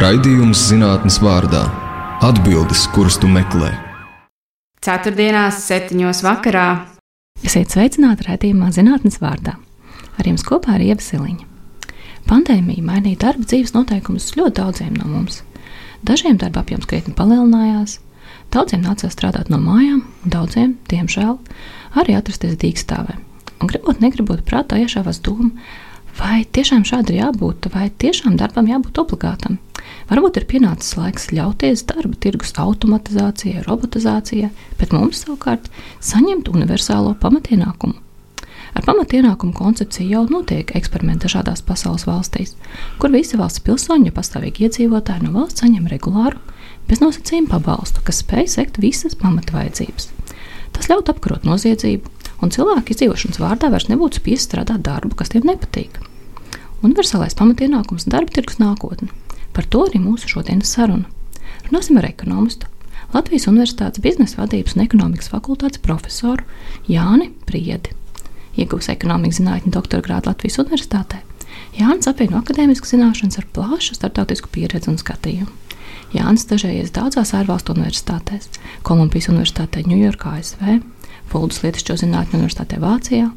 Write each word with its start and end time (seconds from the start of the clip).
Raidījums 0.00 0.62
zinātnes 0.70 1.18
vārdā- 1.20 1.60
atbildes, 2.28 2.86
kuras 2.94 3.18
tu 3.20 3.28
meklē. 3.28 3.68
Ceturtdienās, 4.80 5.58
septiņos 5.66 6.22
vakarā. 6.24 6.86
Esiet 7.44 7.68
sveicināti 7.68 8.24
raidījumā 8.24 8.70
zinātnes 8.72 9.18
vārdā. 9.20 9.58
Ar 10.16 10.24
jums 10.24 10.40
kopā 10.40 10.78
ir 10.78 10.86
Ieva 10.86 11.04
Siliņa. 11.04 11.44
Pandēmija 12.24 12.80
mainīja 12.80 13.18
darba 13.26 13.44
dzīves 13.44 13.74
noteikumus 13.76 14.30
ļoti 14.38 14.54
daudziem 14.62 14.96
no 14.96 15.04
mums. 15.04 15.42
Dažiem 16.02 16.40
darba 16.40 16.64
apjoms 16.64 16.88
krietni 16.88 17.12
palielinājās, 17.12 17.98
daudziem 18.56 18.80
nācās 18.80 19.12
strādāt 19.12 19.50
no 19.50 19.58
mājām, 19.58 20.00
un 20.24 20.30
daudziem, 20.30 20.78
diemžēl, 20.88 21.36
arī 21.92 22.16
atrasties 22.16 22.56
dīkstāvē. 22.56 23.20
Un 23.60 23.68
gribot, 23.68 24.00
negribot, 24.00 24.40
prātā 24.48 24.80
iešāvās 24.80 25.20
doma, 25.20 25.50
vai 26.18 26.44
tiešām 26.44 26.84
šādi 26.88 27.14
ir 27.14 27.22
jābūt, 27.24 27.70
vai 27.74 27.90
tiešām 28.02 28.36
darbam 28.40 28.68
jābūt 28.70 29.02
obligātam. 29.02 29.58
Varbūt 30.10 30.40
ir 30.40 30.46
pienācis 30.50 30.96
laiks 30.98 31.30
ļauties 31.34 31.84
darba 31.88 32.16
tirgus 32.20 32.52
automatizācijai, 32.58 33.64
robotizācijai, 33.66 34.50
bet 34.80 34.94
mums 34.94 35.22
savukārt 35.24 35.70
saņemt 36.02 36.50
universālo 36.50 37.14
pamatienākumu. 37.22 37.96
Ar 38.70 38.86
pamatienākumu 38.86 39.54
koncepciju 39.56 40.12
jau 40.12 40.22
notiek 40.30 40.70
eksperimenti 40.78 41.26
dažādās 41.26 41.62
pasaules 41.66 42.06
valstīs, 42.06 42.54
kur 43.02 43.10
visi 43.10 43.38
valsts 43.38 43.62
pilsoņi, 43.66 44.10
ja 44.10 44.14
pastāvīgi 44.14 44.68
iedzīvotāji 44.68 45.26
no 45.26 45.34
valsts 45.40 45.64
saņem 45.64 45.88
regulāru, 45.90 46.38
bez 46.86 47.02
nosacījuma 47.02 47.56
pabalstu, 47.56 48.02
kas 48.06 48.22
spēj 48.22 48.46
sekt 48.54 48.78
visas 48.82 49.18
pamatvajadzības. 49.18 50.10
Tas 50.74 50.90
ļaut 50.90 51.10
apkarot 51.10 51.46
noziedzību, 51.46 52.14
un 52.40 52.52
cilvēku 52.54 52.94
izdzīvošanas 52.94 53.40
vārdā 53.40 53.70
vairs 53.72 53.88
nebūtu 53.90 54.20
spiest 54.20 54.50
strādāt 54.50 54.82
darbu, 54.86 55.14
kas 55.16 55.32
tiem 55.32 55.46
nepatīk. 55.48 56.00
Universālais 56.82 57.36
pamatienākums- 57.36 58.08
darba 58.12 58.32
tirgus 58.32 58.58
nākotne. 58.58 59.08
Par 59.52 59.64
to 59.64 59.86
arī 59.86 60.00
mūsu 60.00 60.28
šodienas 60.28 60.72
saruna. 60.72 61.04
Runāsim 61.68 61.98
ar 61.98 62.04
ekonomistu, 62.08 62.66
Latvijas 63.12 63.48
Universitātes 63.50 64.00
biznesa 64.00 64.36
vadības 64.38 64.76
un 64.76 64.84
ekonomikas 64.84 65.28
fakultātes 65.28 65.82
profesoru 65.82 66.44
Jāni 66.88 67.32
Priedi. 67.46 67.90
Iegūs 68.56 68.88
ekonomikas 68.88 69.40
zinātņu 69.40 69.70
doktora 69.70 70.02
grādu 70.02 70.30
Latvijas 70.30 70.58
Universitātē. 70.62 71.20
Jānis 71.78 72.08
apvieno 72.10 72.40
akadēmiskas 72.40 72.94
zināšanas 72.94 73.38
ar 73.38 73.46
plašu 73.54 73.94
starptautisku 73.94 74.50
pieredzi 74.52 74.90
un 74.92 74.98
skatījumu. 74.98 75.50
Jānis 76.14 76.44
stažējies 76.46 76.94
daudzās 76.94 77.34
ārvalstu 77.38 77.74
universitātēs- 77.76 78.48
Kolumbijas 78.86 79.28
Universitātē, 79.30 79.84
Ņujorkā, 79.86 80.38
ASV, 80.38 80.80
Fuldas 81.30 81.60
Lietišķo 81.62 81.96
zinātņu 82.00 82.40
universitātē 82.40 82.80
Vācijā, 82.82 83.28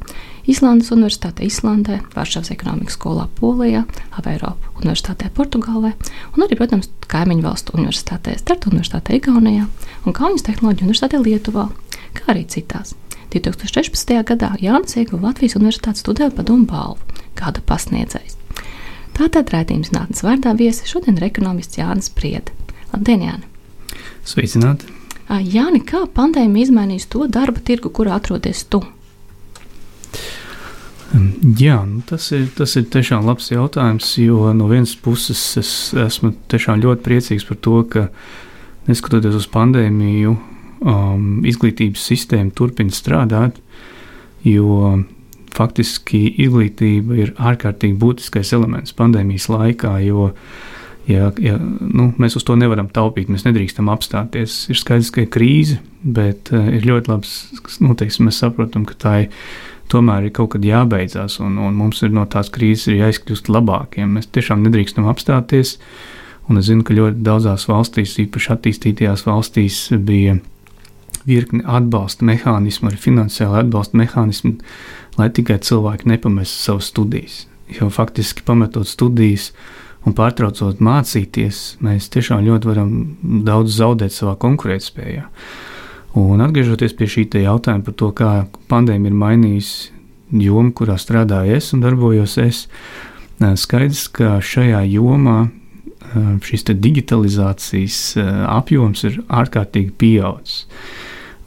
Islandes 0.50 0.90
Universitātē 0.92 1.46
Islandē, 1.46 2.00
Varšavas 2.16 2.52
ekonomikas 2.56 2.98
skolā 2.98 3.28
Polijā, 3.38 3.84
Aveiropa 4.18 4.74
Universitātē 4.82 5.30
Portugālē 5.36 5.94
un 6.34 6.46
arī, 6.46 6.58
protams, 6.60 6.90
kaimiņu 7.12 7.46
valstu 7.46 7.78
universitātē 7.78 8.36
Starta 8.42 8.72
Universitātē 8.72 9.20
Igaunijā 9.20 9.70
un 10.04 10.18
Kaunas 10.18 10.46
Tehnoloģiju 10.48 10.90
Universitātē 10.90 11.22
Lietuvā, 11.22 11.70
kā 12.18 12.34
arī 12.34 12.48
citās. 12.50 12.96
2016. 13.34 14.14
gadā 14.30 14.52
Jānis 14.62 14.98
ieguva 15.00 15.30
Latvijas 15.30 15.58
Universitātes 15.58 16.04
studiju 16.06 16.34
padomu 16.36 16.68
balvu, 16.70 17.22
gada 17.40 17.64
pasniedzējs. 17.66 18.38
Tātad 19.14 19.54
raidījums 19.54 19.94
nākotnes 19.94 20.26
vārdā 20.26 20.56
viesi 20.58 20.90
šodien 20.90 21.18
ir 21.20 21.30
ekonomists 21.30 21.80
Jānis 21.80 22.10
Priede. 22.14 22.54
Labdien, 22.94 23.26
Jāni! 23.30 23.50
Sveicināti! 24.26 24.93
Jāni, 25.30 25.80
kā 25.88 26.04
pandēmija 26.14 26.70
izmainīs 26.70 27.08
to 27.12 27.28
darba 27.32 27.64
tirgu, 27.64 27.92
kurā 27.94 28.18
atrodies 28.20 28.66
tu? 28.70 28.84
Jā, 31.60 31.78
nu 31.86 32.02
tas, 32.10 32.32
ir, 32.34 32.48
tas 32.58 32.74
ir 32.80 32.88
tiešām 32.90 33.28
labs 33.28 33.52
jautājums, 33.52 34.16
jo 34.18 34.50
no 34.58 34.66
vienas 34.72 34.96
puses 34.98 35.42
es 35.62 35.72
esmu 35.94 36.32
tiešām 36.50 36.82
ļoti 36.82 37.06
priecīgs 37.06 37.46
par 37.46 37.60
to, 37.62 37.76
ka 37.86 38.08
neskatoties 38.88 39.38
uz 39.38 39.46
pandēmiju, 39.54 40.34
um, 40.82 41.28
izglītības 41.46 42.08
sistēma 42.10 42.54
turpina 42.58 42.94
strādāt, 42.94 43.60
jo 44.48 45.04
faktiski 45.54 46.26
izglītība 46.48 47.20
ir 47.22 47.36
ārkārtīgi 47.38 48.00
būtiskais 48.02 48.54
elements 48.58 48.96
pandēmijas 48.98 49.52
laikā, 49.54 49.94
jo 50.08 50.32
ja, 51.10 51.32
ja, 51.42 51.58
nu, 51.60 52.12
mēs 52.22 52.38
uz 52.40 52.46
to 52.48 52.56
nevaram 52.60 52.90
taupīt, 52.94 53.32
mēs 53.32 53.46
nedrīkstam 53.48 53.92
apstāties. 53.94 54.64
Ir 54.72 54.80
skaidrs, 54.80 55.12
ka 55.14 55.24
ir 55.24 55.30
krīze, 55.34 55.80
bet 56.04 56.54
uh, 56.54 56.66
ir 56.74 56.88
ļoti 56.88 57.12
labs, 57.12 57.36
nu, 57.84 57.96
teiksim, 58.00 58.30
mēs 58.30 58.42
saprotam, 58.44 58.88
ka 58.90 58.98
tā 59.00 59.14
ir 59.26 59.46
tomēr 59.92 60.28
ir 60.28 60.34
kaut 60.36 60.54
kad 60.56 60.66
jābeidzās, 60.66 61.38
un, 61.44 61.60
un 61.62 61.76
mums 61.78 62.02
ir 62.06 62.14
no 62.16 62.26
tās 62.30 62.50
krīzes 62.54 62.96
jāizkļūst 62.96 63.52
labākiem. 63.52 64.16
Mēs 64.18 64.32
tiešām 64.34 64.64
nedrīkstam 64.66 65.10
apstāties. 65.12 65.78
Un 66.52 66.60
es 66.60 66.68
zinu, 66.68 66.84
ka 66.84 66.96
ļoti 66.96 67.24
daudzās 67.24 67.70
valstīs, 67.70 68.18
īpaši 68.20 68.50
attīstītajās 68.58 69.24
valstīs, 69.24 69.86
bija 69.96 70.36
virkni 71.28 71.64
atbalsta 71.64 72.26
mehānismu, 72.28 72.90
arī 72.90 73.00
finansiāli 73.00 73.62
atbalsta 73.62 74.00
mehānismu, 74.00 74.58
lai 75.20 75.30
tikai 75.32 75.62
cilvēki 75.64 76.10
nepamestu 76.12 76.66
savas 76.66 76.90
studijas. 76.92 77.46
Jo 77.72 77.88
faktiski 77.94 78.44
pametot 78.46 78.90
studijas 78.90 79.54
un 80.04 80.16
pārtraucot 80.18 80.82
mācīties, 80.84 81.62
mēs 81.84 82.10
tiešām 82.14 82.44
ļoti 82.48 82.70
varam 82.70 82.92
daudz 83.48 83.78
zaudēt 83.80 84.16
savā 84.16 84.36
konkurētspējā. 84.42 85.26
Un 86.20 86.44
atgriežoties 86.46 86.94
pie 86.98 87.08
šī 87.10 87.26
jautājuma 87.42 87.88
par 87.88 87.96
to, 87.98 88.12
kā 88.14 88.32
pandēmija 88.70 89.10
ir 89.10 89.18
mainījusi 89.18 89.94
jomu, 90.44 90.74
kurā 90.76 91.00
strādāju 91.02 91.58
es 91.58 91.72
un 91.74 91.82
darbojos 91.82 92.38
es, 92.42 92.68
skaidrs, 93.40 94.08
ka 94.14 94.38
šajā 94.44 94.84
jomā 94.92 95.48
šīs 96.44 96.68
digitalizācijas 96.78 98.00
apjoms 98.52 99.04
ir 99.10 99.18
ārkārtīgi 99.34 99.96
pieaudzis. 99.98 100.68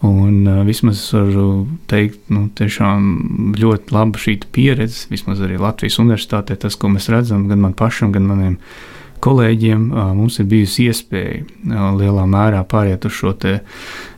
Un 0.04 0.44
uh, 0.44 0.60
vismaz 0.66 1.00
varu 1.14 1.66
teikt, 1.88 2.18
nu, 2.28 2.46
tiešām 2.58 3.54
ļoti 3.56 3.94
laba 3.96 4.20
šī 4.20 4.36
pieredze, 4.52 5.06
vismaz 5.08 5.40
arī 5.40 5.56
Latvijas 5.60 5.96
universitātē, 6.02 6.58
tas, 6.60 6.76
ko 6.76 6.90
mēs 6.92 7.08
redzam, 7.12 7.46
gan 7.48 7.62
man 7.64 7.72
pašam, 7.76 8.12
gan 8.12 8.28
maniem 8.28 8.58
kolēģiem, 9.24 9.88
uh, 9.94 10.10
mums 10.18 10.36
ir 10.42 10.50
bijusi 10.50 10.90
iespēja 10.90 11.40
uh, 11.46 11.88
lielā 11.96 12.26
mērā 12.28 12.60
pāriet 12.68 13.08
uz 13.08 13.16
šo 13.16 13.32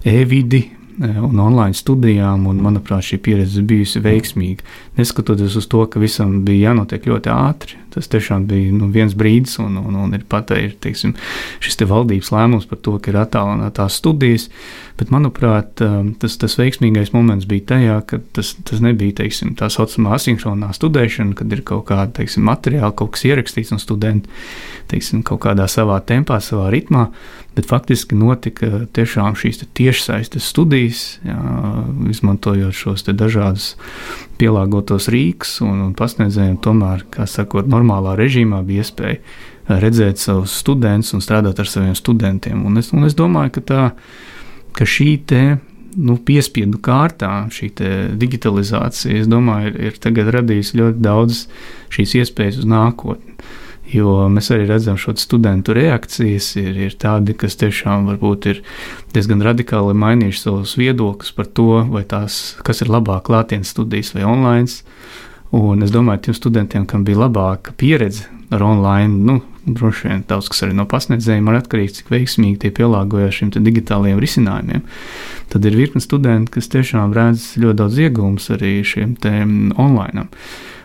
e-vidi, 0.02 0.64
un 0.98 1.38
online 1.38 1.76
studijām, 1.78 2.48
un, 2.50 2.58
manuprāt, 2.62 3.06
šī 3.06 3.20
pieredze 3.22 3.62
bijusi 3.62 4.00
veiksmīga. 4.02 4.64
Neskatoties 4.98 5.54
uz 5.60 5.68
to, 5.70 5.84
ka 5.86 6.02
visam 6.02 6.40
bija 6.46 6.72
jānotiek 6.72 7.06
ļoti 7.06 7.30
ātri, 7.30 7.78
tas 7.94 8.10
tiešām 8.12 8.46
bija 8.50 8.74
nu, 8.74 8.90
viens 8.94 9.14
brīdis, 9.18 9.58
un, 9.62 9.78
un, 9.80 9.96
un 10.04 10.16
ir 10.16 10.26
pat 10.28 10.52
ir, 10.56 10.74
teiksim, 10.82 11.14
šis 11.64 11.80
te 11.80 11.88
valdības 11.88 12.32
lēmums 12.34 12.68
par 12.70 12.82
to, 12.84 12.96
ka 13.02 13.12
ir 13.12 13.20
attālinātās 13.22 13.98
studijas. 14.00 14.48
Bet, 14.98 15.12
manuprāt, 15.14 15.78
tas, 16.18 16.34
tas 16.42 16.56
veiksmīgais 16.58 17.12
moments 17.14 17.46
bija 17.46 17.68
tajā, 17.74 17.98
ka 18.10 18.18
tas, 18.34 18.56
tas 18.66 18.82
nebija 18.82 19.20
teiksim, 19.20 19.52
tā 19.58 19.68
saucamā 19.70 20.16
asinhronā 20.16 20.72
studēšana, 20.74 21.36
kad 21.38 21.54
ir 21.54 21.62
kaut 21.66 21.86
kāda 21.92 22.10
teiksim, 22.18 22.42
materiāla, 22.48 22.90
kaut 22.98 23.14
kas 23.14 23.28
ierakstīts 23.28 23.70
un 23.76 23.82
studenti 23.82 24.32
teiksim, 24.90 25.22
kaut 25.26 25.44
kādā 25.44 25.68
savā 25.70 26.00
tempā, 26.02 26.40
savā 26.42 26.72
ritmā. 26.74 27.08
Bet 27.58 27.66
faktiski 27.66 28.14
notika 28.14 28.84
tiešām 28.94 29.34
šīs 29.38 29.64
tiešsaistes 29.74 30.46
studijas, 30.46 31.04
jā, 31.26 31.38
izmantojot 32.10 32.76
šos 32.76 33.06
dažādus 33.08 33.72
pielāgotos 34.38 35.08
rīkus, 35.10 35.56
un, 35.66 35.80
un 35.88 35.94
pasniedzējiem 35.98 36.60
tomēr, 36.62 37.02
kā 37.10 37.26
sakot, 37.26 37.66
normālā 37.78 38.18
režīmā 38.18 38.60
bija 38.66 38.84
iespēja 38.84 39.22
redzēt 39.68 40.20
savus 40.20 40.56
studentus 40.62 41.14
un 41.16 41.24
strādāt 41.24 41.60
ar 41.60 41.68
saviem 41.68 41.96
studentiem. 41.98 42.64
Un 42.66 42.80
es, 42.80 42.92
un 42.96 43.06
es 43.08 43.16
domāju, 43.18 43.58
ka, 43.58 43.64
tā, 43.68 43.82
ka 44.76 44.88
šī 44.88 45.10
te, 45.28 45.42
nu, 45.98 46.16
piespiedu 46.16 46.80
kārtā 46.84 47.48
šī 47.52 47.70
digitalizācija, 48.20 49.24
domāju, 49.28 49.74
ir, 49.76 49.96
ir 49.98 50.34
radījusi 50.38 50.80
ļoti 50.80 51.02
daudz 51.04 51.46
šīs 51.94 52.20
iespējas 52.22 52.62
uz 52.62 52.68
nākotni. 52.68 53.36
Jo 53.88 54.26
mēs 54.28 54.50
arī 54.52 54.66
redzam 54.68 54.98
šo 55.00 55.14
studentu 55.16 55.72
reakcijas, 55.72 56.50
ir, 56.60 56.74
ir 56.88 56.96
tādi, 57.00 57.32
kas 57.32 57.56
tiešām 57.56 58.10
varbūt 58.10 58.48
ir 58.50 58.60
diezgan 59.14 59.40
radikāli 59.44 59.96
mainījuši 59.96 60.42
savus 60.42 60.74
viedokļus 60.76 61.32
par 61.38 61.48
to, 61.56 61.70
tās, 62.10 62.58
kas 62.66 62.84
ir 62.84 62.92
labāk 62.92 63.24
klātienes 63.30 63.72
studijas 63.72 64.12
vai 64.12 64.26
online. 64.28 64.68
Un 65.56 65.80
es 65.84 65.92
domāju, 65.94 66.26
tiem 66.26 66.36
studentiem, 66.36 66.84
kam 66.88 67.06
bija 67.08 67.22
labāka 67.24 67.72
pieredze 67.80 68.26
ar 68.52 68.62
online, 68.64 69.22
nu, 69.24 69.38
droši 69.64 70.08
vien 70.08 70.22
daudz 70.28 70.48
kas 70.52 70.64
arī 70.64 70.76
no 70.76 70.84
pasniedzējiem 70.88 71.48
ir 71.50 71.58
atkarīgs, 71.58 71.98
cik 71.98 72.12
veiksmīgi 72.12 72.62
tie 72.62 72.70
pielāgojas 72.76 73.38
šiem 73.38 73.52
digitālajiem 73.56 74.20
risinājumiem. 74.22 74.84
Tad 75.52 75.68
ir 75.68 75.76
virkni 75.76 76.04
studenti, 76.04 76.52
kas 76.56 76.68
tiešām 76.72 77.16
redz 77.16 77.50
ļoti 77.60 77.80
daudz 77.80 78.00
iegūmus 78.04 78.50
arī 78.56 78.74
šiem 78.84 79.16
online. 79.76 80.28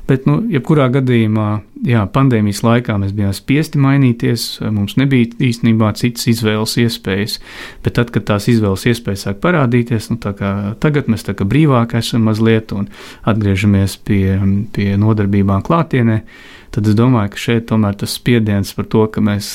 Bet, 0.04 0.26
nu, 0.28 0.42
jebkurā 0.52 0.90
gadījumā, 0.92 1.48
jā, 1.88 2.02
pandēmijas 2.12 2.60
laikā 2.66 2.98
mēs 3.00 3.14
bijām 3.16 3.32
spiesti 3.36 3.80
mainīties. 3.80 4.48
Mums 4.76 4.98
nebija 5.00 5.30
īstenībā 5.48 5.94
citas 6.00 6.28
izvēles 6.28 6.76
iespējas. 6.84 7.38
Bet 7.86 7.96
tad, 8.00 8.12
kad 8.12 8.28
tās 8.28 8.50
izvēles 8.52 8.84
iespējas 8.92 9.24
sāk 9.30 9.40
parādīties, 9.44 10.10
nu, 10.12 10.20
tagad 10.20 11.08
mēs 11.12 11.24
tā 11.24 11.38
kā 11.40 11.48
brīvāk 11.48 11.96
esam 12.02 12.28
mazliet 12.28 12.76
un 12.76 12.90
atgriežamies 13.32 13.96
pie, 14.04 14.26
pie 14.76 14.90
nodarbībām 15.00 15.64
klātienē. 15.64 16.20
Tad 16.74 16.88
es 16.90 16.96
domāju, 16.98 17.34
ka 17.34 17.42
šeit 17.44 17.68
tomēr 17.70 17.98
tas 18.02 18.16
spiediens 18.18 18.74
par 18.78 18.88
to, 18.90 19.06
ka 19.14 19.22
mēs, 19.24 19.52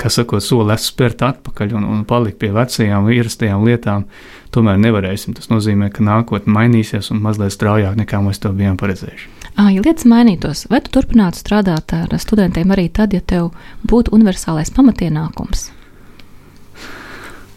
kā 0.00 0.10
sakot, 0.12 0.44
soli 0.44 0.74
esam 0.74 0.92
spērt 0.92 1.22
atpakaļ 1.26 1.76
un, 1.78 1.86
un 1.92 2.02
palikt 2.08 2.40
pie 2.42 2.50
vecajām, 2.54 3.06
ierastajām 3.14 3.66
lietām, 3.68 4.08
tomēr 4.54 4.80
nevarēsim. 4.82 5.36
Tas 5.38 5.50
nozīmē, 5.52 5.92
ka 5.94 6.04
nākotnē 6.06 6.52
mainīsies 6.58 7.12
un 7.14 7.22
mazliet 7.24 7.54
straujāk 7.54 7.96
nekā 8.02 8.20
mēs 8.24 8.42
to 8.42 8.52
bijām 8.56 8.78
paredzējuši. 8.80 9.32
Ja 9.56 9.80
lietas 9.80 10.04
mainītos, 10.04 10.66
vai 10.68 10.82
tu 10.84 10.92
turpinātu 10.98 11.40
strādāt 11.40 11.94
ar 11.96 12.12
studentiem 12.20 12.74
arī 12.74 12.90
tad, 12.92 13.16
ja 13.16 13.22
tev 13.24 13.54
būtu 13.88 14.12
universālais 14.12 14.68
pamatienākums? 14.76 15.70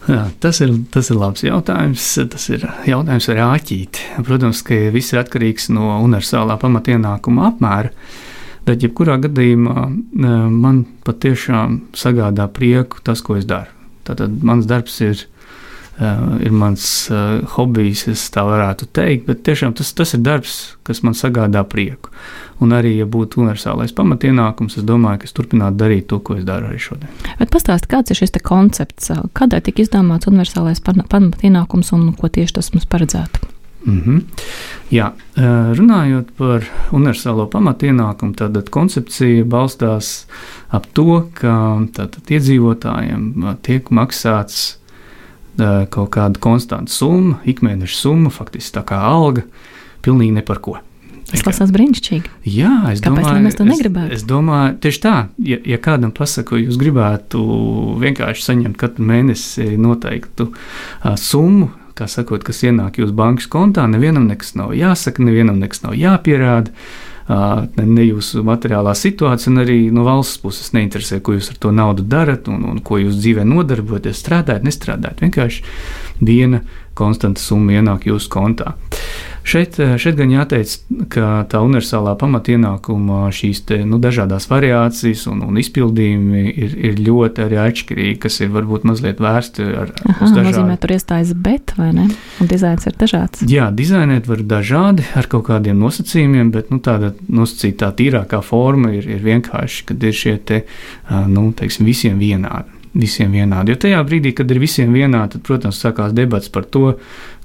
Jā, 0.09 0.23
tas, 0.41 0.57
ir, 0.63 0.71
tas 0.89 1.11
ir 1.11 1.19
labs 1.19 1.43
jautājums. 1.45 2.05
Tas 2.31 2.47
ir 2.49 2.63
jautājums 2.87 3.27
ar 3.29 3.41
āķīti. 3.51 4.07
Protams, 4.25 4.63
ka 4.65 4.77
viss 4.93 5.13
ir 5.13 5.21
atkarīgs 5.21 5.69
no 5.75 5.99
universālā 6.05 6.55
pamatienākuma 6.61 7.51
apmēra. 7.51 7.91
Bet, 8.67 8.83
jebkurā 8.83 9.17
gadījumā, 9.23 9.87
man 10.51 10.83
patiešām 11.07 11.79
sagādā 11.97 12.49
prieku 12.53 13.01
tas, 13.03 13.23
ko 13.25 13.39
es 13.39 13.47
daru. 13.49 13.71
Tātad 14.05 14.41
mans 14.45 14.67
darbs 14.69 14.97
ir 15.05 15.15
uh, 15.15 15.29
ir 16.39 16.51
mans 16.51 16.83
uh, 17.11 17.39
hobijs, 17.55 18.05
es 18.11 18.23
tā 18.33 18.43
varētu 18.47 18.87
teikt, 18.95 19.27
bet 19.27 19.43
tiešām 19.47 19.75
tas, 19.77 19.91
tas 19.95 20.15
ir 20.15 20.23
darbs, 20.23 20.55
kas 20.87 21.03
man 21.03 21.17
sagādā 21.17 21.63
prieku. 21.67 22.13
Un 22.63 22.73
arī, 22.75 22.95
ja 22.99 23.07
būtu 23.07 23.43
universālais 23.43 23.93
pamatienākums, 23.95 24.79
es 24.79 24.87
domāju, 24.87 25.21
ka 25.21 25.29
es 25.29 25.35
turpinātu 25.35 25.79
darīt 25.79 26.09
to, 26.11 26.19
ko 26.23 26.35
es 26.39 26.47
daru 26.47 26.71
arī 26.71 26.79
šodien. 26.83 27.11
Bet 27.39 27.53
pastāstiet, 27.53 27.91
kāds 27.91 28.11
ir 28.11 28.19
šis 28.19 28.35
koncepts, 28.43 29.13
kādēļ 29.37 29.63
tika 29.67 29.85
izdomāts 29.85 30.27
universālais 30.31 30.83
pamatienākums 30.83 31.93
un 31.95 32.11
ko 32.19 32.31
tieši 32.31 32.59
tas 32.59 32.73
mums 32.75 32.89
paredzētu? 32.91 33.48
Mm 33.85 34.01
-hmm. 34.05 34.21
Jā, 34.91 35.11
runājot 35.77 36.31
par 36.37 36.63
universālo 36.91 37.45
pamatienākumu, 37.47 38.33
tad 38.35 38.69
koncepcija 38.69 39.45
balstās 39.45 40.25
ap 40.69 40.85
to, 40.93 41.29
ka 41.33 41.81
tātad, 41.93 42.25
iedzīvotājiem 42.29 43.55
tiek 43.61 43.89
maksāts 43.89 44.77
kaut 45.89 46.09
kāda 46.09 46.39
konstanta 46.39 46.91
summa, 46.91 47.39
ikmēneša 47.45 47.95
summa, 47.95 48.29
faktiski 48.29 48.77
tā 48.79 48.83
kā 48.83 48.95
alga, 48.95 49.41
pilnīgi 50.01 50.31
ne 50.31 50.41
par 50.41 50.59
ko. 50.59 50.77
Tas 51.29 51.43
klausās 51.45 51.69
brīnišķīgi. 51.73 52.31
Jā, 52.49 52.71
es 52.89 53.03
Kāpēc 53.05 53.21
domāju, 53.21 53.41
mēs 53.43 53.57
to 53.59 53.65
negribētu? 53.67 54.15
Es, 54.15 54.23
es 54.23 54.27
domāju, 54.29 54.77
tieši 54.81 55.01
tā, 55.03 55.15
ja, 55.45 55.59
ja 55.61 55.77
kādam 55.77 56.13
pasaka, 56.15 56.55
ka 56.55 56.61
jūs 56.63 56.79
gribētu 56.81 57.43
vienkārši 58.01 58.47
saņemt 58.47 58.79
katru 58.81 59.05
mēnesi 59.05 59.75
noteiktu 59.77 60.49
uh, 60.49 61.13
summu, 61.21 61.69
kā 61.99 62.07
sakot, 62.09 62.43
kas 62.47 62.63
ienāk 62.63 63.01
jūsu 63.01 63.15
bankas 63.15 63.49
kontā, 63.51 63.85
nevienam 63.91 64.29
nekas 64.29 64.55
nav 64.59 64.73
jāsaka, 64.77 65.23
nevienam 65.25 65.59
nekas 65.61 65.83
nav 65.85 65.97
jāpierāda. 65.99 66.73
Uh, 66.73 67.07
ne 67.77 68.03
jūsu 68.07 68.41
materiālā 68.45 68.95
situācija, 68.97 69.51
un 69.51 69.61
arī 69.61 69.77
no 69.93 70.01
valsts 70.07 70.39
puses 70.41 70.71
neinteresē, 70.73 71.19
ko 71.21 71.35
jūs 71.35 71.51
ar 71.53 71.59
to 71.61 71.71
naudu 71.75 72.01
darat 72.09 72.49
un, 72.49 72.63
un 72.71 72.79
ko 72.81 72.97
jūs 72.97 73.19
dzīvē 73.21 73.45
nodarbojaties, 73.45 74.17
strādājat, 74.17 74.65
nestrādājat. 74.65 75.21
Vienkārši 75.21 75.61
viena 76.25 76.63
konstanta 76.97 77.41
summa 77.41 77.77
ienāk 77.77 78.09
jūsu 78.09 78.31
kontā. 78.33 78.73
Šeit, 79.49 79.79
eh, 79.81 79.95
šeit 79.97 80.17
gan 80.19 80.29
jāteic, 80.29 80.75
ka 81.09 81.43
tā 81.49 81.61
universālā 81.65 82.13
pamatienākuma 82.21 83.31
šīs 83.33 83.63
te, 83.65 83.79
nu, 83.87 83.97
dažādas 84.01 84.45
variācijas 84.51 85.25
un, 85.31 85.41
un 85.47 85.57
izpildījumi 85.57 86.43
ir, 86.53 86.75
ir 86.91 87.01
ļoti 87.07 87.45
arī 87.47 87.57
atšķirīgi, 87.63 88.19
kas 88.21 88.39
ir 88.43 88.53
varbūt 88.53 88.85
mazliet 88.85 89.21
vērsti 89.23 89.65
ar 89.65 89.93
Aha, 89.95 90.17
uz 90.21 90.35
dažādu. 90.35 90.45
nozīmē, 90.51 90.77
tur 90.83 90.93
iestājas 90.93 91.33
bet, 91.33 91.73
vai 91.81 91.89
ne? 91.97 92.07
Un 92.37 92.51
dizains 92.51 92.85
ir 92.85 92.97
dažāds. 93.01 93.41
Jā, 93.49 93.71
dizainēt 93.73 94.29
var 94.29 94.45
dažādi 94.53 95.07
ar 95.17 95.29
kaut 95.31 95.47
kādiem 95.49 95.81
nosacījumiem, 95.81 96.53
bet 96.53 96.69
nu, 96.69 96.77
tāda 96.85 97.15
nosacītā 97.25 97.89
tīrākā 97.97 98.43
forma 98.45 98.93
ir, 98.99 99.09
ir 99.17 99.25
vienkārši, 99.25 99.87
kad 99.89 100.05
ir 100.05 100.13
šie 100.13 100.37
te, 100.45 100.65
nu, 101.09 101.49
teiksim, 101.57 101.89
visiem 101.89 102.21
vienādi 102.21 102.78
visiem 103.01 103.33
vienādi. 103.33 103.73
Jo 103.73 103.79
tajā 103.85 103.99
brīdī, 104.07 104.33
kad 104.37 104.51
ir 104.51 104.61
visiem 104.61 104.93
vienādi, 104.95 105.37
tad, 105.37 105.43
protams, 105.47 105.79
sākās 105.81 106.15
debats 106.15 106.51
par 106.53 106.67
to, 106.69 106.95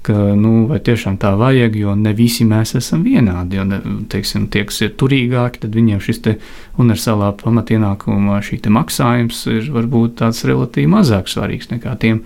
ka 0.05 0.13
nu, 0.37 0.67
tiešām 0.75 1.17
tā 1.21 1.31
vajag, 1.39 1.77
jo 1.79 1.95
ne 1.97 2.13
visi 2.17 2.45
mēs 2.47 2.75
esam 2.77 3.05
vienādi. 3.05 3.59
Jo, 3.59 3.65
teiksim, 4.11 4.49
tie, 4.53 4.65
kas 4.69 4.81
ir 4.85 4.93
turīgāki, 4.99 5.63
tad 5.63 5.77
viņiem 5.77 6.03
šis 6.03 6.21
universālā 6.81 7.31
pamatienākuma 7.41 8.41
maksājums 8.75 9.45
ir 9.51 9.71
varbūt 9.73 10.19
tāds 10.21 10.43
relatīvi 10.45 10.91
mazāk 10.91 11.31
svarīgs 11.31 11.71
nekā 11.73 11.97
tiem, 12.01 12.21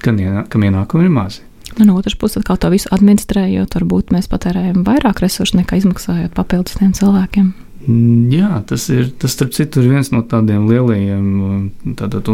kam 0.00 0.18
ienākumi 0.18 1.06
ir 1.06 1.14
mazi. 1.14 1.46
Nu, 1.78 1.86
no 1.86 1.96
otras 2.00 2.16
puses, 2.18 2.42
kā 2.46 2.56
to 2.58 2.70
visu 2.72 2.90
administrējot, 2.94 3.76
varbūt 3.78 4.10
mēs 4.14 4.26
patērējam 4.30 4.82
vairāk 4.86 5.22
resursu 5.22 5.60
nekā 5.60 5.78
izmaksājot 5.78 6.34
papildus 6.34 6.80
tiem 6.80 6.90
cilvēkiem. 6.96 7.52
Mm, 7.86 8.28
jā, 8.34 8.50
tas 8.68 8.88
ir 8.92 9.08
tas, 9.20 9.32
starp 9.32 9.54
citu, 9.56 9.80
viens 9.86 10.10
no 10.12 10.20
tādiem 10.26 10.66
lielajiem 10.68 11.24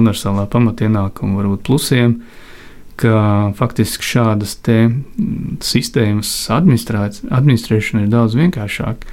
universālā 0.00 0.48
pamatienākuma 0.50 1.38
varbūt 1.38 1.64
plusiem. 1.68 2.18
Ka 2.96 3.52
faktiski 3.58 4.06
šādas 4.08 4.56
mm, 4.66 5.58
sistēmas 5.62 6.30
administrēšana 6.50 8.06
ir 8.06 8.12
daudz 8.12 8.38
vienkāršāka. 8.38 9.12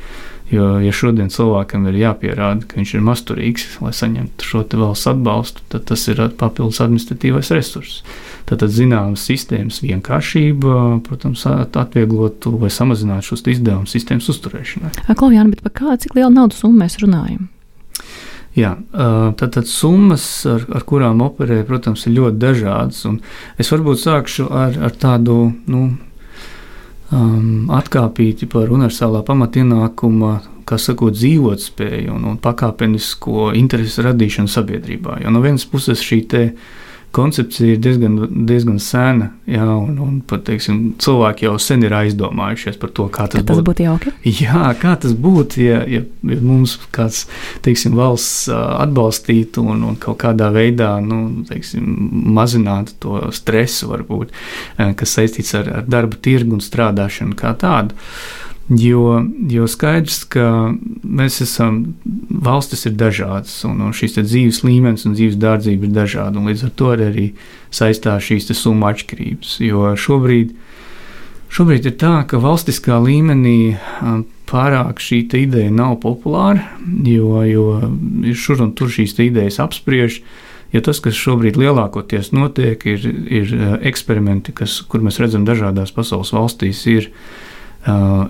Jo, 0.54 0.66
ja 0.84 0.92
šodien 0.94 1.32
cilvēkam 1.34 1.88
ir 1.90 1.96
jāpierāda, 1.98 2.68
ka 2.70 2.78
viņš 2.78 2.92
ir 2.94 3.06
masturīgs, 3.08 3.64
lai 3.82 3.94
saņemtu 3.96 4.46
šo 4.46 4.62
valsts 4.78 5.10
atbalstu, 5.10 5.64
tad 5.74 5.88
tas 5.90 6.04
ir 6.12 6.22
papildus 6.38 6.82
administratīvais 6.84 7.50
resurss. 7.56 8.04
Tātad 8.50 8.70
zināmas 8.76 9.24
sistēmas 9.26 9.80
vienkāršība, 9.82 10.76
protams, 11.08 11.48
atvieglotu 11.48 12.54
vai 12.62 12.70
samazinātu 12.74 13.32
šos 13.32 13.46
izdevumus 13.56 13.96
sistēmas 13.96 14.30
uzturēšanai. 14.30 14.94
Klaujāna, 15.10 15.50
bet 15.56 15.66
par 15.66 15.74
kādu 15.80 16.04
cik 16.06 16.20
lielu 16.20 16.30
naudas 16.36 16.62
summu 16.62 16.84
mēs 16.84 17.00
runājam? 17.02 17.48
Jā, 18.54 18.76
tātad 19.40 19.66
summas, 19.66 20.26
ar, 20.46 20.68
ar 20.70 20.84
kurām 20.86 21.24
operē, 21.26 21.64
protams, 21.66 22.06
ir 22.06 22.20
ļoti 22.20 22.42
dažādas. 22.44 23.02
Es 23.58 23.74
varbūt 23.74 24.04
sākšu 24.04 24.52
ar, 24.54 24.78
ar 24.78 24.94
tādu 25.02 25.48
nu, 25.66 25.88
um, 27.14 27.70
atkāpīti 27.74 28.50
par 28.52 28.74
universālā 28.74 29.24
pamatienākuma, 29.28 30.34
kā 30.68 30.80
sakot, 30.82 31.16
dzīvotspēju 31.16 32.14
un, 32.16 32.28
un 32.34 32.40
pakāpenisko 32.42 33.52
interesi 33.60 34.06
radīšanu 34.06 34.52
sabiedrībā. 34.52 35.20
Jo 35.24 35.34
no 35.34 35.44
vienas 35.44 35.68
puses 35.70 36.04
šī 36.04 36.24
koncepcija 37.14 37.76
ir 37.76 37.82
diezgan, 37.82 38.16
diezgan 38.50 38.80
sena, 38.82 39.28
jā, 39.46 39.66
un, 39.70 39.98
un 40.02 40.16
pat, 40.26 40.42
teiksim, 40.48 40.80
cilvēki 41.02 41.46
jau 41.46 41.54
sen 41.62 41.86
ir 41.86 41.94
aizdomājušies 41.94 42.80
par 42.82 42.94
to, 42.98 43.06
kā 43.14 43.28
tas, 43.30 43.44
tas 43.46 43.60
būtu. 43.60 43.66
būtu 43.70 43.86
jauki. 43.86 44.14
Jā, 44.42 44.72
kā 44.82 44.96
tas 45.04 45.14
būtu, 45.14 45.62
ja, 45.62 45.84
ja, 45.86 46.02
ja 46.02 46.40
mums 46.42 46.76
kāds, 46.96 47.28
teiksim, 47.66 47.94
valsts 48.00 48.48
atbalstītu 48.50 49.62
un, 49.76 49.86
un 49.92 50.00
kaut 50.02 50.18
kādā 50.26 50.50
veidā, 50.56 50.96
nu, 51.06 51.46
teiksim, 51.50 51.86
mazinātu 52.34 52.98
to 53.06 53.22
stresu, 53.36 53.92
varbūt, 53.94 54.34
kas 54.98 55.18
saistīts 55.20 55.54
ar, 55.60 55.70
ar 55.82 55.86
darba 55.90 56.18
tirgu 56.18 56.58
un 56.58 56.66
strādāšanu 56.66 57.38
kā 57.38 57.54
tādu. 57.62 57.94
Jo, 58.70 59.18
jo 59.52 59.66
skaidrs, 59.68 60.22
ka 60.32 60.72
mēs 61.04 61.42
esam, 61.44 61.82
valstis 62.32 62.86
ir 62.88 62.94
dažādas, 62.96 63.58
un, 63.68 63.82
un 63.84 63.92
šīs 63.96 64.16
dzīves 64.22 64.62
līmenis 64.64 65.04
un 65.04 65.18
dzīves 65.18 65.36
dārdzība 65.42 65.90
ir 65.90 65.92
dažāda. 65.98 66.40
Līdz 66.40 66.64
ar 66.70 66.72
to 66.80 66.94
arī 66.96 67.26
saistās 67.76 68.24
šīs 68.24 68.48
summu 68.56 68.88
atšķirības. 68.88 69.58
Jo 69.68 69.92
šobrīd, 70.00 70.56
šobrīd 71.52 71.92
ir 71.92 71.98
tā, 72.00 72.16
ka 72.30 72.40
valstiskā 72.40 73.02
līmenī 73.04 73.76
pārāk 74.48 75.04
šī 75.04 75.26
ideja 75.44 75.68
nav 75.68 76.00
populāra, 76.00 76.64
jo, 77.04 77.44
jo 77.44 77.68
ir 78.24 78.40
šur 78.40 78.64
un 78.64 78.76
tur 78.80 78.88
šīs 78.88 79.20
idejas 79.20 79.60
apspriež. 79.60 80.22
Jo 80.74 80.80
tas, 80.82 81.04
kas 81.04 81.20
šobrīd 81.20 81.60
lielākoties 81.60 82.32
notiek, 82.34 82.80
ir, 82.90 83.04
ir 83.28 83.58
eksperimenti, 83.92 84.56
kas, 84.56 84.80
kur 84.88 85.04
mēs 85.06 85.20
redzam 85.22 85.44
dažādās 85.46 85.92
pasaules 85.94 86.32
valstīs, 86.34 86.88
ir 86.90 87.12
Uh, 87.12 87.53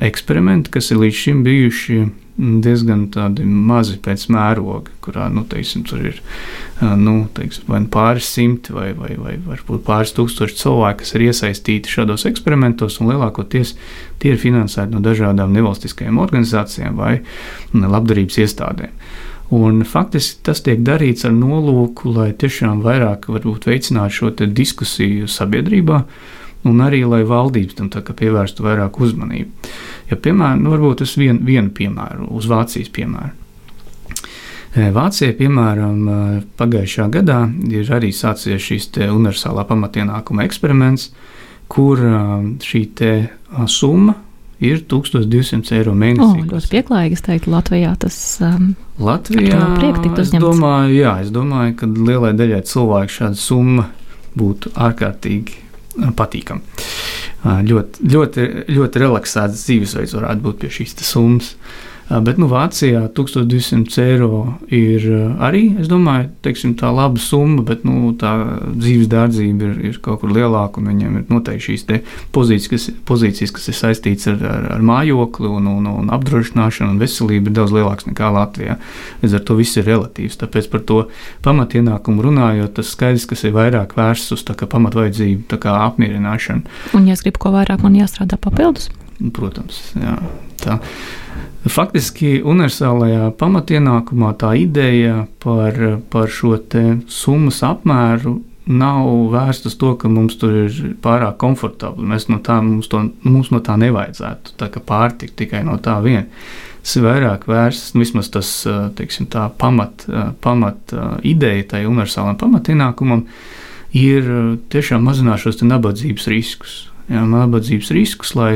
eksperimenti, 0.02 0.72
kas 0.74 0.92
ir 0.92 1.02
līdz 1.04 1.18
šim 1.26 1.42
bijuši 1.46 2.02
diezgan 2.38 3.04
mazi 3.46 4.00
pēc 4.02 4.26
mēroga, 4.34 4.90
kurā 5.06 5.28
nu, 5.30 5.44
teiksim, 5.46 5.84
tur 5.86 6.02
ir 6.10 6.18
uh, 6.18 6.96
nu, 6.98 7.28
teiksim, 7.38 7.68
vai 7.70 7.84
nu 7.84 7.92
pāris 7.94 8.32
simti 8.34 8.74
vai, 8.74 8.88
vai, 8.98 9.14
vai 9.22 9.36
varbūt 9.38 9.84
pāris 9.86 10.16
tūkstoši 10.18 10.58
cilvēku, 10.64 11.04
kas 11.04 11.14
ir 11.14 11.28
iesaistīti 11.28 11.94
šādos 11.94 12.26
eksperimentos, 12.30 12.98
un 13.00 13.14
lielākoties 13.14 13.76
tie 14.24 14.34
ir 14.34 14.42
finansēti 14.42 14.96
no 14.96 15.04
dažādām 15.06 15.54
nevalstiskajām 15.54 16.18
organizācijām 16.26 16.98
vai 16.98 17.20
labdarības 17.78 18.42
iestādēm. 18.48 18.98
Un 19.54 19.84
faktiski 19.86 20.42
tas 20.48 20.64
tiek 20.66 20.80
darīts 20.82 21.28
ar 21.28 21.36
nolūku, 21.38 22.10
lai 22.16 22.32
tiešām 22.34 22.82
vairāk 22.82 23.30
veicinātu 23.30 24.16
šo 24.18 24.32
diskusiju 24.50 25.30
sabiedrībā, 25.30 26.00
uh, 26.02 26.40
un 26.70 26.84
arī 26.84 27.04
lai 27.08 27.24
valdības 27.28 27.80
tam 27.80 27.92
pievērstu 27.92 28.66
vairāk 28.66 29.00
uzmanību. 29.04 29.72
Ja, 30.12 30.18
piemēram, 30.18 30.64
nu, 30.64 30.74
varbūt 30.76 31.06
es 31.06 31.16
vien, 31.20 31.40
vienu 31.46 31.74
piemēru, 31.76 32.30
uz 32.38 32.50
Vācijas 32.52 32.92
piemēru. 32.94 33.40
E, 34.74 34.90
Vācijā, 34.90 35.36
piemēram, 35.38 35.98
e, 36.10 36.42
pagājušā 36.58 37.06
gadā 37.14 37.44
ir 37.70 37.90
arī 37.94 38.10
sācies 38.16 38.62
šīs 38.64 38.90
universālā 39.06 39.68
pamatienākuma 39.70 40.48
eksperiments, 40.48 41.12
kur 41.70 42.02
e, 42.02 42.14
šī 42.66 42.84
summa 43.70 44.16
ir 44.64 44.82
1200 44.90 45.78
eiro 45.78 45.94
mēnesī. 45.94 46.46
ļoti 46.50 46.72
pieklājīgi, 46.74 47.20
es 47.20 47.26
teiktu, 47.26 47.54
Latvijā 47.54 47.94
tas 48.02 48.18
um, 48.42 48.72
Latvijā 48.98 49.60
es 50.24 50.34
domāju, 50.34 50.96
jā, 50.98 51.18
es 51.22 51.30
domāju, 51.36 51.76
ka 51.78 51.90
lielai 51.94 52.34
daļai 52.40 52.64
cilvēku 52.70 53.18
šāda 53.20 53.40
summa 53.44 53.90
būtu 54.40 54.74
ārkārtīgi 54.74 55.63
ā, 56.00 56.12
patīkama. 56.18 56.62
Ā, 57.44 57.58
Ļoti, 57.68 58.08
ļoti, 58.14 58.46
ļoti 58.72 59.02
relaksēts 59.04 59.66
dzīvesveids 59.68 60.16
varētu 60.16 60.46
būt 60.46 60.62
pie 60.64 60.72
šīs 60.80 60.96
summas. 61.04 61.54
Bet 62.10 62.38
nu, 62.38 62.50
Vācijā 62.52 63.06
1200 63.16 64.04
eiro 64.04 64.40
ir 64.68 65.06
arī, 65.42 65.64
es 65.80 65.88
domāju, 65.90 66.28
teiksim, 66.44 66.74
tā 66.80 66.92
laba 66.94 67.22
summa, 67.22 67.64
bet 67.66 67.86
nu, 67.88 68.12
tā 68.20 68.34
dzīves 68.68 69.08
dārdzība 69.12 69.70
ir, 69.70 69.78
ir 69.90 70.00
kaut 70.04 70.20
kur 70.22 70.34
lielāka, 70.36 70.82
un 70.82 70.92
viņiem 70.92 71.20
ir 71.22 71.32
noteikti 71.32 71.70
šīs 71.70 71.86
pozīcijas, 72.36 72.70
kas, 72.72 72.88
pozīcijas, 73.08 73.54
kas 73.56 73.70
ir 73.72 73.78
saistītas 73.78 74.30
ar, 74.34 74.44
ar, 74.52 74.68
ar 74.76 74.86
mājokli 74.86 75.50
un, 75.50 75.70
un, 75.72 75.90
un 76.04 76.12
apdrošināšanu 76.14 76.94
un 76.94 77.02
veselību, 77.02 77.50
ir 77.50 77.58
daudz 77.60 77.76
lielākas 77.76 78.10
nekā 78.10 78.32
Latvijā. 78.36 78.78
Līdz 79.24 79.38
ar 79.40 79.46
to 79.48 79.58
viss 79.60 79.80
ir 79.80 79.88
relatīvs. 79.88 80.40
Tāpēc 80.44 80.70
par 80.74 80.84
to 80.90 81.00
pamatienākumu 81.46 82.28
runājot, 82.28 82.76
tas 82.80 82.92
skaidrs, 82.98 83.30
kas 83.32 83.46
ir 83.48 83.56
vairāk 83.56 83.96
vērsts 84.00 84.36
uz 84.36 84.44
pamatvajadzību 84.44 85.62
apmierināšanu. 85.74 86.68
un, 86.94 87.08
ja 87.08 87.16
es 87.16 87.24
gribu 87.24 87.46
ko 87.46 87.56
vairāk, 87.56 87.82
man 87.86 87.96
jāstrādā 87.98 88.38
papildus. 88.42 88.92
Protams, 89.34 89.80
jā, 90.00 90.16
tā. 90.62 90.80
Faktiski 91.64 92.42
universālajā 92.44 93.30
pamatienākumā 93.40 94.34
tā 94.42 94.52
ideja 94.60 95.28
par, 95.44 95.78
par 96.12 96.32
šo 96.32 96.58
summas 97.08 97.62
apmēru 97.64 98.42
nav 98.66 99.08
vērsta 99.32 99.68
uz 99.68 99.76
to, 99.80 99.94
ka 100.00 100.12
mums 100.12 100.38
tur 100.40 100.66
ir 100.66 100.76
pārāk 101.04 101.38
komfortabli. 101.42 102.06
Mēs 102.08 102.30
no 102.32 102.40
tā, 102.44 102.60
mums, 102.64 102.88
to, 102.92 103.02
mums 103.24 103.52
no 103.52 103.60
tā 103.64 103.76
nevajadzētu 103.80 104.56
tā 104.60 104.70
pārtikt 104.80 105.36
tikai 105.40 105.64
no 105.68 105.78
tā 105.84 105.98
vien. 106.04 106.30
Tas 106.84 106.98
ir 107.00 107.06
vairāk 107.06 107.46
vērsts, 107.48 107.94
nu, 107.96 108.04
vismaz 108.04 108.30
tas 108.32 108.50
teiksim, 108.98 109.30
tā 109.32 109.48
pamat, 109.60 110.08
pamat 110.44 110.96
ideja 111.24 111.68
tai 111.76 111.86
universālajam 111.88 112.40
pamatienākumam 112.42 113.28
ir 113.96 114.28
tiešām 114.74 115.06
mazināt 115.06 115.44
šos 115.44 115.62
nabadzības 115.64 116.28
riskus. 116.32 116.82
Jā, 117.12 117.24
nabadzības 117.28 117.92
riskus, 117.96 118.32
lai 118.36 118.52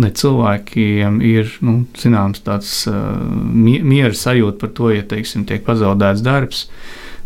lai 0.00 0.10
cilvēkiem 0.10 1.20
ir 1.24 1.52
nu, 1.64 1.84
zināms 1.98 2.42
tāds 2.46 2.82
uh, 2.90 3.14
mie- 3.30 3.82
miera 3.86 4.14
sajūta 4.16 4.58
par 4.64 4.74
to, 4.74 4.90
ja 4.94 5.06
teiksim, 5.06 5.46
tiek 5.48 5.64
pazaudēts 5.66 6.24
darbs. 6.24 6.68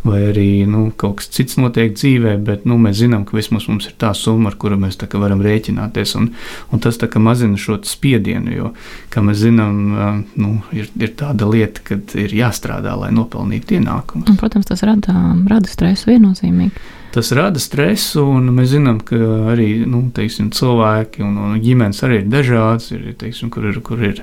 Vai 0.07 0.21
arī 0.29 0.63
nu, 0.71 0.93
kaut 0.95 1.17
kas 1.19 1.27
cits 1.35 1.57
notiek 1.59 1.91
dzīvē, 1.97 2.37
bet 2.47 2.63
nu, 2.71 2.77
mēs 2.79 3.01
zinām, 3.01 3.25
ka 3.27 3.35
vismaz 3.35 3.65
mums 3.67 3.89
ir 3.91 3.97
tā 3.99 4.13
summa, 4.15 4.53
ar 4.53 4.57
kuru 4.61 4.77
mēs 4.79 4.95
varam 5.19 5.43
rēķināties. 5.43 6.13
Un, 6.21 6.29
un 6.71 6.85
tas 6.85 7.01
mazina 7.19 7.59
šo 7.59 7.81
spiedienu, 7.83 8.53
jo, 8.55 8.71
kā 9.11 9.25
mēs 9.27 9.43
zinām, 9.43 9.81
uh, 9.91 10.21
nu, 10.39 10.53
ir, 10.73 10.87
ir 11.03 11.17
tāda 11.19 11.51
lieta, 11.51 11.83
ka 11.83 11.99
ir 12.15 12.37
jāstrādā, 12.39 12.95
lai 13.01 13.11
nopelnītu 13.11 13.81
ienākumus. 13.81 14.39
Protams, 14.39 14.71
tas 14.71 14.87
rada, 14.87 15.35
rada 15.51 15.67
stresu 15.69 16.13
viennozīmīgi. 16.13 16.87
Tas 17.15 17.31
rada 17.33 17.59
stresu, 17.63 18.23
un 18.37 18.51
mēs 18.57 18.75
zinām, 18.75 18.99
ka 19.05 19.17
arī 19.55 19.71
nu, 19.89 20.05
teiksim, 20.15 20.51
cilvēki 20.55 21.23
un, 21.25 21.37
un 21.41 21.61
ģimenes 21.65 22.03
arī 22.05 22.23
ir 22.23 22.27
dažādas. 22.33 22.91
Ir, 22.93 23.15
teiksim, 23.19 23.49
kur, 23.55 23.65
ir, 23.71 23.79
kur 23.87 24.03
ir, 24.05 24.21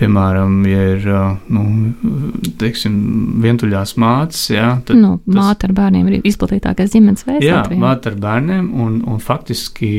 piemēram, 0.00 0.58
ja 0.68 0.82
ir 0.94 1.06
nu, 1.52 1.62
teiksim, 2.60 2.94
vientuļās 3.44 3.94
mātes, 4.00 4.42
jā, 4.52 4.68
tad 4.88 5.00
Nu, 5.00 5.14
māte 5.32 5.68
ar 5.68 5.74
bērniem 5.76 6.08
ir 6.12 6.28
izplatītākais 6.30 6.92
ģimenes 6.94 7.26
veids. 7.28 7.44
Jā, 7.44 7.62
Latvijā. 7.62 7.80
māte 7.82 8.12
ar 8.12 8.16
bērniem, 8.20 8.70
un, 8.84 9.00
un 9.08 9.20
faktiski 9.20 9.90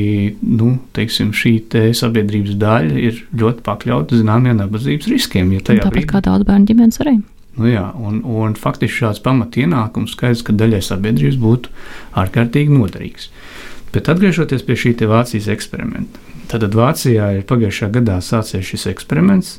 nu, 0.42 0.76
teiksim, 0.96 1.30
šī 1.34 1.54
te 1.74 1.84
sabiedrības 1.94 2.56
daļa 2.62 2.98
ir 3.10 3.22
ļoti 3.34 3.66
pakļauta 3.66 4.18
zināmiem 4.22 4.58
nabadzības 4.62 5.10
riskiem. 5.12 5.52
Ja 5.54 5.62
Tāpat 5.66 5.92
brīdī- 5.94 6.10
kā 6.14 6.22
daudz 6.24 6.46
bērnu 6.48 6.70
ģimenes 6.70 7.02
arī. 7.04 7.18
Nu 7.58 7.68
jā, 7.68 7.84
un, 8.00 8.22
un 8.24 8.54
faktiski 8.56 9.02
šāds 9.02 9.20
pamatienākums 9.24 10.14
skaidrs, 10.16 10.44
ka 10.46 10.54
daļai 10.56 10.80
sabiedrības 10.86 11.36
būtu 11.40 11.72
ārkārtīgi 12.22 12.72
noderīgs. 12.72 13.28
Bet 13.92 14.08
atgriežoties 14.08 14.64
pie 14.64 14.76
šī 14.78 14.94
Vācijas 15.04 15.50
eksperimenta, 15.52 16.20
tad 16.48 16.64
Vācijā 16.72 17.28
ir 17.36 17.48
pagājušā 17.48 17.90
gadā 17.92 18.20
sācies 18.24 18.64
šis 18.64 18.88
eksperiments. 18.94 19.58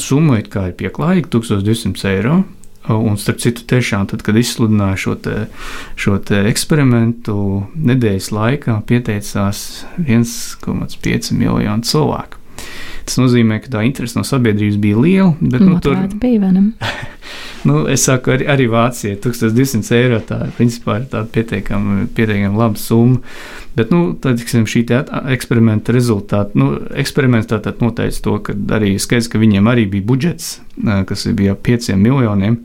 Summa 0.00 0.38
it 0.40 0.48
kā 0.50 0.70
ir 0.70 0.78
pieklājīga, 0.78 1.28
1200 1.36 2.08
eiro. 2.14 2.38
Un, 2.88 3.18
starp 3.20 3.42
citu, 3.42 3.66
tiešām, 3.68 4.06
tad, 4.08 4.22
kad 4.24 4.36
izsludināja 4.40 4.96
šo, 4.96 5.14
te, 5.20 5.34
šo 6.00 6.14
te 6.24 6.38
eksperimentu, 6.48 7.34
nedēļas 7.76 8.30
laikā 8.32 8.78
pieteicās 8.88 9.64
1,5 10.00 11.34
miljonu 11.36 11.84
cilvēku. 11.84 12.40
Tas 13.08 13.16
nozīmē, 13.16 13.56
ka 13.64 13.70
tā 13.72 13.86
interese 13.88 14.18
no 14.18 14.24
sabiedrības 14.28 14.76
bija 14.82 15.00
liela, 15.00 15.30
bet 15.40 15.62
nu, 15.64 15.78
tur 15.80 15.96
bija, 16.20 16.50
ne? 16.52 16.66
Nu, 17.66 17.82
es 17.90 18.04
saku, 18.06 18.30
arī, 18.36 18.44
arī 18.48 18.66
Vācijai 18.70 19.16
1200 19.18 19.96
eiro 19.96 20.20
tā 20.24 20.38
principā 20.56 21.00
ir 21.00 21.08
tāda 21.10 21.26
pietiekami, 21.32 22.06
pietiekami 22.14 22.56
laba 22.56 22.78
summa. 22.78 23.18
Bet 23.76 23.90
nu, 23.94 24.12
tad, 24.18 24.38
tiksim, 24.40 24.64
šī 24.68 24.84
eksperimenta 25.34 25.92
rezultāti, 25.94 26.58
nu, 26.58 26.70
eksperiments 26.98 27.50
tātad 27.50 27.82
noteica 27.82 28.22
to, 28.24 28.36
ka 28.46 28.54
arī 28.78 28.94
skaidrs, 29.02 29.30
ka 29.32 29.42
viņiem 29.42 29.68
arī 29.70 29.88
bija 29.90 30.06
budžets, 30.06 30.48
kas 31.08 31.26
bija 31.34 31.56
ap 31.56 31.62
5 31.66 31.92
miljoniem 31.98 32.60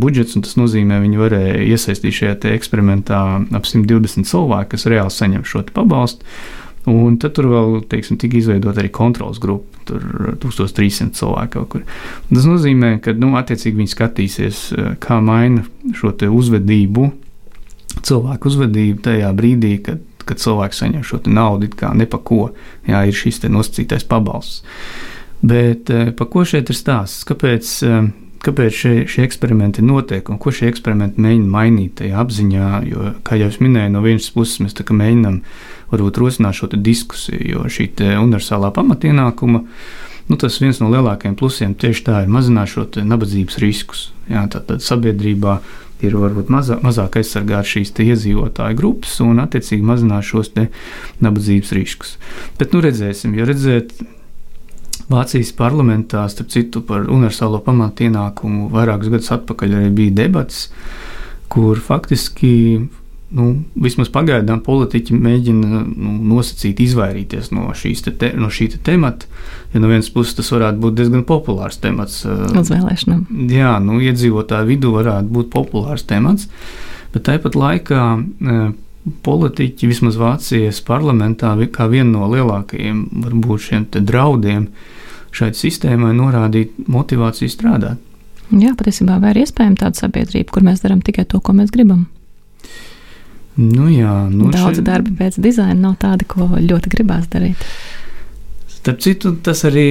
budžets, 0.00 0.36
un 0.36 0.44
tas 0.46 0.56
nozīmē, 0.60 1.02
viņi 1.04 1.20
varēja 1.20 1.62
iesaistīt 1.74 2.18
šajā 2.18 2.36
eksperimentā 2.54 3.22
ap 3.56 3.68
120 3.68 4.28
cilvēku, 4.28 4.74
kas 4.74 4.88
reāli 4.90 5.12
saņem 5.12 5.48
šo 5.48 5.66
pabalstu. 5.74 6.24
Un 6.90 7.16
tad 7.16 7.32
tur 7.36 7.48
vēl 7.48 7.78
teiksim, 7.88 8.18
tika 8.20 8.36
izveidota 8.36 8.82
arī 8.82 8.90
kontrols 8.92 9.40
grupa. 9.40 9.70
Tur 9.88 10.02
1300 10.40 11.16
cilvēku 11.16 11.52
kaut 11.58 11.68
kur. 11.72 11.84
Tas 12.30 12.46
nozīmē, 12.48 12.94
ka 13.04 13.12
nu, 13.16 13.34
attiecīgi 13.40 13.80
viņi 13.80 13.92
skatīsies, 13.92 14.60
eh, 14.76 14.90
kā 15.00 15.20
maina 15.24 15.64
šo 15.96 16.12
uzvedību, 16.12 17.10
cilvēku 18.04 18.50
uzvedību 18.50 19.04
tajā 19.04 19.32
brīdī, 19.36 19.74
kad, 19.84 20.00
kad 20.24 20.40
cilvēks 20.40 20.80
saņem 20.80 21.04
šo 21.04 21.20
naudu, 21.28 21.68
kā 21.68 21.92
ne 21.96 22.08
pa 22.08 22.18
ko. 22.18 22.50
Jā, 22.88 23.04
ir 23.08 23.16
šis 23.16 23.44
nosacītais 23.48 24.04
pabalsts. 24.08 24.64
Bet 25.44 25.90
eh, 25.92 26.12
par 26.16 26.28
ko 26.32 26.44
šeit 26.48 26.72
ir 26.72 26.76
stāsts? 26.76 27.24
Kāpēc, 27.28 27.80
kāpēc 28.44 28.76
šie, 28.76 28.94
šie 29.10 29.24
eksperimenti 29.26 29.84
notiek 29.84 30.28
un 30.30 30.38
ko 30.40 30.52
šie 30.54 30.68
eksperimenti 30.70 31.22
mēģina 31.24 31.50
mainīt 31.50 31.96
tajā 32.00 32.20
apziņā? 32.22 32.70
Jo, 32.90 33.12
kā 33.26 33.38
jau 33.40 33.50
es 33.52 33.60
minēju, 33.62 33.92
no 33.94 34.02
vienas 34.04 34.30
puses 34.34 34.62
mēs 34.64 34.76
tā 34.78 34.86
mēģinām 34.88 35.40
varbūt 35.92 36.20
rosināt 36.22 36.58
šo 36.58 36.70
diskusiju, 36.74 37.42
jo 37.54 37.68
šī 37.70 37.90
universālā 38.20 38.72
pamatienākuma. 38.74 39.64
Nu, 40.24 40.38
tas 40.40 40.56
viens 40.56 40.78
no 40.80 40.88
lielākajiem 40.88 41.36
plusiem 41.36 41.74
tieši 41.76 42.04
tā 42.06 42.22
ir 42.24 42.30
mazināt 42.32 42.72
šo 42.72 42.86
nabadzības 43.04 43.58
riskus. 43.60 44.06
Jā, 44.30 44.46
tad, 44.48 44.64
tad 44.70 44.84
sabiedrībā 44.84 45.58
ir 46.04 46.16
varbūt 46.16 46.50
mazā, 46.52 46.78
mazāk 46.84 47.18
aizsargāt 47.20 47.68
šīs 47.68 47.92
iedzīvotāju 47.92 48.78
grupas 48.78 49.18
un, 49.24 49.42
attiecīgi, 49.44 49.84
mazināt 49.84 50.26
šos 50.28 50.52
nabadzības 51.24 51.72
riskus. 51.76 52.16
Bet, 52.58 52.72
nu, 52.72 52.80
redzēsim, 52.84 53.36
jo 53.36 53.46
redzēt, 53.48 53.94
Vācijas 55.10 55.52
parlamentā, 55.56 56.24
starp 56.32 56.52
citu, 56.52 56.80
par 56.86 57.08
universālo 57.12 57.60
pamatienākumu 57.64 58.70
vairākus 58.72 59.12
gadus 59.12 59.32
atpakaļ 59.36 59.78
arī 59.80 59.90
bija 59.98 60.18
debats, 60.24 60.68
kur 61.52 61.80
faktiski 61.84 62.54
nu, 63.34 63.48
vismaz 63.74 64.08
pagaidām 64.14 64.62
politiķi 64.64 65.16
mēģina 65.16 65.82
nu, 65.82 66.14
nosacīt, 66.30 66.80
izvairīties 66.84 67.50
no, 67.54 67.66
te, 67.74 68.30
no 68.38 68.50
šī 68.52 68.70
te 68.74 68.80
temata. 68.86 69.28
Ja 69.74 69.82
no 69.82 69.90
vienas 69.90 70.10
puses 70.14 70.36
tas 70.38 70.52
varētu 70.54 70.80
būt 70.84 70.98
diezgan 71.00 71.26
populārs 71.28 71.80
temats. 71.82 72.22
Uz 72.24 72.72
vēlēšanām. 72.72 73.26
Jā, 73.50 73.76
nu, 73.82 73.98
iedzīvotāju 74.04 74.70
vidū 74.70 74.94
varētu 74.94 75.34
būt 75.34 75.50
populārs 75.52 76.06
temats, 76.08 76.48
bet 77.14 77.26
tāpat 77.28 77.58
laikā 77.58 78.02
politiķi, 79.24 79.88
vismaz 79.90 80.16
Vācijas 80.16 80.80
parlamentā, 80.86 81.52
kā 81.74 81.88
vienu 81.90 82.20
no 82.20 82.28
lielākajiem 82.32 83.06
varbūt 83.26 83.66
šiem 83.68 83.88
draudiem 83.98 84.68
šai 85.34 85.50
sistēmai 85.58 86.12
norādīt 86.16 86.76
motivāciju 86.88 87.50
strādāt. 87.52 87.98
Jā, 88.54 88.74
patiesībā 88.78 89.16
vai 89.22 89.32
ir 89.34 89.42
iespējama 89.42 89.80
tāda 89.80 89.98
sabiedrība, 90.04 90.52
kur 90.54 90.62
mēs 90.66 90.82
darām 90.84 91.00
tikai 91.02 91.24
to, 91.26 91.40
ko 91.40 91.54
mēs 91.56 91.72
gribam? 91.74 92.04
Nu, 93.56 93.86
jā, 93.90 94.12
nu, 94.30 94.50
Daudz 94.50 94.78
šeit- 94.80 94.84
darba 94.86 95.10
pēc 95.18 95.38
dizaina 95.42 95.74
nav 95.78 95.96
tāda, 96.02 96.26
ko 96.26 96.48
ļoti 96.58 96.90
gribās 96.90 97.28
darīt. 97.30 97.56
Starp 98.84 98.98
citu, 99.00 99.30
tas 99.40 99.62
arī 99.64 99.82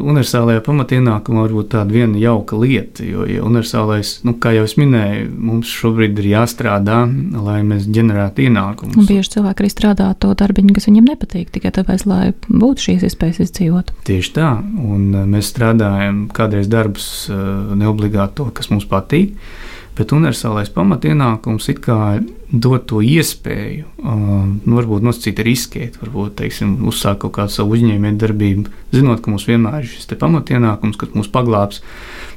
universālajā 0.00 0.62
pamatienākumā 0.64 1.42
var 1.44 1.52
būt 1.52 1.66
tāda 1.74 1.92
viena 1.92 2.16
jauka 2.16 2.56
lieta. 2.56 3.04
Jo, 3.04 3.26
ja 3.28 3.42
universālais, 3.44 4.14
nu, 4.24 4.32
kā 4.40 4.54
jau 4.56 4.62
es 4.64 4.78
minēju, 4.80 5.26
mums 5.44 5.68
šobrīd 5.68 6.22
ir 6.22 6.30
jāstrādā, 6.30 7.02
lai 7.44 7.58
mēs 7.68 7.84
ģenerētu 7.84 8.46
ienākumus. 8.46 8.96
Un 8.96 9.10
bieži 9.10 9.34
cilvēki 9.34 9.60
arī 9.60 9.70
strādā 9.74 10.08
to 10.16 10.32
darbiņu, 10.40 10.72
kas 10.72 10.88
viņiem 10.88 11.10
nepatīk, 11.12 11.52
tikai 11.52 11.74
tāpēc, 11.76 12.06
lai 12.08 12.32
būtu 12.48 12.86
šīs 12.86 13.04
iespējas 13.10 13.42
izdzīvot. 13.44 13.92
Tieši 14.08 14.32
tā, 14.40 14.54
un 14.72 15.04
eh, 15.12 15.28
mēs 15.36 15.52
strādājam 15.52 16.24
kādreiz 16.32 16.72
darbus, 16.72 17.10
eh, 17.28 17.44
neobligāti 17.76 18.40
to, 18.40 18.48
kas 18.56 18.72
mums 18.72 18.88
patīk. 18.88 19.36
Bet 19.94 20.10
universālais 20.10 20.72
pamatienākums 20.74 21.68
it 21.70 21.78
kā 21.84 22.18
dod 22.50 22.82
to 22.90 22.98
iespēju, 23.04 23.84
um, 24.02 24.56
nu, 24.64 24.76
varbūt 24.80 25.04
nosacīt 25.06 25.38
riskēt, 25.46 26.00
varbūt 26.00 26.34
teiksim, 26.40 26.72
uzsākt 26.90 27.20
kaut 27.22 27.36
kādu 27.36 27.54
savu 27.54 27.76
uzņēmējdarbību, 27.76 28.72
zinot, 28.94 29.22
ka 29.22 29.30
mums 29.30 29.46
vienmēr 29.46 29.84
ir 29.84 29.90
šis 29.92 30.10
pamatienākums, 30.18 30.98
kas 30.98 31.14
mūs 31.14 31.30
paglābs 31.30 31.82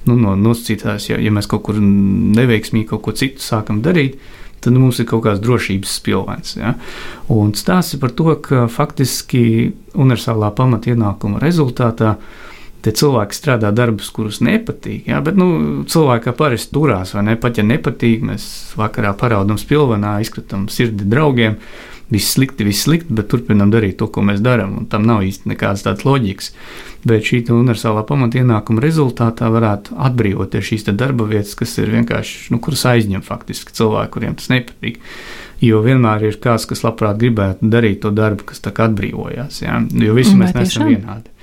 nu, 0.06 0.20
no 0.20 0.36
nosacītās, 0.38 1.10
ja, 1.10 1.18
ja 1.18 1.34
mēs 1.34 1.50
kaut 1.50 1.66
kur 1.66 1.82
neveiksmīgi 1.82 2.92
kaut 2.92 3.08
ko 3.08 3.16
citu 3.18 3.42
sākam 3.42 3.82
darīt. 3.86 4.20
Tad 4.62 4.74
mums 4.74 4.98
ir 4.98 5.06
kaut 5.06 5.22
kāds 5.22 5.42
drošības 5.44 5.92
spilvens. 6.00 6.56
Ja? 6.58 6.72
Un 7.30 7.52
stāsts 7.58 7.94
ir 7.94 8.02
par 8.02 8.14
to, 8.18 8.32
ka 8.42 8.64
faktiski 8.74 9.44
universālā 9.94 10.50
pamatienākuma 10.58 11.38
rezultātā 11.44 12.16
uh, 12.16 12.48
Tie 12.88 12.94
cilvēki 12.96 13.36
strādā 13.36 13.68
darbus, 13.76 14.08
kurus 14.16 14.38
nepatīk. 14.40 15.10
Jā, 15.12 15.18
bet 15.20 15.36
nu, 15.36 15.48
cilvēki 15.92 16.32
parasti 16.40 16.72
turās, 16.72 17.10
vai 17.18 17.26
ne? 17.28 17.34
Pat 17.36 17.60
ja 17.60 17.66
nepatīk, 17.68 18.22
mēs 18.24 18.46
vakarā 18.80 19.12
paraudam 19.20 19.60
spilvenā, 19.60 20.14
izskatām 20.24 20.70
sirdi 20.72 21.04
draugiem. 21.04 21.58
Viss 22.08 22.38
slikti, 22.38 22.64
viss 22.64 22.86
slikti, 22.86 23.12
bet 23.12 23.28
turpinām 23.28 23.74
darīt 23.74 23.98
to, 24.00 24.08
ko 24.08 24.24
mēs 24.24 24.40
darām. 24.40 24.86
Tam 24.88 25.04
nav 25.04 25.26
īsti 25.28 25.52
nekādas 25.52 25.84
tādas 25.84 26.08
loģikas. 26.08 26.54
Bet 27.12 27.28
šī 27.28 27.42
universālā 27.52 28.06
pamatienākuma 28.08 28.80
rezultātā 28.88 29.52
varētu 29.52 30.00
atbrīvoties 30.08 30.72
šīs 30.72 30.88
darba 30.96 31.28
vietas, 31.28 31.58
kas 31.60 31.76
ir 31.84 31.92
vienkārši, 31.92 32.54
nu, 32.56 32.64
kuras 32.64 32.88
aizņem 32.88 33.28
faktiski 33.28 33.76
cilvēki, 33.76 34.14
kuriem 34.16 34.40
tas 34.40 34.48
nepatīk. 34.56 35.04
Jo 35.60 35.84
vienmēr 35.84 36.30
ir 36.30 36.40
kāds, 36.40 36.72
kas 36.72 36.88
labprāt 36.88 37.20
gribētu 37.20 37.68
darīt 37.68 38.06
to 38.06 38.16
darbu, 38.16 38.48
kas 38.48 38.64
tā 38.64 38.72
kā 38.72 38.88
atbrīvojās. 38.88 39.66
Jā? 39.68 39.82
Jo 40.08 40.16
visi 40.16 40.40
mēs 40.40 40.56
neesam 40.56 40.88
vienādi. 40.88 41.36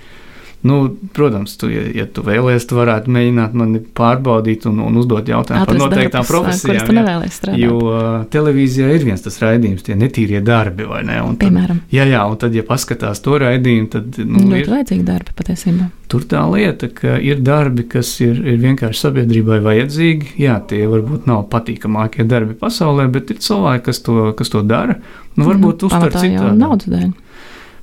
Nu, 0.64 0.96
protams, 1.12 1.58
tu, 1.60 1.68
ja, 1.68 1.82
ja 1.92 2.04
tu 2.08 2.22
vēlēsies, 2.24 2.64
tu 2.70 2.78
varētu 2.78 3.12
mēģināt 3.12 3.52
mani 3.60 3.82
pārbaudīt 3.84 4.62
un, 4.70 4.78
un 4.80 4.94
uzdot 4.96 5.28
jautājumu 5.28 5.66
par 5.68 5.76
noteiktām 5.76 6.24
profesijām. 6.24 7.00
Jā, 7.04 7.56
jo 7.60 7.74
uh, 7.82 8.06
televīzijā 8.32 8.86
ir 8.96 9.04
viens 9.04 9.20
tas 9.20 9.36
raidījums, 9.42 9.84
tie 9.84 9.92
netīrie 10.00 10.40
darbi, 10.40 10.86
vai 10.88 11.02
ne? 11.04 11.18
Un 11.20 11.36
Piemēram. 11.36 11.82
Tad, 11.82 11.92
jā, 11.92 12.06
jā, 12.08 12.22
un 12.24 12.38
tad, 12.40 12.56
ja 12.56 12.64
paskatās 12.64 13.20
to 13.26 13.36
raidījumu, 13.42 13.90
tad. 13.92 14.16
Nu, 14.24 14.46
ļoti 14.46 14.62
ir, 14.62 14.70
vajadzīgi 14.72 15.04
darbi 15.10 15.36
patiesībā. 15.36 15.88
Tur 16.14 16.24
tā 16.30 16.46
lieta, 16.48 16.88
ka 16.96 17.18
ir 17.20 17.42
darbi, 17.44 17.84
kas 17.96 18.14
ir, 18.24 18.40
ir 18.54 18.56
vienkārši 18.62 19.04
sabiedrībai 19.04 19.58
vajadzīgi. 19.66 20.30
Jā, 20.46 20.56
tie 20.70 20.86
varbūt 20.88 21.28
nav 21.28 21.44
patīkamākie 21.52 22.24
darbi 22.30 22.56
pasaulē, 22.56 23.04
bet 23.12 23.36
ir 23.36 23.44
cilvēki, 23.44 23.84
kas 23.90 24.00
to, 24.08 24.30
kas 24.40 24.52
to 24.56 24.64
dara. 24.64 24.96
Nu, 25.36 25.44
varbūt 25.44 25.84
mm, 25.84 25.92
uztver 25.92 26.16
citādi. 26.16 26.56
Naudas 26.56 26.88
dēļ 26.88 27.12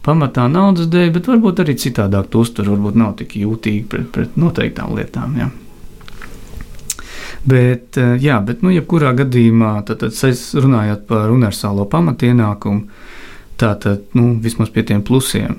pamatā 0.06 0.48
naudas 0.52 0.90
dēļ, 0.92 1.12
bet 1.16 1.30
varbūt 1.30 1.64
arī 1.64 1.76
citādāk 1.80 2.30
to 2.32 2.44
uztver, 2.46 2.70
varbūt 2.74 2.98
nav 2.98 3.16
tik 3.22 3.36
jūtīgi 3.40 3.84
pret, 3.90 4.08
pret 4.14 4.38
noteiktām 4.40 4.96
lietām. 4.98 5.36
Jā. 5.40 5.50
Bet, 7.42 7.98
eh, 7.98 8.18
jā, 8.22 8.38
bet, 8.46 8.62
nu, 8.62 8.74
jebkurā 8.74 9.16
gadījumā, 9.18 9.74
tad, 9.86 10.04
tad 10.04 10.64
runājot 10.66 11.08
par 11.10 11.34
universālo 11.34 11.88
pamatienākumu, 11.90 12.86
tātad, 13.62 14.04
nu, 14.18 14.36
vismaz 14.42 14.70
pie 14.74 14.84
tiem 14.86 15.02
plusiem, 15.06 15.58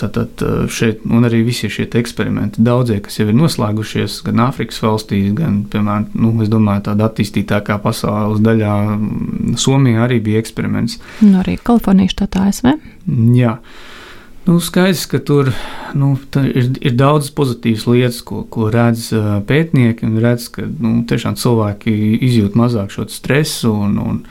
Tātad 0.00 0.42
eh, 0.44 0.64
šeit, 0.72 1.04
un 1.04 1.26
arī 1.28 1.42
visi 1.44 1.68
šie 1.72 1.88
eksperimenti, 2.00 2.62
daudzie, 2.64 3.00
kas 3.04 3.18
jau 3.20 3.28
ir 3.28 3.36
noslēgušies, 3.36 4.20
gan 4.26 4.42
Āfrikas 4.46 4.80
valstīs, 4.84 5.30
gan, 5.36 5.62
piemēram, 5.70 6.08
nu, 6.16 6.32
domāju, 6.50 6.86
tādā 6.90 7.10
attīstītākā 7.10 7.80
pasaules 7.84 8.40
daļā, 8.44 8.74
mm, 8.96 9.56
Somijā 9.60 10.06
arī 10.06 10.20
bija 10.24 10.40
eksperiments. 10.40 11.00
Un 11.20 11.34
nu, 11.34 11.40
arī 11.42 11.58
Kalifornijas 11.60 12.16
štatā 12.16 12.48
ASV. 12.48 12.72
Jā. 13.36 13.58
Nu, 14.46 14.56
skaidrs, 14.64 15.04
ka 15.10 15.20
tur 15.20 15.50
nu, 15.94 16.14
ir, 16.40 16.70
ir 16.80 16.94
daudz 16.96 17.28
pozitīvas 17.36 17.84
lietas, 17.90 18.22
ko, 18.24 18.42
ko 18.48 18.70
redz 18.72 19.10
eh, 19.12 19.32
pētnieki. 19.46 20.08
Redz, 20.22 20.48
ka 20.54 20.64
nu, 20.64 21.02
tiešām 21.10 21.36
cilvēki 21.40 21.92
izjūt 22.30 22.56
mazāk 22.58 22.94
šo 22.94 23.04
stresu 23.12 23.74
un, 23.84 23.98
un, 24.00 24.22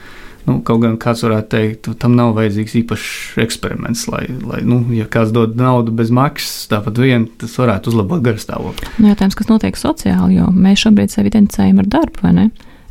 Nu, 0.46 0.56
kaut 0.64 0.80
gan 0.82 0.96
kāds 1.00 1.20
varētu 1.24 1.50
teikt, 1.52 1.88
tam 2.00 2.14
nav 2.16 2.32
vajadzīgs 2.38 2.76
īpašs 2.80 3.40
eksperiments, 3.44 4.06
lai, 4.08 4.22
lai 4.46 4.62
nu, 4.66 4.80
ja 4.96 5.04
kāds 5.10 5.34
dod 5.36 5.58
naudu 5.58 5.92
bez 5.96 6.12
maksas, 6.14 6.64
tāpat 6.70 7.00
vien 7.02 7.26
tas 7.40 7.58
varētu 7.60 7.92
uzlabot 7.92 8.22
garstāvokli. 8.24 8.88
Nu, 8.98 9.10
jautājums, 9.12 9.36
kas 9.38 9.50
notiek 9.50 9.78
sociāli, 9.78 10.38
jo 10.38 10.48
mēs 10.54 10.86
šobrīd 10.86 11.12
sevi 11.12 11.32
identificējam 11.32 11.82
ar 11.84 11.90
darbu, 11.92 12.24
vai 12.24 12.32
ne? 12.38 12.46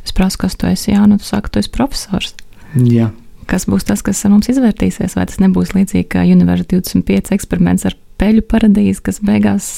Es 0.06 0.14
prasu, 0.16 0.40
kas 0.44 0.56
tu 0.56 0.70
esi, 0.70 0.92
jā, 0.94 1.02
nu 1.10 1.18
tu 1.20 1.26
saki, 1.26 1.50
tu 1.52 1.60
esi 1.60 1.72
profesors. 1.74 2.36
Jā. 2.78 3.10
Kas 3.50 3.66
būs 3.66 3.84
tas, 3.88 4.02
kas 4.06 4.22
mums 4.30 4.48
izvērtīsies, 4.52 5.18
vai 5.18 5.26
tas 5.26 5.40
nebūs 5.42 5.74
līdzīgi 5.74 6.06
kā 6.14 6.22
Universal 6.22 6.70
25 6.70 7.34
eksperiments 7.34 7.88
ar 7.90 7.98
peļu 8.20 8.44
paradīzi, 8.46 9.02
kas 9.04 9.18
beigās 9.26 9.70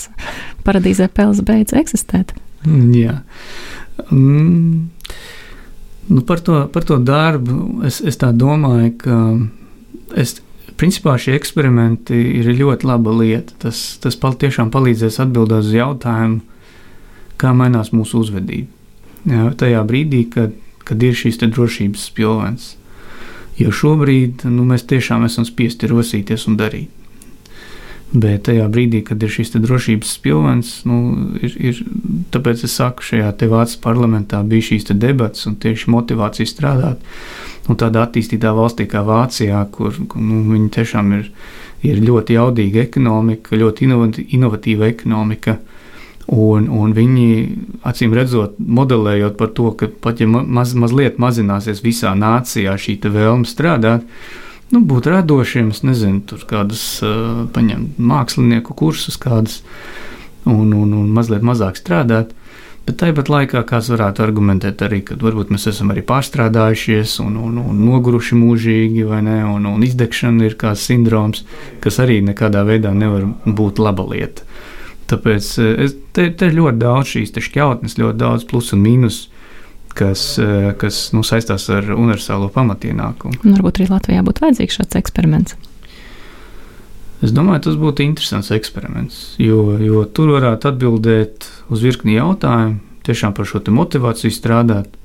paradīzē 0.67 1.09
peles 1.15 1.41
beidz 1.47 1.75
eksistēt? 1.79 2.35
Jā. 2.69 3.23
Mm. 4.11 4.91
Nu, 6.13 6.21
par, 6.21 6.43
to, 6.45 6.67
par 6.73 6.85
to 6.85 6.99
darbu 7.01 7.87
es, 7.89 8.03
es 8.05 8.19
domāju, 8.21 8.91
ka 9.01 9.19
es, 10.21 10.37
principā 10.77 11.15
šie 11.17 11.39
eksperimenti 11.39 12.19
ir 12.43 12.51
ļoti 12.59 12.89
laba 12.89 13.15
lieta. 13.17 13.57
Tas, 13.65 13.81
tas 14.03 14.19
tiešām 14.21 14.73
palīdzēs 14.75 15.21
atbildēt 15.25 15.65
uz 15.65 15.73
jautājumu, 15.73 16.43
kā 17.41 17.55
mainās 17.57 17.95
mūsu 17.97 18.21
uzvedība. 18.21 18.69
Jā, 19.33 19.49
tajā 19.57 19.83
brīdī, 19.89 20.27
kad, 20.35 20.55
kad 20.85 21.03
ir 21.03 21.17
šīs 21.17 21.41
drošības 21.43 22.09
spilvens. 22.11 22.73
Jo 23.57 23.73
šobrīd 23.73 24.45
nu, 24.51 24.67
mēs 24.69 24.85
tiešām 24.91 25.25
esam 25.29 25.47
spiesti 25.49 25.89
rosīties 25.89 26.49
un 26.51 26.59
darīt. 26.61 27.02
Bet 28.13 28.43
tajā 28.45 28.67
brīdī, 28.69 29.01
kad 29.09 29.23
ir 29.25 29.31
šis 29.33 29.55
drošības 29.57 30.11
pilvens, 30.21 30.73
nu, 30.85 30.97
ir, 31.41 31.55
ir, 31.57 31.79
tāpēc 32.35 32.67
es 32.67 32.75
saku, 32.77 33.05
šajā 33.09 33.31
Vācijas 33.49 33.79
parlamentā 33.81 34.43
bija 34.45 34.67
šīs 34.67 34.91
debats 34.93 35.49
un 35.49 35.57
tieši 35.57 35.89
motivācija 35.95 36.49
strādāt. 36.49 37.01
Un 37.71 37.79
tādā 37.81 38.03
attīstītā 38.05 38.53
valstī 38.53 38.85
kā 38.91 39.01
Vācijā, 39.07 39.63
kur 39.73 39.97
nu, 39.97 40.43
viņi 40.51 40.69
tiešām 40.77 41.13
ir, 41.21 41.31
ir 41.89 42.03
ļoti 42.05 42.37
jaudīga 42.37 42.85
ekonomika, 42.85 43.57
ļoti 43.57 43.89
inovatīva 44.37 44.93
ekonomika. 44.93 45.57
Un, 46.33 46.69
un 46.69 46.93
viņi, 46.95 47.27
acīm 47.89 48.13
redzot, 48.15 48.61
modelējot 48.61 49.41
par 49.41 49.55
to, 49.57 49.73
ka 49.73 49.89
pat 50.05 50.21
ja 50.21 50.29
maz, 50.29 50.77
mazliet 50.79 51.17
mazināsies 51.23 51.81
visā 51.83 52.13
nācijā 52.15 52.77
šī 52.77 53.01
vēlme 53.09 53.49
strādāt, 53.49 54.05
nu, 54.73 54.83
būt 54.89 55.09
radošiem, 55.13 55.73
es 55.75 55.83
nezinu, 55.87 56.23
tur 56.29 56.45
kādus 56.49 56.85
uh, 57.05 57.45
paņemt 57.55 58.01
mākslinieku 58.01 58.77
kursus, 58.77 59.19
kādus 59.21 59.61
un, 60.49 60.73
un, 60.73 60.95
un 60.97 61.11
mazliet 61.13 61.45
mazāk 61.47 61.79
strādāt. 61.81 62.33
Bet 62.83 62.97
tāpat 62.99 63.29
laikā 63.31 63.61
kāds 63.63 63.93
varētu 63.93 64.25
argumentēt 64.25 64.81
arī, 64.83 65.05
ka 65.07 65.15
varbūt 65.21 65.53
mēs 65.55 65.69
esam 65.71 65.93
arī 65.95 66.03
pārstrādājušies 66.03 67.21
un, 67.23 67.37
un, 67.39 67.61
un 67.63 67.83
noguruši 67.87 68.39
mūžīgi, 68.41 69.05
vai 69.07 69.21
ne, 69.23 69.37
un, 69.47 69.69
un 69.71 69.85
izdegšana 69.87 70.49
ir 70.49 70.57
kāds 70.59 70.89
sindroms, 70.91 71.45
kas 71.85 72.01
arī 72.03 72.19
nekādā 72.27 72.65
veidā 72.67 72.91
nevar 72.97 73.29
būt 73.47 73.79
laba 73.79 74.09
lieta. 74.11 74.43
Tāpēc 75.13 75.53
es, 75.85 75.95
te, 76.17 76.27
te 76.35 76.49
ļoti 76.51 76.83
daudz 76.83 77.15
šīs 77.15 77.37
šķautnes, 77.47 77.99
ļoti 78.01 78.19
daudz 78.19 78.49
plus 78.51 78.73
un 78.75 78.83
mīnus 78.83 79.27
kas, 79.97 80.39
eh, 80.39 80.73
kas 80.79 81.11
nu, 81.17 81.25
saistās 81.27 81.69
ar 81.73 81.93
universālo 81.95 82.49
pamatienākumu. 82.53 83.43
Un 83.45 83.59
varbūt 83.59 83.81
arī 83.81 83.91
Latvijā 83.91 84.25
būtu 84.27 84.47
vajadzīgs 84.47 84.81
šāds 84.81 84.99
eksperiments. 85.01 85.59
Es 87.23 87.31
domāju, 87.31 87.63
tas 87.69 87.77
būtu 87.79 88.03
interesants 88.03 88.51
eksperiments, 88.51 89.37
jo, 89.39 89.77
jo 89.79 90.03
tur 90.11 90.33
varētu 90.35 90.73
atbildēt 90.73 91.47
uz 91.71 91.85
virkni 91.85 92.17
jautājumu, 92.17 92.81
tiešām 93.07 93.35
par 93.37 93.47
šo 93.47 93.63
motivāciju 93.71 94.35
strādāt. 94.35 94.99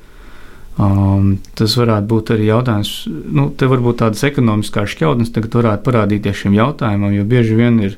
Um, 0.78 1.40
tas 1.58 1.74
varētu 1.74 2.06
būt 2.06 2.32
arī 2.36 2.52
jautājums, 2.52 2.92
nu, 3.10 3.48
te 3.50 3.66
varbūt 3.66 3.98
tādas 4.04 4.22
ekonomiskās 4.28 4.92
šķautnes 4.94 5.32
tagad 5.34 5.56
varētu 5.58 5.86
parādīties 5.88 6.44
šim 6.44 6.54
jautājumam, 6.54 7.16
jo 7.18 7.24
bieži 7.26 7.56
vien 7.58 7.80
ir 7.82 7.96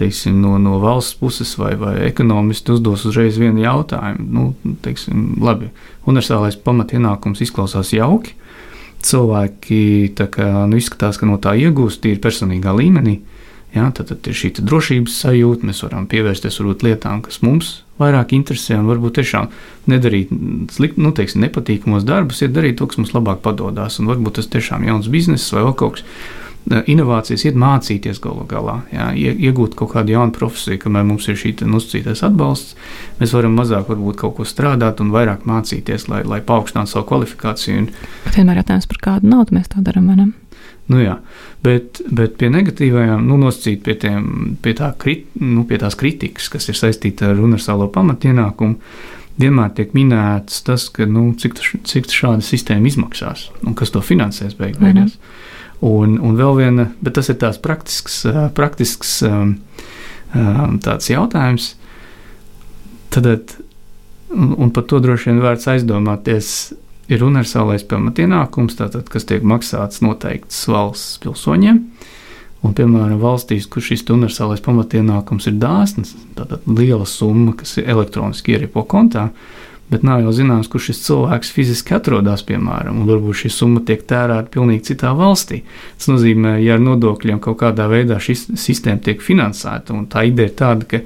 teiksim, 0.00 0.40
no, 0.40 0.56
no 0.62 0.78
valsts 0.82 1.18
puses 1.20 1.52
vai, 1.60 1.74
vai 1.78 1.94
ekonomisti 2.08 2.74
uzdos 2.74 3.04
uzreiz 3.08 3.38
vienu 3.40 3.62
jautājumu. 3.64 4.26
Nu, 4.32 4.74
teiksim, 4.84 5.34
labi, 5.44 5.70
universālais 6.08 6.58
pamatienākums 6.64 7.42
izklausās 7.44 7.92
jauki. 7.96 8.36
Cilvēki 9.04 9.82
kā, 10.16 10.48
nu, 10.68 10.80
izskatās, 10.80 11.20
ka 11.20 11.28
no 11.28 11.38
tā 11.40 11.54
iegūst 11.60 12.02
tīri 12.04 12.20
personīgā 12.22 12.74
līmenī. 12.76 13.20
Ja, 13.70 13.86
tad, 13.94 14.08
tad 14.10 14.26
ir 14.26 14.34
šī 14.34 14.50
drošības 14.66 15.20
sajūta, 15.22 15.68
mēs 15.68 15.84
varam 15.84 16.08
pievērsties 16.10 16.58
varbūt, 16.58 16.82
lietām, 16.88 17.20
kas 17.22 17.38
mums 17.46 17.84
vairāk 18.00 18.32
interesē, 18.34 18.80
un 18.80 18.88
varbūt 18.90 19.20
tiešām 19.20 19.46
nedarīt 19.92 20.32
slikt, 20.74 20.98
nu, 20.98 21.12
teiksim, 21.14 21.44
nepatīkamos 21.44 22.06
darbus, 22.08 22.42
ir 22.42 22.50
darīt 22.50 22.80
to, 22.80 22.88
kas 22.90 22.98
mums 22.98 23.14
labāk 23.14 23.44
padodas. 23.44 24.00
Un 24.02 24.10
varbūt 24.10 24.40
tas 24.40 24.50
tiešām 24.50 24.82
ir 24.82 24.94
jauns 24.94 25.10
bizness 25.12 25.54
vai 25.54 25.62
kaut 25.70 26.00
kas 26.00 26.06
inovācijas 26.68 27.44
iet 27.48 27.56
mācīties 27.58 28.20
galu 28.22 28.44
galā, 28.48 28.80
jā, 28.92 29.10
iegūt 29.16 29.74
kaut 29.78 29.94
kādu 29.94 30.14
jaunu 30.14 30.34
profesiju, 30.36 30.80
kamēr 30.84 31.06
mums 31.08 31.28
ir 31.30 31.38
šī 31.40 31.54
nosacītais 31.66 32.22
atbalsts. 32.26 32.76
Mēs 33.20 33.34
varam 33.36 33.56
mazāk 33.58 33.88
varbūt 33.90 34.20
kaut 34.20 34.36
ko 34.38 34.46
strādāt 34.48 35.00
un 35.02 35.10
vairāk 35.14 35.46
mācīties, 35.48 36.08
lai, 36.12 36.22
lai 36.28 36.40
paaugstinātu 36.44 36.92
savu 36.92 37.08
kvalifikāciju. 37.10 37.80
Un, 37.80 37.90
vienmēr 38.36 38.62
jautājums 38.62 38.88
par 38.90 39.02
kādu 39.08 39.32
naudu 39.32 39.56
mēs 39.56 39.72
to 39.72 39.82
darām, 39.86 40.12
vai 40.12 40.20
ne? 40.20 40.30
Nu 40.90 40.98
jā, 40.98 41.20
bet, 41.62 42.00
bet 42.10 42.34
pie 42.40 42.48
negatīvajām, 42.50 43.22
nu, 43.22 43.38
nosacīt 43.38 43.84
pie, 43.86 43.94
tiem, 44.02 44.24
pie, 44.62 44.74
tā 44.78 44.90
krit, 44.98 45.28
nu, 45.38 45.62
pie 45.68 45.78
tās 45.78 45.94
kritikas, 45.98 46.48
kas 46.50 46.66
ir 46.70 46.78
saistīta 46.78 47.30
ar 47.30 47.38
universālo 47.38 47.86
pamatienākumu, 47.94 48.80
vienmēr 49.40 49.70
tiek 49.76 49.94
minēts 49.94 50.64
tas, 50.66 50.88
ka, 50.90 51.06
nu, 51.06 51.28
cik, 51.38 51.60
cik 51.86 52.10
šāda 52.10 52.42
sistēma 52.44 52.90
izmaksās 52.90 53.48
un 53.62 53.78
kas 53.78 53.94
to 53.94 54.02
finansēs 54.02 54.58
beig 54.58 54.80
beigās. 54.82 55.14
Un, 55.80 56.18
un 56.20 56.36
vēl 56.36 56.58
viena, 56.58 56.90
bet 57.00 57.16
tas 57.16 57.30
ir 57.32 57.38
tāds 57.40 57.60
praktisks, 57.62 58.22
praktisks 58.56 59.14
um, 59.24 59.54
um, 60.36 60.76
tāds 60.84 61.08
jautājums. 61.08 61.72
Tad, 63.10 63.56
un, 64.28 64.52
un 64.60 64.72
par 64.76 64.84
to 64.90 65.00
droši 65.00 65.30
vien 65.30 65.40
vērts 65.40 65.70
aizdomāties, 65.72 66.52
ir 67.10 67.24
universālais 67.26 67.84
pamatienākums, 67.90 68.76
tātad, 68.78 69.08
kas 69.10 69.26
tiek 69.26 69.44
maksāts 69.46 70.02
noteikts 70.04 70.62
valsts 70.70 71.18
pilsoņiem. 71.24 71.82
Un, 72.60 72.74
piemēram, 72.76 73.16
valstīs, 73.22 73.64
kur 73.72 73.82
šis 73.82 74.04
universālais 74.12 74.60
pamatienākums 74.60 75.48
ir 75.48 75.56
dāsns, 75.62 76.12
tātad 76.36 76.66
liela 76.68 77.08
summa, 77.08 77.54
kas 77.56 77.78
elektroniski 77.80 78.52
ieripo 78.52 78.84
kontā, 78.84 79.30
bet 79.90 80.04
nav 80.06 80.22
jau 80.24 80.32
zināms, 80.34 80.68
kur 80.70 80.82
šis 80.82 81.02
cilvēks 81.06 81.50
fiziski 81.54 81.96
atrodas, 81.96 82.44
piemēram, 82.46 83.02
un 83.02 83.10
varbūt 83.10 83.42
šī 83.42 83.50
summa 83.54 83.82
tiek 83.86 84.04
tērēta 84.08 84.52
pilnīgi 84.54 84.92
citā 84.92 85.10
valstī. 85.18 85.64
Tas 85.98 86.10
nozīmē, 86.12 86.56
ja 86.62 86.78
ar 86.78 86.84
nodokļiem 86.84 87.42
kaut 87.42 87.58
kādā 87.64 87.88
veidā 87.90 88.20
šī 88.22 88.38
sistēma 88.54 89.02
tiek 89.04 89.22
finansēta, 89.24 89.96
un 89.96 90.06
tā 90.10 90.24
ideja 90.30 90.52
ir 90.52 90.56
tāda, 90.62 90.88
ka 90.90 91.02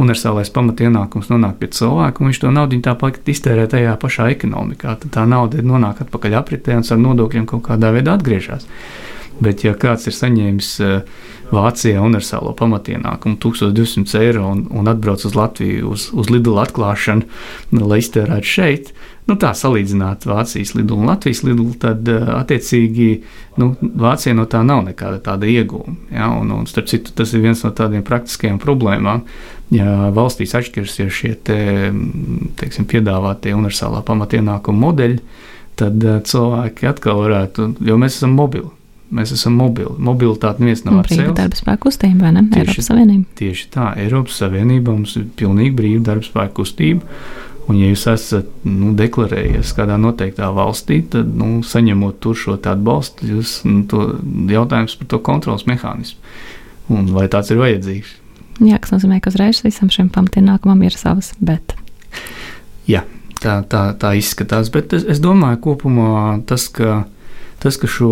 universālais 0.00 0.50
pamatienākums 0.54 1.30
nonāk 1.30 1.58
pie 1.60 1.70
cilvēka, 1.76 2.20
un 2.20 2.30
viņš 2.30 2.40
to 2.42 2.52
naudu 2.54 2.80
tāpat 2.82 3.30
iztērē 3.30 3.66
tajā 3.70 3.94
pašā 4.02 4.28
ekonomikā. 4.34 4.96
Tad 5.02 5.14
tā 5.14 5.26
nauda 5.28 5.62
nonāk 5.62 6.02
atpakaļ 6.04 6.38
apritē 6.40 6.78
un 6.80 6.86
ar 6.96 7.02
nodokļiem 7.04 7.46
kaut 7.50 7.62
kādā 7.68 7.92
veidā 7.94 8.16
atgriežas. 8.18 8.66
Bet, 9.42 9.64
ja 9.66 9.74
kāds 9.74 10.06
ir 10.06 10.14
saņēmis 10.14 10.68
uh, 10.84 11.22
Vācijā 11.54 12.02
universālo 12.02 12.54
pamatienākumu 12.56 13.36
1200 13.42 14.20
eiro 14.22 14.46
un, 14.52 14.64
un 14.70 14.90
atbrauc 14.90 15.24
uz 15.26 15.34
Latviju 15.36 15.90
uz, 15.92 16.06
uz 16.14 16.30
Lidlu 16.32 16.56
atklāšanu, 16.62 17.26
nu, 17.74 17.88
lai 17.90 17.98
iztērētu 18.02 18.48
šeit, 18.48 18.92
nu, 19.28 19.36
tā 19.40 19.50
salīdzināt 19.58 20.26
Vācijas 20.28 20.74
Lidlu 20.78 21.00
un 21.02 21.10
Latvijas 21.10 21.42
Lidlu, 21.46 21.72
tad 21.82 22.06
uh, 22.10 22.30
attiecīgi 22.38 23.08
nu, 23.60 23.72
Vācijai 23.80 24.36
no 24.38 24.46
tā 24.50 24.62
nav 24.66 24.84
nekāda 24.86 25.18
tāda 25.24 25.50
iegūma. 25.50 25.96
Ja? 26.14 26.30
Un, 26.38 26.52
un, 26.54 26.68
starp 26.70 26.88
citu, 26.92 27.14
tas 27.18 27.34
ir 27.34 27.44
viens 27.44 27.64
no 27.66 27.72
tādiem 27.76 28.06
praktiskajiem 28.06 28.60
problēmām. 28.62 29.26
Ja 29.74 30.12
valstīs 30.14 30.54
atšķirsies 30.54 31.10
šie 31.12 31.34
te, 31.42 31.58
teiksim, 32.60 32.86
piedāvātie 32.86 33.56
universālā 33.56 34.04
pamatienākuma 34.06 34.86
modeļi, 34.86 35.20
tad 35.80 36.06
uh, 36.06 36.22
cilvēki 36.24 36.88
atkal 36.92 37.20
varētu, 37.26 37.74
jo 37.84 38.00
mēs 38.00 38.20
esam 38.20 38.38
mobili 38.38 38.70
Mēs 39.14 39.30
esam 39.36 39.54
mobili. 39.60 39.94
Mobilitāte 40.02 40.62
neviens 40.64 40.82
nav 40.86 41.02
atcēlis. 41.02 41.20
Brīva 41.20 41.36
darba 41.38 41.58
spēka 41.58 41.82
kustība, 41.86 42.26
vai 42.26 42.32
ne? 42.34 42.44
Tieši, 42.50 42.64
Eiropas 42.64 42.88
Savienība. 42.90 43.38
Tieši 43.38 43.66
tā, 43.74 43.88
Eiropas 44.02 44.38
Savienība 44.42 44.94
mums 44.94 45.14
ir 45.20 45.28
pilnīgi 45.38 45.74
brīva 45.78 46.02
darba 46.10 46.26
spēka 46.26 46.56
kustība. 46.58 47.18
Un, 47.64 47.78
ja 47.80 47.88
jūs 47.88 48.02
esat 48.12 48.50
nu, 48.68 48.90
deklarējies 48.98 49.70
kādā 49.76 49.96
noteiktā 50.00 50.50
valstī, 50.52 50.98
tad, 51.14 51.30
nu, 51.38 51.62
saņemot 51.64 52.18
tur 52.20 52.36
šo 52.36 52.58
atbalstu, 52.58 53.30
jūs 53.30 53.54
nu, 53.64 53.86
to 53.88 54.02
jautājums 54.50 54.98
par 55.00 55.08
to 55.14 55.20
kontrols 55.24 55.64
mehānismu. 55.70 56.20
Un 56.92 57.08
vai 57.14 57.24
tāds 57.32 57.54
ir 57.54 57.62
vajadzīgs? 57.62 58.10
Jā, 58.62 58.76
kas 58.82 58.92
nozīmē, 58.92 59.22
ka 59.24 59.32
uzreiz 59.32 59.62
visam 59.64 59.88
šim 59.90 60.10
pamatienākumam 60.12 60.84
ir 60.84 60.94
savas 60.98 61.32
bet. 61.40 61.72
Jā, 62.90 63.06
tā, 63.40 63.62
tā, 63.70 63.86
tā 63.98 64.12
izskatās. 64.18 64.68
Bet 64.74 64.92
es, 64.96 65.06
es 65.16 65.22
domāju, 65.24 65.62
kopumā 65.64 66.42
tas, 66.48 66.68
ka, 66.68 67.06
tas, 67.64 67.80
ka 67.80 67.88
šo 67.90 68.10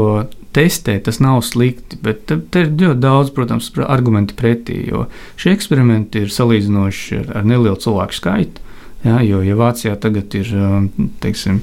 testē, 0.53 0.99
tas 1.05 1.21
nav 1.23 1.41
slikti, 1.47 1.99
bet 2.05 2.27
te, 2.29 2.39
ir 2.61 2.71
ļoti 2.71 3.01
daudz, 3.03 3.33
protams, 3.37 3.71
argumenti 3.87 4.37
pretī, 4.39 4.83
jo 4.91 5.07
šie 5.41 5.55
eksperimenti 5.57 6.25
ir 6.25 6.35
salīdzinoši 6.35 7.23
ar, 7.23 7.33
ar 7.41 7.49
nelielu 7.49 7.81
cilvēku 7.81 8.19
skaitu. 8.19 8.69
Ja, 9.03 9.19
jo, 9.27 9.41
ja 9.43 9.57
Vācijā 9.59 9.97
tagad 9.99 10.35
ir 10.39 10.53
um, 10.55 10.85
teiksim, 11.25 11.59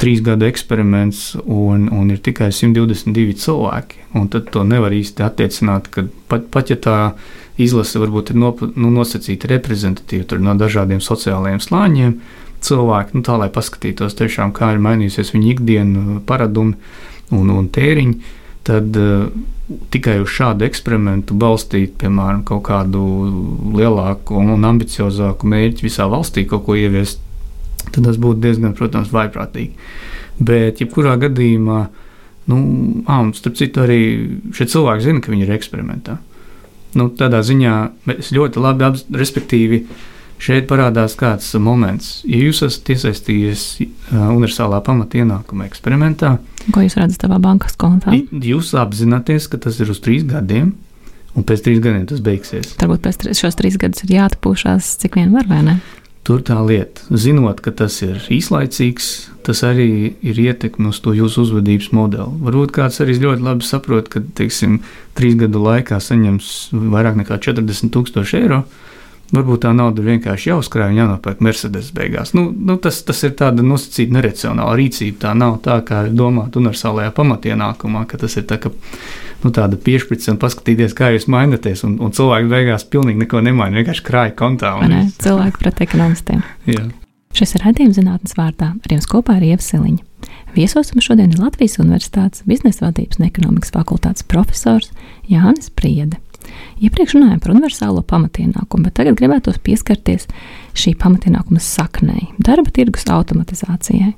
trīs 0.00 0.22
gadu 0.24 0.46
eksperiments 0.48 1.34
un, 1.42 1.90
un 1.92 2.08
ir 2.14 2.22
tikai 2.24 2.48
122 2.56 3.36
cilvēki, 3.42 4.06
tad 4.32 4.48
to 4.54 4.64
nevar 4.64 4.94
īsti 4.96 5.26
attiecināt, 5.26 5.90
ka 5.92 6.06
pat, 6.30 6.48
pat 6.54 6.72
ja 6.72 6.78
tā 6.80 6.96
izlase 7.60 8.00
varbūt 8.00 8.32
ir 8.32 8.40
nop, 8.40 8.62
nu, 8.64 8.88
nosacīta 8.94 9.50
reprezentatīva 9.50 10.40
no 10.40 10.56
dažādiem 10.56 11.02
sociālajiem 11.04 11.60
slāņiem, 11.60 12.16
cilvēki, 12.64 13.18
nu, 13.18 13.24
tā 13.28 13.36
lai 13.40 13.50
paskatītos 13.52 14.16
tiešām, 14.16 14.54
kā 14.56 14.72
ir 14.74 14.82
mainījusies 14.84 15.34
viņu 15.34 15.52
ikdienu 15.54 16.20
paradumi 16.28 16.76
un, 17.36 17.50
un 17.54 17.68
tēriņi, 17.72 18.36
tad 18.66 18.96
uh, 19.00 19.28
tikai 19.94 20.18
uz 20.22 20.32
šādu 20.34 20.66
eksperimentu 20.66 21.36
balstīt, 21.38 21.94
piemēram, 22.00 22.42
kaut 22.46 22.64
kādu 22.68 23.02
lielāku 23.76 24.40
un 24.42 24.66
ambiciozāku 24.66 25.48
mērķi 25.50 25.86
visā 25.86 26.08
valstī, 26.10 26.44
kaut 26.50 26.66
ko 26.66 26.76
ieviest, 26.78 27.22
tad 27.90 28.04
tas 28.04 28.18
būtu 28.20 28.42
diezgan, 28.42 28.74
protams, 28.78 29.12
vaiprātīgi. 29.14 29.74
Bet, 30.40 30.80
jebkurā 30.82 31.16
gadījumā, 31.20 31.80
nu, 32.50 32.60
un 33.04 33.32
starp 33.36 33.58
citu, 33.60 33.84
arī 33.84 34.00
šie 34.56 34.66
cilvēki 34.72 35.06
zina, 35.06 35.22
ka 35.22 35.32
viņi 35.32 35.46
ir 35.46 35.54
eksperimentā. 35.54 36.18
Nu, 36.98 37.06
tādā 37.14 37.44
ziņā 37.46 37.74
es 38.16 38.32
ļoti 38.34 38.62
labi 38.62 38.88
apzinos, 38.88 39.20
respektīvi, 39.20 39.84
uh, 39.84 40.06
Šeit 40.40 40.64
parādās 40.70 41.12
kāds 41.20 41.50
moments, 41.60 42.22
ja 42.24 42.38
jūs 42.40 42.62
esat 42.64 42.94
iesaistījies 42.94 43.64
uh, 43.84 44.30
universālā 44.32 44.78
pamata 44.86 45.20
ienākuma 45.20 45.66
eksperimentā. 45.68 46.38
Ko 46.72 46.80
jūs 46.80 46.96
redzat 46.96 47.26
savā 47.26 47.36
bankas 47.44 47.76
kontā? 47.80 48.14
Jūs 48.32 48.72
apzināties, 48.80 49.50
ka 49.52 49.60
tas 49.60 49.76
ir 49.84 49.92
uz 49.92 50.00
trīs 50.00 50.24
gadiem, 50.24 50.72
un 51.36 51.46
pēc 51.46 51.66
trīs 51.68 51.84
gadiem 51.84 52.08
tas 52.08 52.24
beigsies. 52.24 52.72
Varbūt 52.80 53.04
pēc 53.04 53.28
šos 53.36 53.60
trīs 53.60 53.76
gadus 53.80 54.06
ir 54.06 54.16
jāatpūšās, 54.16 54.94
cik 55.04 55.20
vien 55.20 55.36
var, 55.36 55.44
vai 55.50 55.60
ne? 55.66 55.78
Tur 56.24 56.40
tā 56.44 56.56
lieta, 56.64 57.04
zinot, 57.16 57.60
ka 57.64 57.72
tas 57.76 58.00
ir 58.04 58.20
īslaicīgs, 58.32 59.06
tas 59.44 59.60
arī 59.64 59.90
ir 60.24 60.40
ietekme 60.40 60.88
uz 60.92 61.00
to 61.04 61.12
jūsu 61.16 61.46
uzvedības 61.46 61.92
modeli. 61.96 62.40
Varbūt 62.48 62.76
kāds 62.76 63.00
arī 63.04 63.20
ļoti 63.20 63.44
labi 63.44 63.68
saprot, 63.68 64.08
ka, 64.12 64.24
teiksim, 64.40 64.80
trīs 65.16 65.36
gadu 65.40 65.60
laikā 65.64 66.00
saņems 66.00 66.70
vairāk 66.92 67.20
nekā 67.20 67.40
40 67.44 67.92
tūkstoši 67.92 68.40
eiro 68.40 68.64
Varbūt 69.30 69.62
tā 69.62 69.70
nauda 69.76 70.02
vienkārši 70.02 70.50
jāuzkrāj 70.50 70.90
un 70.90 70.96
jānopērk 70.98 71.42
Mercedes 71.44 71.92
beigās. 71.94 72.32
Nu, 72.34 72.48
nu, 72.50 72.74
tas, 72.82 72.98
tas 73.06 73.20
ir 73.26 73.36
tāda 73.38 73.62
nosacīta 73.62 74.16
neracionāla 74.16 74.74
rīcība. 74.80 75.20
Tā 75.22 75.34
nav 75.38 75.60
tā, 75.62 75.76
kā 75.86 76.02
domāt 76.10 76.58
universālajā 76.58 77.12
pamatienākumā, 77.14 78.06
ka 78.10 78.18
tas 78.18 78.34
ir 78.40 78.48
tā, 78.50 78.58
ka, 78.62 78.72
nu, 79.44 79.52
tāda 79.54 79.78
piešķirta 79.78 80.34
un 80.34 80.40
paskatīties, 80.42 80.96
kā 80.98 81.12
jūs 81.14 81.28
mainaties. 81.30 81.84
Un, 81.86 82.00
un 82.02 82.14
cilvēki 82.16 82.50
beigās 82.50 82.86
pilnīgi 82.90 83.22
neko 83.22 83.42
nemaina, 83.46 83.78
vienkārši 83.78 84.06
krāja 84.06 84.34
kontā. 84.42 84.74
Ne, 84.90 85.04
cilvēki 85.22 85.62
pret 85.62 85.84
ekonomistiem. 85.86 86.42
Šis 87.36 87.54
ir 87.54 87.62
raidījums 87.62 88.00
zinātnes 88.00 88.34
vārdā. 88.34 88.72
Ar 88.74 88.96
jums 88.96 89.06
kopā 89.06 89.38
ir 89.38 89.52
Ieva 89.52 89.62
Siliņa. 89.62 90.02
Viesos 90.56 90.90
mums 90.90 91.06
šodien 91.06 91.30
ir 91.30 91.38
Latvijas 91.38 91.78
Universitātes 91.78 92.42
biznesa 92.50 92.88
vadības 92.88 93.20
un 93.20 93.28
ekonomikas 93.28 93.70
fakultātes 93.76 94.26
profesors 94.26 94.90
Jānis 95.30 95.70
Priede. 95.70 96.18
Iepriekš 96.80 97.16
runājām 97.16 97.40
par 97.44 97.52
universālo 97.52 98.02
pamatienākumu, 98.08 98.86
bet 98.86 98.96
tagad 98.96 99.18
gribētu 99.20 99.52
pieskarties 99.64 100.26
šī 100.78 100.94
pamatienākuma 101.00 101.60
saknei- 101.60 102.30
darba 102.46 102.70
tirgus 102.70 103.04
automatizācijai. 103.04 104.14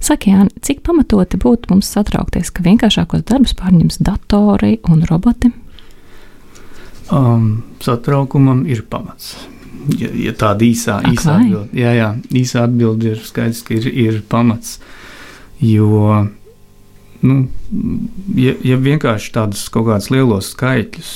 Saka, 0.00 0.30
Jāni, 0.30 0.50
cik 0.60 0.82
pamatoti 0.82 1.38
būtu 1.40 1.70
mums 1.70 1.88
satraukties, 1.88 2.50
ka 2.52 2.62
vienkāršākos 2.62 3.24
darbus 3.24 3.54
pārņems 3.54 3.98
datori 4.04 4.78
un 4.90 5.02
roboti? 5.08 5.52
Um, 7.10 7.62
satraukumam 7.80 8.66
ir 8.66 8.82
pamats. 8.82 9.34
Ja, 9.98 10.08
ja 10.14 10.32
tāda 10.32 10.62
īsā, 10.62 11.00
Ak, 11.02 11.16
īsā 11.16 11.34
atbilde, 11.40 11.68
jā, 11.74 11.90
jā, 11.96 12.10
īsā 12.30 12.66
atbilde 12.68 13.14
ir 13.16 13.24
skaidrs, 13.26 13.62
ka 13.66 13.74
ir, 13.74 13.88
ir 13.88 14.22
pamats. 14.28 14.78
Jo, 15.62 16.28
nu, 17.22 17.36
ja, 18.38 18.54
ja 18.62 18.78
vienkārši 18.78 19.32
tādus 19.34 19.66
kaut 19.72 19.88
kādus 19.90 20.10
lielos 20.14 20.52
skaitļus 20.54 21.12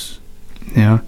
ja, 0.75 0.99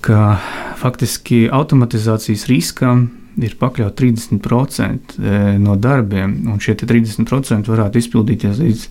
ka 0.00 0.38
faktiski 0.78 1.48
automatizācijas 1.52 2.46
riskam 2.48 3.08
ir 3.38 3.54
pakļauts 3.58 3.98
30% 3.98 5.18
e, 5.18 5.40
no 5.62 5.76
darbiem, 5.78 6.34
un 6.50 6.62
šie 6.62 6.74
30% 6.80 7.70
varētu 7.70 8.00
izpildīties 8.00 8.62
līdz 8.62 8.86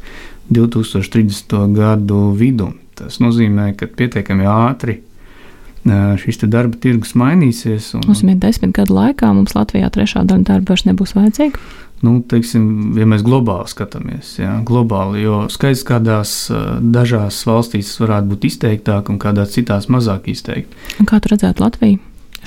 2030. 0.55 1.57
gadu 1.75 2.21
vidum. 2.37 2.77
Tas 2.97 3.19
nozīmē, 3.23 3.73
ka 3.77 3.89
pietiekami 3.91 4.47
ātri 4.47 4.99
e, 4.99 5.99
šis 6.21 6.45
darba 6.47 6.79
tirgus 6.79 7.15
mainīsies. 7.19 7.91
Un, 7.97 8.07
mums 8.07 8.23
ir 8.23 8.39
desmit 8.39 8.75
gadu 8.77 8.95
laikā, 8.97 9.33
mums 9.35 9.57
Latvijā 9.57 9.91
trešā 9.93 10.23
daļa 10.27 10.47
darba 10.53 10.75
vairs 10.75 10.87
nebūs 10.87 11.15
vajadzīga 11.17 11.87
nu, 12.05 12.17
teiksim, 12.29 12.67
ja 12.99 13.07
mēs 13.10 13.23
globāli 13.25 13.71
skatāmies, 13.71 14.36
jā, 14.41 14.57
globāli, 14.67 15.23
jo 15.25 15.39
skaidrs, 15.53 15.86
kādās 15.88 16.36
dažās 16.81 17.39
valstīs 17.47 17.95
varētu 18.01 18.33
būt 18.33 18.49
izteiktāk 18.51 19.10
un 19.13 19.17
kādās 19.21 19.55
citās 19.55 19.89
mazāk 19.93 20.29
izteikti. 20.33 20.77
Kā 21.10 21.21
tu 21.23 21.33
redzētu 21.33 21.65
Latviju 21.65 21.99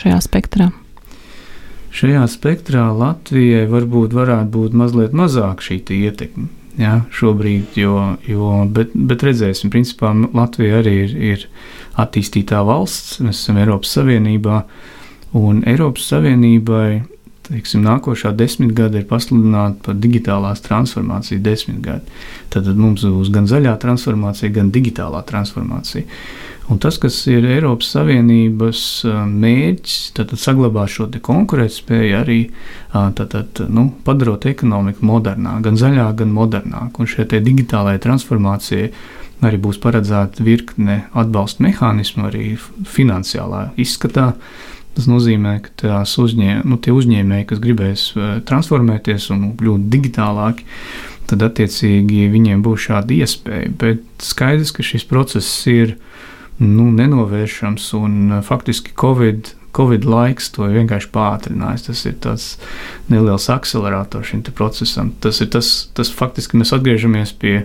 šajā 0.02 0.20
spektrā? 0.26 0.70
Šajā 1.90 2.22
spektrā 2.30 2.86
Latvijai 2.94 3.66
varbūt 3.70 4.14
varētu 4.14 4.50
būt 4.54 4.78
mazliet 4.78 5.14
mazāk 5.16 5.64
šī 5.66 5.82
ietekme. 5.98 6.46
Jā, 6.78 7.00
šobrīd, 7.12 7.74
jo, 7.76 7.96
jo 8.30 8.50
bet, 8.72 8.92
bet 8.94 9.24
redzēsim, 9.26 9.72
principā 9.74 10.12
Latvija 10.14 10.78
arī 10.80 10.94
ir, 11.02 11.14
ir 11.32 11.42
attīstītā 12.00 12.62
valsts, 12.64 13.18
mēs 13.20 13.42
esam 13.42 13.58
Eiropas 13.60 13.90
Savienībā, 13.98 14.62
un 15.36 15.60
Eiropas 15.68 16.06
Savienībai 16.12 17.02
teiksim, 17.50 17.82
nākošā 17.86 18.32
desmitgade 18.38 19.02
ir 19.02 19.08
pasludināta 19.10 19.90
par 19.90 19.98
digitālās 20.00 20.62
transformācijas 20.64 21.42
desmitgadi. 21.44 22.20
Tad 22.54 22.70
mums 22.78 23.04
būs 23.04 23.32
gan 23.34 23.50
zaļā 23.50 23.74
transformācija, 23.82 24.52
gan 24.54 24.72
digitālā 24.74 25.24
transformācija. 25.26 26.06
Un 26.70 26.78
tas, 26.78 27.00
kas 27.02 27.16
ir 27.26 27.42
Eiropas 27.50 27.88
Savienības 27.96 28.80
mērķis, 29.26 29.96
tad 30.14 30.30
saglabāt 30.38 30.92
šo 30.94 31.08
konkurētspēju, 31.10 32.12
arī 32.14 32.38
tātad, 32.92 33.64
nu, 33.74 33.88
padarot 34.06 34.46
ekonomiku 34.46 35.02
modernāku, 35.08 35.64
gan 35.66 35.80
zaļāku, 35.80 36.20
gan 36.22 36.36
modernāku. 36.36 37.02
Un 37.02 37.10
šai 37.10 37.26
digitālajai 37.42 38.04
transformācijai 38.06 38.92
arī 39.42 39.58
būs 39.58 39.80
paredzēta 39.82 40.46
virkne 40.46 41.00
atbalsta 41.16 41.64
mehānismu, 41.66 42.28
arī 42.30 42.52
finansiālā 42.86 43.70
izskatā. 43.80 44.30
Tas 44.96 45.06
nozīmē, 45.06 45.60
ka 45.64 45.74
tās 45.84 46.16
uzņē, 46.18 46.60
nu, 46.66 46.76
uzņēmēji, 46.76 47.46
kas 47.52 47.62
gribēs 47.62 48.08
transformēties 48.48 49.28
un 49.34 49.52
kļūt 49.60 49.86
digitālāki, 49.92 50.66
tad 51.30 51.44
attiecīgi 51.46 52.26
viņiem 52.32 52.64
būs 52.66 52.88
šāda 52.88 53.14
iespēja. 53.20 53.70
Bet 53.80 54.02
skaidrs, 54.24 54.74
ka 54.74 54.84
šis 54.86 55.06
process 55.08 55.62
ir 55.70 55.94
nu, 56.60 56.90
nenovēršams 56.90 57.86
un 58.00 58.36
faktiski 58.46 58.94
Covid. 58.98 59.54
Covid 59.76 60.02
laiks 60.10 60.50
to 60.56 60.66
vienkārši 60.66 61.12
pātrinājis. 61.14 61.86
Tas 61.86 62.02
ir 62.10 62.16
tāds 62.24 62.46
neliels 63.12 63.46
akcelerators 63.52 64.32
šim 64.32 64.42
procesam. 64.50 65.14
Tas 65.22 65.38
ir 65.40 65.52
tas, 65.54 65.70
tas 65.94 66.10
faktiski 66.10 66.58
mēs 66.58 66.74
atgriežamies 66.74 67.32
pie 67.38 67.60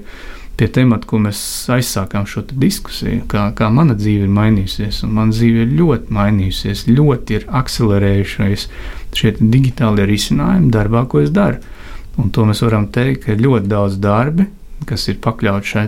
pie 0.59 0.67
temata, 0.71 1.07
ko 1.09 1.19
mēs 1.23 1.39
aizsākām 1.75 2.27
šo 2.29 2.45
diskusiju, 2.51 3.25
kā, 3.31 3.49
kā 3.57 3.69
mana 3.73 3.95
dzīve 3.97 4.27
ir 4.27 4.33
mainījusies. 4.35 5.03
Mana 5.07 5.35
dzīve 5.35 5.65
ir 5.65 5.73
ļoti 5.79 6.15
mainījusies, 6.15 6.85
ļoti 6.91 7.39
ir 7.39 7.47
akcelerējušies 7.61 8.67
šie 9.15 9.35
digitālie 9.39 10.07
risinājumi 10.09 10.71
darbā, 10.73 11.05
ko 11.11 11.23
es 11.23 11.31
daru. 11.35 11.61
Un 12.21 12.31
to 12.31 12.45
mēs 12.47 12.63
varam 12.63 12.87
teikt, 12.95 13.25
ka 13.25 13.35
ir 13.35 13.43
ļoti 13.43 13.71
daudz 13.71 13.99
darbi, 13.99 14.47
kas 14.87 15.09
ir 15.11 15.19
pakļauti 15.23 15.71
šai 15.73 15.87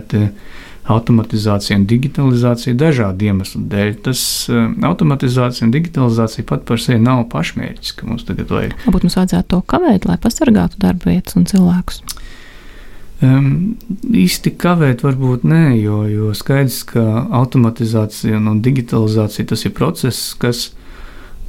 automatizācijai 0.88 1.76
un 1.76 1.84
digitalizācijai 1.88 2.76
dažādu 2.78 3.28
iemeslu 3.28 3.60
dēļ. 3.68 3.90
Tas 4.06 4.22
uh, 4.48 4.70
automatizācija 4.88 5.66
un 5.66 5.74
digitalizācija 5.74 6.46
pat 6.48 6.64
par 6.68 6.80
sevi 6.80 7.00
nav 7.04 7.26
pašmērķis, 7.32 7.92
ka 7.98 8.08
mums 8.08 8.24
tagad 8.28 8.52
vajag. 8.54 8.76
Varbūt 8.86 9.04
mums 9.04 9.18
vajadzētu 9.20 9.50
to 9.52 9.60
kavēt, 9.68 10.08
lai 10.08 10.16
pasargātu 10.22 10.80
darba 10.80 11.12
vietas 11.12 11.36
un 11.36 11.44
cilvēkus. 11.50 12.00
Um, 13.18 13.74
īsti 14.14 14.52
kavēt, 14.62 15.02
varbūt 15.02 15.42
nē, 15.48 15.72
jo, 15.80 16.04
jo 16.06 16.28
skaidrs, 16.38 16.84
ka 16.86 17.02
automatizācija 17.34 18.38
un 18.38 18.60
digitalizācija 18.62 19.48
tas 19.50 19.64
ir 19.66 19.74
process, 19.74 20.36
kas, 20.38 20.68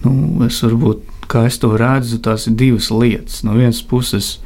nu, 0.01 0.41
es 0.47 0.57
varbūt, 0.65 1.03
kā 1.29 1.43
es 1.45 1.59
to 1.61 1.75
redzu, 1.77 2.17
tās 2.25 2.47
ir 2.49 2.55
divas 2.57 2.89
lietas. 2.89 3.43
No 3.45 3.53
vienas 3.53 3.83
puses, 3.85 4.39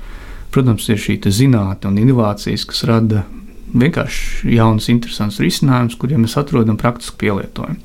protams, 0.52 0.90
ir 0.92 1.00
šī 1.00 1.22
zinātne 1.32 1.94
un 1.94 2.02
inovācijas, 2.04 2.68
kas 2.68 2.84
rada 2.92 3.24
vienkārši 3.74 4.54
jaunas, 4.58 4.90
interesantas 4.92 5.40
risinājumus, 5.42 5.96
kuriem 6.02 6.26
mēs 6.26 6.36
atrodam 6.38 6.76
praktisku 6.78 7.18
pielietojumu. 7.24 7.80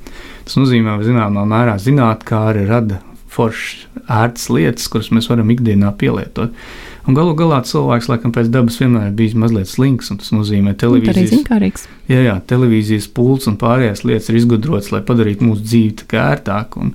Tas 0.49 0.59
nozīmē, 0.59 0.99
ka 0.99 1.07
zināmā 1.07 1.47
mērā 1.49 1.79
zinātnē, 1.81 2.27
kā 2.29 2.43
arī 2.51 2.67
rada 2.69 3.01
foršas, 3.33 3.87
ērtas 4.09 4.49
lietas, 4.53 4.91
kuras 4.91 5.13
mēs 5.15 5.29
varam 5.31 5.55
ikdienā 5.55 5.93
pielietot. 6.01 6.55
Un 7.09 7.17
galu 7.17 7.33
galā 7.33 7.63
cilvēks, 7.65 8.11
laikam, 8.11 8.33
pēc 8.37 8.51
dabas 8.53 8.75
vienmēr 8.83 9.07
ir 9.09 9.15
bijis 9.17 9.35
mazliet 9.41 9.71
slings, 9.71 10.11
un 10.13 10.19
tas 10.21 10.29
nozīmē 10.35 10.75
televīzijas. 10.77 11.31
Jā, 12.09 12.19
jā, 12.27 12.35
televīzijas 12.51 13.07
pults 13.17 13.49
un 13.49 13.55
pārējās 13.61 14.03
lietas 14.05 14.29
ir 14.29 14.37
izgudrotas, 14.43 14.91
lai 14.93 15.01
padarītu 15.09 15.47
mūsu 15.47 15.65
dzīvi 15.65 16.19
ērtāku. 16.21 16.83
Un, 16.85 16.91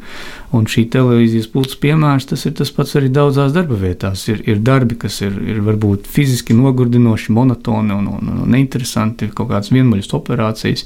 un 0.53 0.67
šī 0.69 0.83
televīzijas 0.93 1.47
pults 1.49 1.79
piemērs, 1.81 2.27
tas 2.29 2.45
ir 2.45 2.53
tas 2.59 2.69
pats 2.75 2.93
arī 2.99 3.09
daudzās 3.13 3.55
darba 3.55 3.79
vietās. 3.81 4.27
Ir, 4.29 4.43
ir 4.53 4.61
darbi, 4.61 4.99
kas 5.01 5.17
ir, 5.25 5.39
ir 5.49 5.63
varbūt 5.65 6.05
fiziski 6.13 6.53
nogurdinoši, 6.59 7.33
monotoni 7.33 7.97
un, 7.97 8.11
un, 8.13 8.29
un 8.35 8.53
neinteresanti, 8.53 9.31
kaut 9.33 9.49
kādas 9.49 9.73
vienmuļas 9.73 10.13
operācijas. 10.13 10.85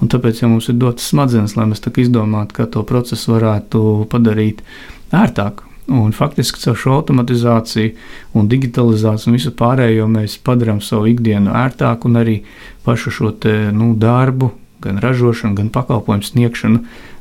Un 0.00 0.12
tāpēc, 0.12 0.40
ja 0.40 0.48
mums 0.48 0.70
ir 0.72 0.80
dotas 0.80 1.10
smadzenes, 1.12 1.58
lai 1.60 1.68
mēs 1.68 1.84
tā 1.84 1.92
izdomātu, 2.00 2.56
kā 2.56 2.68
to 2.72 2.86
procesu 2.88 3.34
varētu 3.36 3.84
padarīt 4.12 4.64
ērtāku, 5.12 5.68
Un 5.92 6.14
faktiski 6.16 6.60
caur 6.62 6.78
šo 6.78 6.94
automatizāciju 6.96 7.92
un 8.38 8.48
digitalizāciju 8.48 9.28
un 9.28 9.36
visu 9.36 9.52
pārējo 9.58 10.08
mēs 10.08 10.38
padarām 10.44 10.80
savu 10.80 11.10
ikdienu 11.10 11.52
ērtāku 11.52 12.08
un 12.08 12.20
arī 12.22 12.38
pašu 12.86 13.12
šo 13.12 13.32
te, 13.44 13.54
nu, 13.76 13.92
darbu, 13.98 14.52
gan 14.82 14.98
ražošanu, 15.02 15.54
gan 15.58 15.68
pakalpojumu 15.74 16.26
sniegšanu 16.26 16.80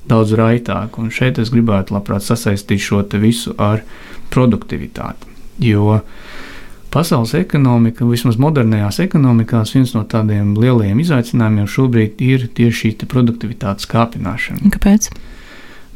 daudz 0.09 0.33
raitāku. 0.37 1.03
Un 1.03 1.11
šeit 1.13 1.39
es 1.41 1.51
gribētu 1.53 1.95
labprāt 1.95 2.25
sasaistīt 2.25 2.81
šo 2.81 3.03
visu 3.21 3.53
ar 3.61 3.83
produktivitāti. 4.31 5.29
Jo 5.61 5.99
pasaules 6.91 7.33
ekonomika, 7.37 8.05
vismaz 8.07 8.39
modernajās 8.41 8.99
ekonomikās, 9.03 9.75
viens 9.75 9.93
no 9.95 10.03
tādiem 10.03 10.55
lielajiem 10.59 10.99
izaicinājumiem 11.03 11.67
šobrīd 11.69 12.23
ir 12.23 12.47
tieši 12.55 12.95
šī 12.95 13.11
produktivitātes 13.11 13.87
kāpināšana. 13.91 14.71
Kāpēc? 14.75 15.11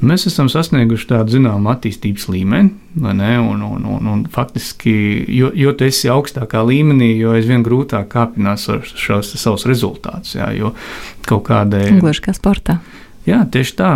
Mēs 0.04 0.26
esam 0.28 0.50
sasnieguši 0.52 1.08
tādu 1.08 1.38
zināmu 1.38 1.70
attīstības 1.72 2.26
līmeni, 2.28 2.74
ne, 3.00 3.30
un, 3.40 3.62
un, 3.64 3.86
un, 3.96 4.10
un 4.12 4.26
faktiski, 4.32 4.92
jo, 5.32 5.54
jo 5.56 5.72
tu 5.78 5.88
esi 5.88 6.12
augstākā 6.12 6.66
līmenī, 6.68 7.14
jo 7.22 7.32
aizvien 7.38 7.64
grūtāk 7.64 8.10
kāpinās 8.12 8.68
ar 8.74 8.84
šos 8.84 9.32
savus 9.40 9.64
rezultātus. 9.70 10.36
Jā, 10.36 10.50
jo 10.58 10.74
kaut 11.30 11.46
kādai. 11.48 11.88
Gluži 12.02 12.26
kā 12.28 12.36
sportā. 12.36 12.82
Jā, 13.30 13.46
tieši 13.52 13.78
tā. 13.80 13.94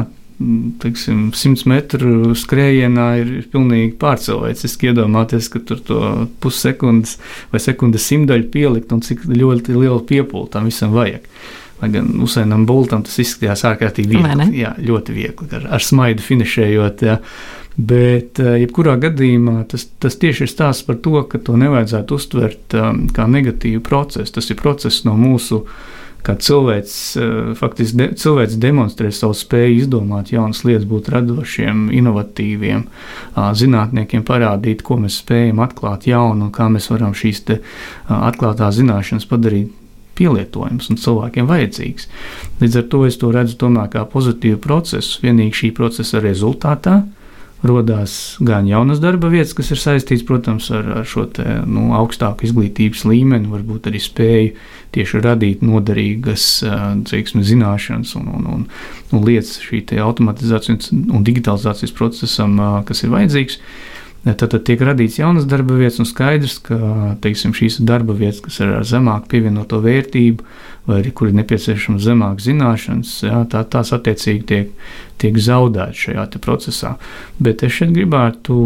Teiksim, 0.79 1.33
100 1.35 1.67
metru 1.67 2.31
skrējienā 2.31 3.07
ir 3.19 3.31
pilnīgi 3.51 3.91
pārcilvēciski 3.99 4.93
iedomāties, 4.93 5.49
ka 5.51 5.59
tur 5.67 5.81
to 5.83 6.03
pussekundes 6.39 7.17
vai 7.51 7.59
sekundes 7.59 8.07
simtaļu 8.07 8.47
pielikt 8.53 8.95
un 8.95 9.03
cik 9.03 9.27
ļoti 9.27 9.75
lielu 9.75 9.99
piepūli 10.07 10.53
tam 10.53 10.71
visam 10.71 10.95
vajag. 10.95 11.27
Lai 11.79 11.89
gan 11.93 12.09
Usēnam 12.25 12.65
Bultam 12.67 13.05
tas 13.07 13.15
izskatījās 13.23 13.63
ārkārtīgi 13.69 14.17
viegli. 14.17 14.49
Jā, 14.59 14.73
ļoti 14.83 15.15
viegli, 15.15 15.47
ar, 15.55 15.69
ar 15.77 15.83
smaidu 15.83 16.25
finišējot. 16.25 17.05
Jā. 17.07 17.19
Bet, 17.79 18.41
eh, 18.43 18.57
jebkurā 18.65 18.97
gadījumā, 18.99 19.61
tas, 19.71 19.85
tas 20.03 20.17
tieši 20.19 20.43
ir 20.43 20.51
stāsts 20.51 20.83
par 20.83 20.97
to, 20.99 21.21
ka 21.31 21.39
to 21.39 21.55
nevajadzētu 21.59 22.17
uztvert 22.17 22.75
um, 22.75 23.05
kā 23.15 23.29
negatīvu 23.29 23.79
procesu. 23.85 24.33
Tas 24.35 24.51
ir 24.51 24.59
process 24.59 25.05
no 25.07 25.13
mūsu, 25.15 25.61
kā 26.25 26.35
cilvēks, 26.35 26.97
uh, 27.15 27.37
faktiski 27.55 28.01
de, 28.01 28.09
cilvēks 28.19 28.59
demonstrē 28.59 29.13
savu 29.15 29.37
spēju 29.39 29.85
izdomāt 29.85 30.33
jaunas 30.35 30.65
lietas, 30.67 30.89
būt 30.91 31.07
radošiem, 31.13 31.87
inovatīviem, 32.01 32.83
uh, 32.89 33.53
zinātniekiem 33.55 34.27
parādīt, 34.27 34.83
ko 34.83 34.99
mēs 34.99 35.21
spējam 35.23 35.63
atklāt 35.63 36.09
jaunu 36.11 36.49
un 36.49 36.51
kā 36.51 36.67
mēs 36.73 36.91
varam 36.91 37.15
šīs 37.15 37.45
te, 37.47 37.61
uh, 37.63 38.17
atklātās 38.27 38.81
zināšanas 38.81 39.29
padarīt 39.29 39.78
pielietojams 40.19 40.91
un 40.91 40.99
cilvēkiem 40.99 41.47
vajadzīgs. 41.49 42.09
Līdz 42.61 42.81
ar 42.81 42.89
to 42.91 43.05
es 43.07 43.19
to 43.21 43.31
redzu 43.35 43.57
tomēr 43.61 43.89
kā 43.93 44.03
pozitīvu 44.11 44.59
procesu. 44.63 45.23
Vienīgi 45.23 45.63
šī 45.63 45.71
procesa 45.79 46.21
rezultātā 46.23 47.01
radās 47.63 48.37
gan 48.39 48.67
jaunas 48.67 49.01
darba 49.03 49.27
vietas, 49.31 49.51
kas 49.57 49.71
ir 49.73 49.79
saistīts, 49.81 50.23
protams, 50.27 50.69
ar, 50.71 50.85
ar 51.01 51.07
šo 51.07 51.25
te, 51.35 51.43
nu, 51.67 51.89
augstāku 51.97 52.47
izglītības 52.47 53.03
līmeni, 53.09 53.51
varbūt 53.51 53.89
arī 53.91 53.99
spēju 53.99 54.53
tieši 54.95 55.21
radīt 55.25 55.65
noderīgas 55.65 56.45
teiksim, 57.09 57.43
zināšanas 57.45 58.15
un, 58.19 58.31
un, 58.37 58.47
un, 58.53 58.65
un 59.11 59.27
lietas 59.27 59.59
šī 59.65 59.83
automatizācijas 59.99 60.93
un 60.95 61.25
digitalizācijas 61.27 61.95
procesam, 61.95 62.55
kas 62.87 63.03
ir 63.03 63.13
vajadzīgs. 63.13 63.59
Tad, 64.25 64.49
tad 64.51 64.65
tiek 64.67 64.81
radīts 64.83 65.15
jaunas 65.21 65.45
darba 65.47 65.77
vietas, 65.79 66.01
un 66.03 66.07
skaidrs, 66.07 66.57
ka 66.65 66.77
teiksim, 67.23 67.53
šīs 67.55 67.77
darba 67.87 68.15
vietas, 68.17 68.41
kas 68.43 68.59
ir 68.59 68.73
ar 68.81 68.87
zemāku 68.87 69.31
pievienoto 69.31 69.79
vērtību, 69.85 70.47
vai 70.89 70.97
arī 70.99 71.13
kur 71.15 71.29
ir 71.29 71.37
nepieciešama 71.37 72.01
zemāka 72.03 72.43
zināšanas, 72.43 73.13
jā, 73.23 73.39
tā, 73.51 73.63
tās 73.63 73.93
attiecīgi 73.95 74.43
tiek, 74.49 74.73
tiek 75.23 75.39
zaudētas 75.39 76.03
šajā 76.03 76.27
procesā. 76.43 76.97
Bet 77.39 77.63
es 77.63 77.77
šeit 77.77 77.95
gribētu 77.95 78.59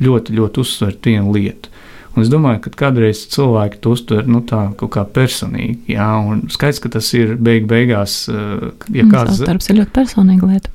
ļoti, 0.00 0.38
ļoti 0.40 0.64
uzsvert 0.64 1.10
vienu 1.12 1.36
lietu. 1.36 1.68
Un 2.16 2.24
es 2.24 2.32
domāju, 2.32 2.64
ka 2.64 2.72
kādreiz 2.86 3.20
cilvēki 3.30 3.78
to 3.84 3.94
uztver 3.94 4.26
nu, 4.26 4.40
tā 4.42 4.64
kaut 4.80 4.94
kā 4.96 5.04
personīgi. 5.06 5.92
Jā, 5.92 6.08
un 6.24 6.48
skaidrs, 6.50 6.80
ka 6.82 6.90
tas 6.96 7.12
ir 7.14 7.36
beig 7.38 7.68
beigās. 7.70 8.24
Ja 8.26 9.06
kāds... 9.12 9.36
Tas 9.36 9.44
darbs 9.44 9.70
ir 9.70 9.82
ļoti 9.84 9.94
personīga 10.00 10.48
lieta. 10.50 10.72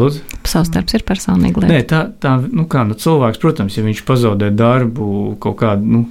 Lūdzu? 0.00 0.24
Savstarps 0.48 0.96
ir 0.96 1.04
personīga 1.06 1.62
lieta. 1.62 1.72
Nē, 1.72 1.84
tā, 1.90 2.02
tā 2.22 2.34
nu 2.44 2.66
kā, 2.70 2.84
nu, 2.88 2.96
cilvēks, 2.98 3.40
protams, 3.42 3.78
ja 3.78 3.84
viņš 3.86 4.04
pazaudē 4.08 4.50
darbu 4.54 5.36
kaut 5.42 5.58
kādu. 5.62 5.96
Nu, 5.96 6.04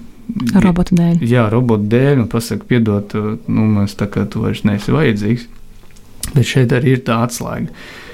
Robota 0.63 0.95
dēļ. 0.95 1.19
Jā, 1.27 1.49
robota 1.51 1.83
dēļ, 1.91 2.23
un 2.23 2.29
pasakā, 2.31 2.65
piedod, 2.69 3.11
nu, 3.51 3.65
mēs 3.75 3.97
tā 3.99 4.07
kā 4.09 4.23
tu 4.29 4.45
vairs 4.45 4.63
neesi 4.65 4.93
vajadzīgs. 4.95 5.49
Bet 6.33 6.47
šeit 6.47 6.73
arī 6.73 6.95
ir 6.95 7.03
tā 7.05 7.19
atslēga, 7.25 7.73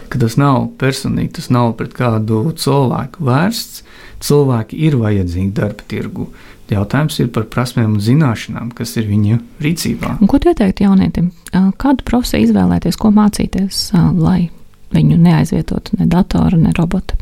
ka 0.10 0.20
tas 0.22 0.36
nav 0.42 0.72
personīgi, 0.82 1.36
tas 1.38 1.52
nav 1.54 1.76
pret 1.80 1.94
kādu 1.96 2.42
cilvēku 2.58 3.24
vērsts. 3.30 3.84
Cilvēki 4.26 4.82
ir 4.84 4.98
vajadzīgi 5.00 5.54
darba 5.56 5.86
tirgu. 5.88 6.26
Jautājums 6.70 7.16
ir 7.22 7.30
par 7.34 7.48
prasmēm 7.50 7.96
un 7.96 8.02
zināšanām, 8.04 8.74
kas 8.78 8.98
ir 9.00 9.08
viņa 9.10 9.40
rīcībā. 9.64 10.18
Un 10.20 10.30
ko 10.30 10.42
tu 10.42 10.52
ieteiktu 10.52 10.86
jaunietim? 10.86 11.32
Kādu 11.54 12.06
profesiju 12.06 12.50
izvēlēties, 12.50 13.00
ko 13.00 13.14
mācīties, 13.16 13.88
lai 14.20 14.50
viņu 14.96 15.18
neaizvietotu 15.22 16.00
ne 16.00 16.08
datora, 16.10 16.58
ne 16.58 16.74
robota. 16.78 17.18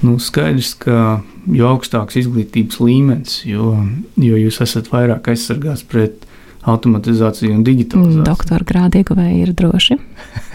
Nu, 0.00 0.16
skaidrs, 0.22 0.72
ka 0.80 1.20
jo 1.52 1.68
augstāks 1.74 2.16
izglītības 2.22 2.80
līmenis, 2.80 3.40
jo, 3.48 3.74
jo 4.16 4.38
jūs 4.40 4.60
esat 4.64 4.88
vairāk 4.92 5.28
aizsargāts 5.32 5.84
pret 5.88 6.24
automatizāciju 6.68 7.52
un 7.56 7.64
digitalizāciju. 7.64 8.24
Doktora 8.24 8.66
grādu 8.68 9.00
ieguvēji 9.00 9.42
ir 9.44 9.52
droši. 9.56 9.98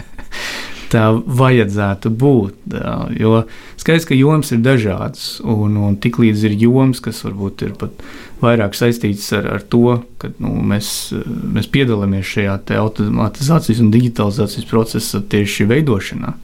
Tā 0.92 1.08
vajadzētu 1.18 2.10
būt. 2.14 2.74
Jo 3.18 3.40
skaidrs, 3.80 4.06
ka 4.06 4.14
jomas 4.14 4.52
ir 4.54 4.60
dažādas, 4.62 5.24
un, 5.42 5.74
un 5.82 5.96
tiklīdz 6.02 6.44
ir 6.46 6.54
jomas, 6.60 7.00
kas 7.02 7.24
varbūt 7.26 7.64
ir 7.66 7.72
pat 7.80 8.04
vairāk 8.42 8.76
saistītas 8.78 9.26
ar, 9.34 9.48
ar 9.56 9.64
to, 9.66 9.98
ka 10.22 10.30
nu, 10.42 10.52
mēs, 10.72 10.90
mēs 11.26 11.66
piedalāmies 11.74 12.28
šajā 12.30 12.58
automatizācijas 12.78 13.82
un 13.82 13.90
digitalizācijas 13.94 14.68
procesa 14.70 15.22
tieši 15.34 15.66
veidošanā. 15.72 16.36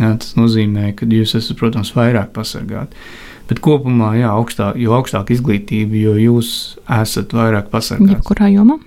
Jā, 0.00 0.14
tas 0.18 0.32
nozīmē, 0.38 0.90
ka 0.98 1.06
jūs 1.06 1.36
esat, 1.38 1.58
protams, 1.60 1.92
vairāk 1.94 2.32
pasargāti. 2.34 2.98
Bet 3.50 3.60
kopumā, 3.62 4.14
jā, 4.16 4.32
augstā, 4.32 4.70
jo 4.80 4.94
augstāka 4.96 5.34
izglītība, 5.36 5.98
jo 6.00 6.14
jūs 6.16 6.48
esat 7.02 7.34
vairāk 7.36 7.68
pasargāti. 7.72 8.16
Jebkurā 8.16 8.48
jomā? 8.54 8.78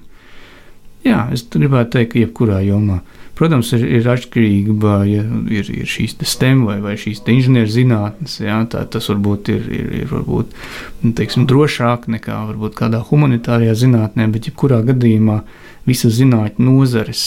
Jā, 1.05 1.27
es 1.31 1.45
gribētu 1.53 1.93
teikt, 1.95 2.15
ka 2.15 2.23
jebkurā 2.25 2.59
jomā. 2.65 2.99
Protams, 3.37 3.69
ir, 3.77 3.83
ir 3.99 4.07
atšķirība, 4.09 4.93
ja 5.05 5.21
ir, 5.53 5.67
ir 5.69 5.89
šīs 5.89 6.15
STEM 6.25 6.63
vai, 6.65 6.79
vai 6.81 6.95
šīs 6.97 7.21
inženierzinātnes. 7.29 8.39
Jā, 8.41 8.57
tā, 8.71 8.81
tas 8.89 9.11
varbūt 9.11 9.51
ir, 9.53 9.67
ir, 9.69 9.91
ir 9.99 10.09
varbūt, 10.09 10.55
nu, 11.03 11.11
teiksim, 11.17 11.45
drošāk 11.49 12.07
nekā 12.15 12.39
varbūt 12.49 12.73
kādā 12.79 13.03
humanitārajā 13.05 13.75
zinātnē, 13.83 14.25
bet 14.33 14.49
jebkurā 14.49 14.81
gadījumā 14.89 15.43
visas 15.85 16.17
zinātņu 16.17 16.65
nozares 16.65 17.21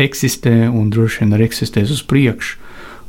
eksistē 0.00 0.68
un 0.68 0.92
droši 0.92 1.24
vien 1.24 1.34
arī 1.36 1.48
eksistēs 1.48 1.96
uz 1.96 2.04
priekšu. 2.04 2.58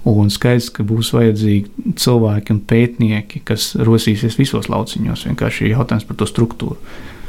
Un 0.08 0.32
skaidrs, 0.34 0.72
ka 0.74 0.82
būs 0.88 1.12
vajadzīgi 1.14 1.94
cilvēki 2.02 2.56
un 2.56 2.64
pētnieki, 2.66 3.44
kas 3.46 3.76
rosīsies 3.78 4.40
visos 4.40 4.72
lauciņos. 4.72 5.28
Vienkārši 5.28 5.68
ir 5.68 5.76
jautājums 5.76 6.08
par 6.10 6.18
to 6.18 6.26
struktūru. 6.26 6.80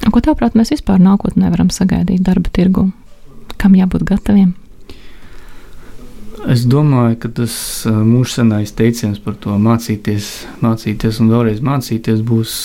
Ko 0.09 0.23
tavuprāt, 0.25 0.57
mēs 0.57 0.73
vispār 0.73 1.03
nākotnē 1.03 1.51
varam 1.53 1.69
sagaidīt 1.69 2.25
darba 2.25 2.49
tirgu? 2.55 2.89
Kam 3.63 3.77
jābūt 3.79 4.03
gataviem? 4.09 4.57
Es 6.51 6.65
domāju, 6.67 7.21
ka 7.23 7.29
tas 7.31 7.55
mūžsanais 7.87 8.73
teiciens 8.75 9.21
par 9.23 9.37
to 9.39 9.55
mācīties, 9.63 10.31
mācīties 10.65 11.21
un 11.23 11.31
vēlreiz 11.31 11.61
mācīties 11.63 12.25
būs 12.27 12.57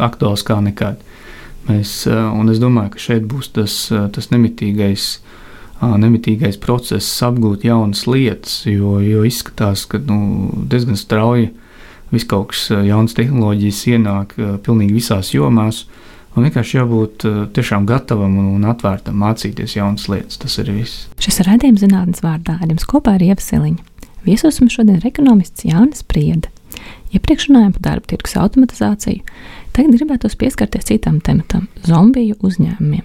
aktuāls 0.00 0.44
kā 0.48 0.56
nekad. 0.64 1.02
Mēs, 1.68 2.06
un 2.08 2.48
es 2.52 2.60
domāju, 2.62 2.94
ka 2.94 3.02
šeit 3.04 3.26
būs 3.28 3.52
tas, 3.52 3.76
tas 3.92 4.30
nemitīgais 4.32 5.18
nemitīgais 5.84 6.56
process 6.62 7.10
apgūt 7.26 7.66
jaunas 7.66 8.06
lietas, 8.08 8.62
jo, 8.64 8.96
jo 9.04 9.24
izskatās, 9.28 9.84
ka 9.90 10.00
nu, 10.08 10.48
diezgan 10.70 10.96
strauji 10.96 11.50
viss 12.14 12.28
kaut 12.30 12.52
kas 12.54 12.68
jauns 12.86 13.16
tehnoloģijas 13.18 13.82
ienāk 13.92 14.36
pilnīgi 14.64 14.96
visās 14.96 15.34
jomās. 15.34 15.84
Un 16.34 16.48
vienkārši 16.48 16.80
jābūt 16.80 17.24
tiešām 17.54 17.84
gatavam 17.86 18.34
un 18.42 18.64
atvērtam 18.66 19.20
mācīties 19.22 19.76
jaunas 19.76 20.08
lietas. 20.10 20.40
Tas 20.42 20.58
ir 20.58 20.72
viss. 20.74 21.06
Šis 21.22 21.38
ir 21.40 21.50
redzējums 21.52 21.84
zinātnes 21.84 22.24
vārdā, 22.24 22.58
ar 22.58 22.70
jums 22.72 22.86
kopā 22.90 23.14
ir 23.18 23.28
Ievasiliņa. 23.30 24.10
Viesos 24.26 24.58
mums 24.60 24.74
šodien 24.74 24.98
ir 24.98 25.06
ekonomists 25.06 25.66
Jānis 25.68 26.02
Priede. 26.02 26.50
Iepriekš 27.14 27.50
runājām 27.50 27.74
par 27.76 27.84
darba 27.86 28.10
tirgus 28.10 28.34
automatizāciju, 28.40 29.22
tagad 29.76 29.94
gribētos 29.94 30.34
pieskarties 30.40 30.88
citam 30.90 31.20
tematam- 31.22 31.68
zombiju 31.90 32.34
uzņēmumiem. 32.42 33.04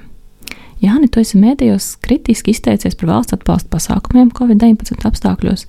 Jāni, 0.80 1.10
tu 1.12 1.20
esi 1.20 1.36
mēdījos 1.38 1.98
kritiski 2.00 2.54
izteicies 2.56 2.96
par 2.96 3.10
valsts 3.10 3.36
atbalsta 3.36 3.68
pasākumiem 3.70 4.32
Covid-19 4.32 5.04
apstākļos, 5.10 5.66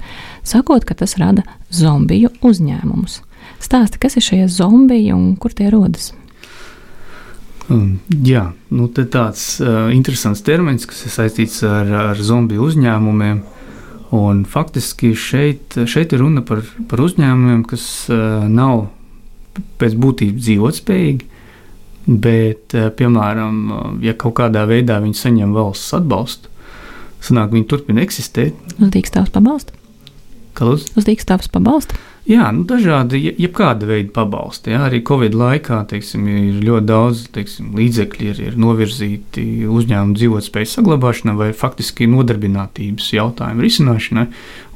sakot, 0.47 0.85
ka 0.87 0.95
tas 0.95 1.17
rada 1.19 1.43
zombiju 1.75 2.31
uzņēmumus. 2.41 3.21
Stāsti, 3.59 3.99
kas 3.99 4.17
ir 4.17 4.23
šie 4.23 4.49
zombiji 4.49 5.13
un 5.13 5.37
kur 5.37 5.51
tie 5.51 5.69
rodas? 5.69 6.13
Um, 7.71 8.01
jā, 8.27 8.49
nu 8.75 8.89
tāds 8.91 9.45
uh, 9.63 9.89
interesants 9.95 10.43
termins, 10.47 10.87
kas 10.91 11.05
ir 11.07 11.15
saistīts 11.15 11.63
ar, 11.67 11.91
ar 12.11 12.23
zombiju 12.23 12.67
uzņēmumiem. 12.67 13.43
Un 14.19 14.43
faktiski 14.51 15.13
šeit, 15.15 15.77
šeit 15.87 16.13
ir 16.17 16.25
runa 16.25 16.43
par, 16.43 16.65
par 16.91 17.03
uzņēmumiem, 17.05 17.63
kas 17.71 17.85
uh, 18.11 18.49
nav 18.51 18.89
pēc 19.79 19.95
būtības 20.03 20.43
dzīvotspējīgi, 20.49 21.31
Bet, 22.11 22.75
eh, 22.75 22.89
piemēram, 22.91 23.57
eh, 23.71 24.07
ja 24.09 24.15
kaut 24.15 24.35
kādā 24.41 24.65
veidā 24.67 24.99
viņi 25.03 25.15
saņem 25.15 25.53
valsts 25.55 25.93
atbalstu, 25.95 26.49
sanāk, 27.21 27.53
viņi 27.53 27.69
turpina 27.69 28.03
eksistēt. 28.03 28.57
Uz 28.81 28.91
dīkstāvs 28.91 29.31
pabalstu? 29.31 29.77
Kaluz? 30.61 30.85
Uz 30.93 31.07
dīkstāvs 31.09 31.49
pabalstu? 31.53 31.97
Jā, 32.29 32.51
nu, 32.53 32.67
dažādi, 32.69 33.19
jebkāda 33.41 33.89
veida 33.89 34.13
pabalsti. 34.13 34.75
Jā, 34.75 34.83
arī 34.91 35.01
Covid 35.09 35.33
laikā 35.41 35.79
teiksim, 35.89 36.27
ir 36.29 36.59
ļoti 36.67 36.87
daudz 36.91 37.23
teiksim, 37.33 37.71
līdzekļu, 37.79 38.27
ir, 38.29 38.43
ir 38.51 38.59
novirzīti 38.61 39.45
uzņēmumu 39.65 40.19
dzīvotspējas 40.19 40.77
saglabāšanai 40.77 41.35
vai 41.39 41.49
faktiski 41.57 42.11
nodarbinātības 42.13 43.09
jautājumu 43.17 43.65
risināšanai. 43.65 44.27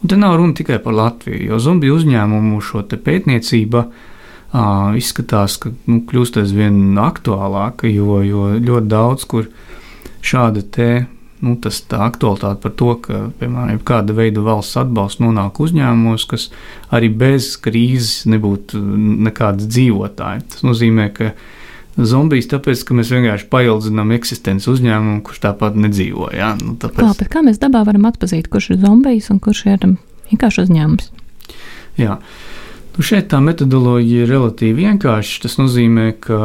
Un 0.01 0.11
te 0.11 0.18
nav 0.18 0.38
runa 0.40 0.57
tikai 0.57 0.81
par 0.83 0.97
Latviju, 0.97 1.51
jo 1.51 1.61
zombiju 1.61 2.01
uzņēmumu 2.01 2.62
šo 2.64 2.87
pētniecību 2.88 3.85
uh, 3.85 4.97
izskatās, 4.97 5.59
ka 5.61 5.75
nu, 5.85 6.01
kļūst 6.09 6.40
aizvien 6.40 6.97
aktuālāka, 7.05 7.92
jo, 7.92 8.23
jo 8.25 8.49
ļoti 8.57 8.88
daudz 8.88 9.29
kur 9.29 9.53
šāda 10.25 10.64
te. 10.64 10.90
Nu, 11.44 11.57
tas 11.61 11.83
tā 11.90 11.98
aktualitāte 12.07 12.62
par 12.62 12.72
to, 12.78 12.92
ka, 13.04 13.18
piemēram, 13.40 13.83
kāda 13.85 14.14
veida 14.16 14.44
valsts 14.44 14.78
atbalsts 14.80 15.20
nonāk 15.20 15.59
uzņēmumos, 15.61 16.24
kas 16.30 16.48
arī 16.94 17.11
bez 17.12 17.50
krīzes 17.61 18.24
nebūtu 18.30 18.80
nekāds 19.26 19.68
dzīvotāji. 19.68 20.46
Tas 20.54 20.64
nozīmē, 20.64 21.11
ka 21.16 21.35
zombijs, 22.00 22.48
tāpēc, 22.50 22.87
ka 22.87 22.96
mēs 22.96 23.12
vienkārši 23.14 23.48
paildzinām 23.52 24.14
eksistenci 24.16 24.70
uzņēmumu, 24.72 25.20
kurš 25.26 25.42
tāpat 25.44 25.76
nedzīvo. 25.78 26.30
Ja? 26.35 26.54
Nu, 26.61 26.78
tāpēc... 26.80 27.20
Kā, 27.20 27.28
kā 27.37 27.44
mēs 27.46 27.61
dabā 27.62 27.85
varam 27.87 28.09
atpazīt, 28.09 28.48
kurš 28.52 28.72
ir 28.74 28.83
zombijs 28.87 29.30
un 29.35 29.42
kurš 29.44 29.66
ir 29.74 29.87
vienkārši 30.33 30.64
uzņēmums? 30.64 31.12
Jā. 32.00 32.18
Nu 32.94 33.02
šeit 33.02 33.26
tā 33.33 33.40
metodoloģija 33.42 34.22
ir 34.22 34.28
relatīvi 34.30 34.85
vienkārša. 34.85 35.40
Tas 35.42 35.57
nozīmē, 35.59 36.12
ka 36.22 36.37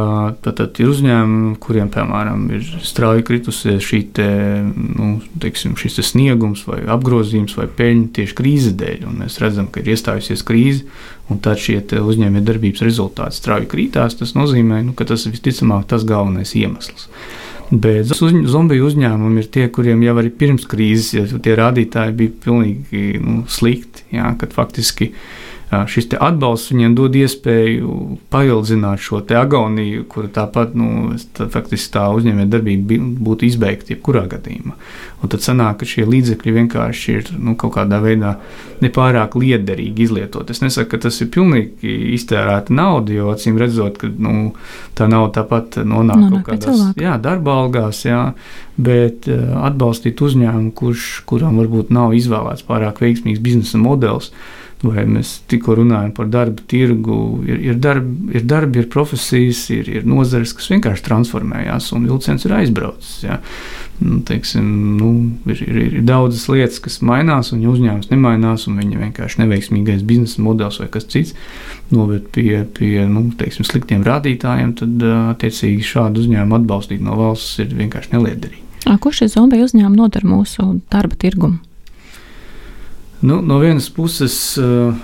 tātad, 0.42 0.80
ir 0.82 0.88
uzņēmumi, 0.90 1.52
kuriem, 1.62 1.90
piemēram, 1.94 2.48
ir 2.56 2.64
strauji 2.82 3.22
kritusies 3.28 3.84
šī 3.86 4.00
te, 4.16 4.26
nu, 4.66 5.12
teiksim, 5.42 5.76
šis 5.78 6.00
te 6.00 6.04
sniegums, 6.08 6.64
vai 6.66 6.80
apgrozījums, 6.90 7.54
vai 7.54 7.68
peļņa 7.78 8.08
tieši 8.16 8.36
krīzes 8.40 8.74
dēļ. 8.80 9.04
Un 9.06 9.20
mēs 9.22 9.38
redzam, 9.42 9.68
ka 9.70 9.78
ir 9.84 9.92
iestājusies 9.94 10.42
krīze, 10.48 10.88
un 11.30 11.38
tad 11.44 11.62
šie 11.62 11.84
uzņēmējdarbības 12.00 12.82
rezultāti 12.82 13.38
strauji 13.38 13.70
krītās. 13.70 14.18
Tas 14.18 14.34
nozīmē, 14.34 14.82
nu, 14.88 14.96
ka 14.98 15.06
tas 15.06 15.28
visticamāk 15.30 15.86
tas 15.92 16.06
galvenais 16.08 16.56
iemesls. 16.58 17.06
Bet 17.70 18.10
zombiju 18.10 18.88
uzņēmumi 18.88 19.44
ir 19.44 19.52
tie, 19.54 19.68
kuriem 19.70 20.02
jau 20.02 20.16
arī 20.18 20.32
pirms 20.34 20.66
krīzes 20.66 21.12
ja 21.14 21.22
tie 21.30 21.54
rādītāji 21.54 22.16
bija 22.18 22.34
pilnīgi 22.42 23.22
nu, 23.22 23.44
slikti. 23.46 24.08
Jā, 24.16 24.32
kad 24.40 24.50
faktiski 24.56 25.12
šis 25.70 26.08
atbalsts 26.18 26.72
viņiem 26.72 26.94
dod 26.98 27.14
iespēju 27.14 28.16
paildzināt 28.32 29.02
šo 29.04 29.20
agoniju, 29.38 30.02
kur 30.10 30.26
tāpat 30.26 30.74
nu, 30.74 31.12
tā, 31.36 31.46
faktiski 31.52 31.92
tā 31.94 32.08
uzņēmējdarbība 32.16 32.98
būtu 33.22 33.46
izbeigta 33.46 33.94
jebkurā 33.94 34.24
gadījumā. 34.32 34.74
Un 35.22 35.30
tad 35.30 35.44
sanāk, 35.44 35.78
ka 35.80 35.86
šie 35.86 36.08
līdzekļi 36.10 36.56
vienkārši 36.56 37.14
ir 37.14 37.30
nu, 37.38 37.54
kaut 37.60 37.76
kādā 37.76 38.00
veidā 38.02 38.34
nepārāk 38.82 39.36
liederīgi 39.38 40.08
izlietot. 40.08 40.50
Es 40.50 40.62
nesaku, 40.64 40.90
ka 40.94 41.04
tas 41.06 41.20
ir 41.22 41.30
pilnīgi 41.30 41.94
iztērēta 42.16 42.74
nauda, 42.74 43.14
jo 43.14 43.30
acīm 43.30 43.60
redzot, 43.60 44.00
ka 44.00 44.10
nu, 44.10 44.54
tā 44.98 45.06
nauda 45.12 45.42
tāpat 45.44 45.82
nonāk 45.86 46.24
nu, 46.24 46.30
kaut 46.40 46.48
kādās 46.50 46.86
jā, 46.98 47.14
darba 47.22 47.60
algās, 47.62 48.02
jā, 48.08 48.32
bet 48.80 49.28
atbalstīt 49.30 50.18
uzņēmumu, 50.24 50.72
kurš, 50.74 51.20
kuram 51.30 51.62
varbūt 51.62 51.94
nav 51.94 52.16
izvēlēts 52.18 52.66
pārāk 52.66 53.04
veiksmīgs 53.04 53.44
biznesa 53.44 53.78
modelis 53.78 54.32
vai 54.82 55.04
mēs 55.08 55.34
tikko 55.50 55.74
runājam 55.80 56.12
par 56.16 56.30
darba 56.32 56.64
tirgu, 56.70 57.16
ir, 57.44 57.60
ir, 57.70 57.76
darbi, 57.82 58.30
ir 58.38 58.46
darbi, 58.48 58.80
ir 58.80 58.88
profesijas, 58.92 59.66
ir, 59.74 59.90
ir 59.92 60.08
nozares, 60.08 60.54
kas 60.56 60.70
vienkārši 60.72 61.04
transformējās, 61.04 61.90
un 61.96 62.06
vilciens 62.08 62.46
ir 62.48 62.56
aizbraucis. 62.56 63.18
Ja. 63.26 63.40
Nu, 64.00 64.22
teiksim, 64.24 64.64
nu, 64.96 65.10
ir, 65.52 65.60
ir, 65.66 65.80
ir 66.00 66.06
daudzas 66.08 66.46
lietas, 66.48 66.80
kas 66.80 67.02
mainās, 67.04 67.52
un 67.52 67.66
uzņēmums 67.68 68.08
nemainās, 68.08 68.64
un 68.70 68.80
viņa 68.80 69.02
vienkārši 69.02 69.42
neveiksmīgais 69.42 70.06
biznesa 70.08 70.40
modelis 70.40 70.80
vai 70.80 70.88
kas 70.94 71.04
cits 71.12 71.36
noved 71.92 72.30
pie, 72.32 72.62
pie 72.78 73.04
nu, 73.10 73.26
teiksim, 73.36 73.68
sliktiem 73.68 74.06
rādītājiem, 74.06 74.72
tad 74.80 75.04
attiecīgi 75.34 75.84
šādu 75.84 76.24
uzņēmumu 76.24 76.62
atbalstīt 76.62 77.04
no 77.04 77.20
valsts 77.20 77.60
ir 77.60 77.76
vienkārši 77.76 78.16
neliederīgi. 78.16 78.66
Ko 79.04 79.12
šie 79.12 79.28
zombiju 79.28 79.68
uzņēmumi 79.68 80.00
nodara 80.00 80.26
mūsu 80.26 80.78
darba 80.88 81.18
tirgumu? 81.20 81.60
Nu, 83.20 83.40
no 83.44 83.58
vienas 83.60 83.90
puses, 83.92 84.34
uh, 84.56 84.94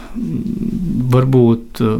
varbūt 1.12 1.82
uh, 1.84 1.98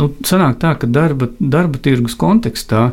nu, 0.00 0.08
sanāk 0.24 0.60
tā, 0.62 0.72
ka 0.80 0.88
darba, 0.88 1.28
darba 1.38 1.80
tirgus 1.82 2.16
kontekstā 2.18 2.92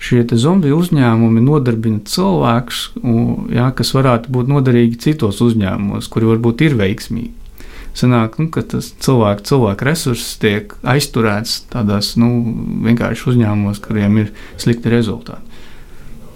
šie 0.00 0.24
zombiju 0.32 0.78
uzņēmumi 0.80 1.42
nodarbina 1.44 2.00
cilvēkus, 2.08 2.86
jā, 3.52 3.66
kas 3.76 3.92
varētu 3.92 4.32
būt 4.32 4.48
noderīgi 4.48 4.96
citos 5.04 5.42
uzņēmumos, 5.44 6.08
kuri 6.08 6.30
varbūt 6.30 6.64
ir 6.64 6.78
veiksmīgi. 6.80 7.34
sanāk, 7.94 8.38
nu, 8.38 8.48
ka 8.48 8.62
tas 8.62 8.94
cilvēku, 9.02 9.44
cilvēku 9.44 9.84
resurss 9.84 10.38
tiek 10.40 10.72
aizturēts 10.82 11.66
tādās 11.72 12.14
nu, 12.16 12.30
vienkārši 12.86 13.28
uzņēmumos, 13.32 13.82
kuriem 13.84 14.18
ir 14.24 14.32
slikti 14.56 14.88
rezultāti. 14.88 15.42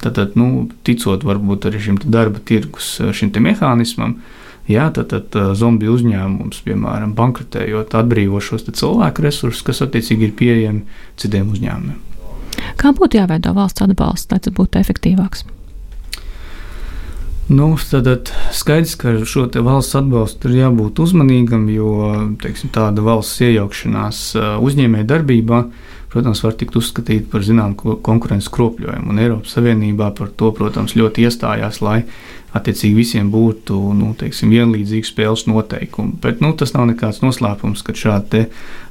Tad, 0.02 0.34
nu, 0.36 0.68
ticot 0.84 1.24
varbūt 1.24 1.70
arī 1.70 1.80
šim 1.80 1.98
darba 2.04 2.42
tirgus 2.44 2.98
šim 3.16 3.32
mehānismam, 3.40 4.18
jā, 4.70 4.88
tad, 4.94 5.12
tad 5.12 5.56
zombiju 5.58 5.96
uzņēmums, 5.98 6.62
piemēram, 6.66 7.14
bankrotējot, 7.18 7.96
atbrīvo 8.00 8.40
šos 8.44 8.66
cilvēku 8.70 9.26
resursus, 9.26 9.64
kas 9.66 9.84
attiecīgi 9.86 10.30
ir 10.30 10.36
pieejami 10.38 10.84
citiem 11.20 11.50
uzņēmumiem. 11.54 12.00
Kā 12.80 12.94
būtu 12.94 13.18
jāveido 13.18 13.52
valsts 13.56 13.82
atbalsts, 13.84 14.30
lai 14.30 14.40
tas 14.42 14.54
būtu 14.54 14.80
efektīvāks? 14.80 15.44
Nu, 17.48 17.74
tad 17.90 18.30
skaidrs, 18.56 18.94
ka 18.96 19.18
šo 19.28 19.50
valsts 19.66 19.98
atbalstu 19.98 20.48
ir 20.48 20.62
jābūt 20.62 21.02
uzmanīgam, 21.04 21.66
jo 21.68 21.90
teiksim, 22.40 22.70
tāda 22.72 23.04
valsts 23.04 23.42
iejaukšanās 23.44 24.20
uzņēmēja 24.64 25.08
darbībā, 25.10 25.58
protams, 26.14 26.40
var 26.40 26.56
tikt 26.56 26.78
uzskatīta 26.80 27.28
par 27.28 27.44
zināmu 27.44 27.98
konkurences 28.06 28.48
kropļojumu. 28.54 29.12
Un 29.12 29.20
Eiropas 29.20 29.58
Savienībā 29.58 30.08
par 30.16 30.32
to, 30.32 30.54
protams, 30.56 30.96
ļoti 30.96 31.26
iestājās, 31.28 31.82
lai 31.84 31.98
attiecīgi 32.55 32.96
visiem 32.96 33.30
būtu 33.34 33.76
nu, 33.98 34.12
teiksim, 34.18 34.52
vienlīdzīgi 34.55 35.09
spēles 35.11 35.46
noteikumi. 35.50 36.18
Bet 36.22 36.42
nu, 36.44 36.52
tas 36.59 36.74
nav 36.76 36.88
nekāds 36.92 37.22
noslēpums, 37.24 37.82
ka 37.86 37.96
šādi 37.98 38.44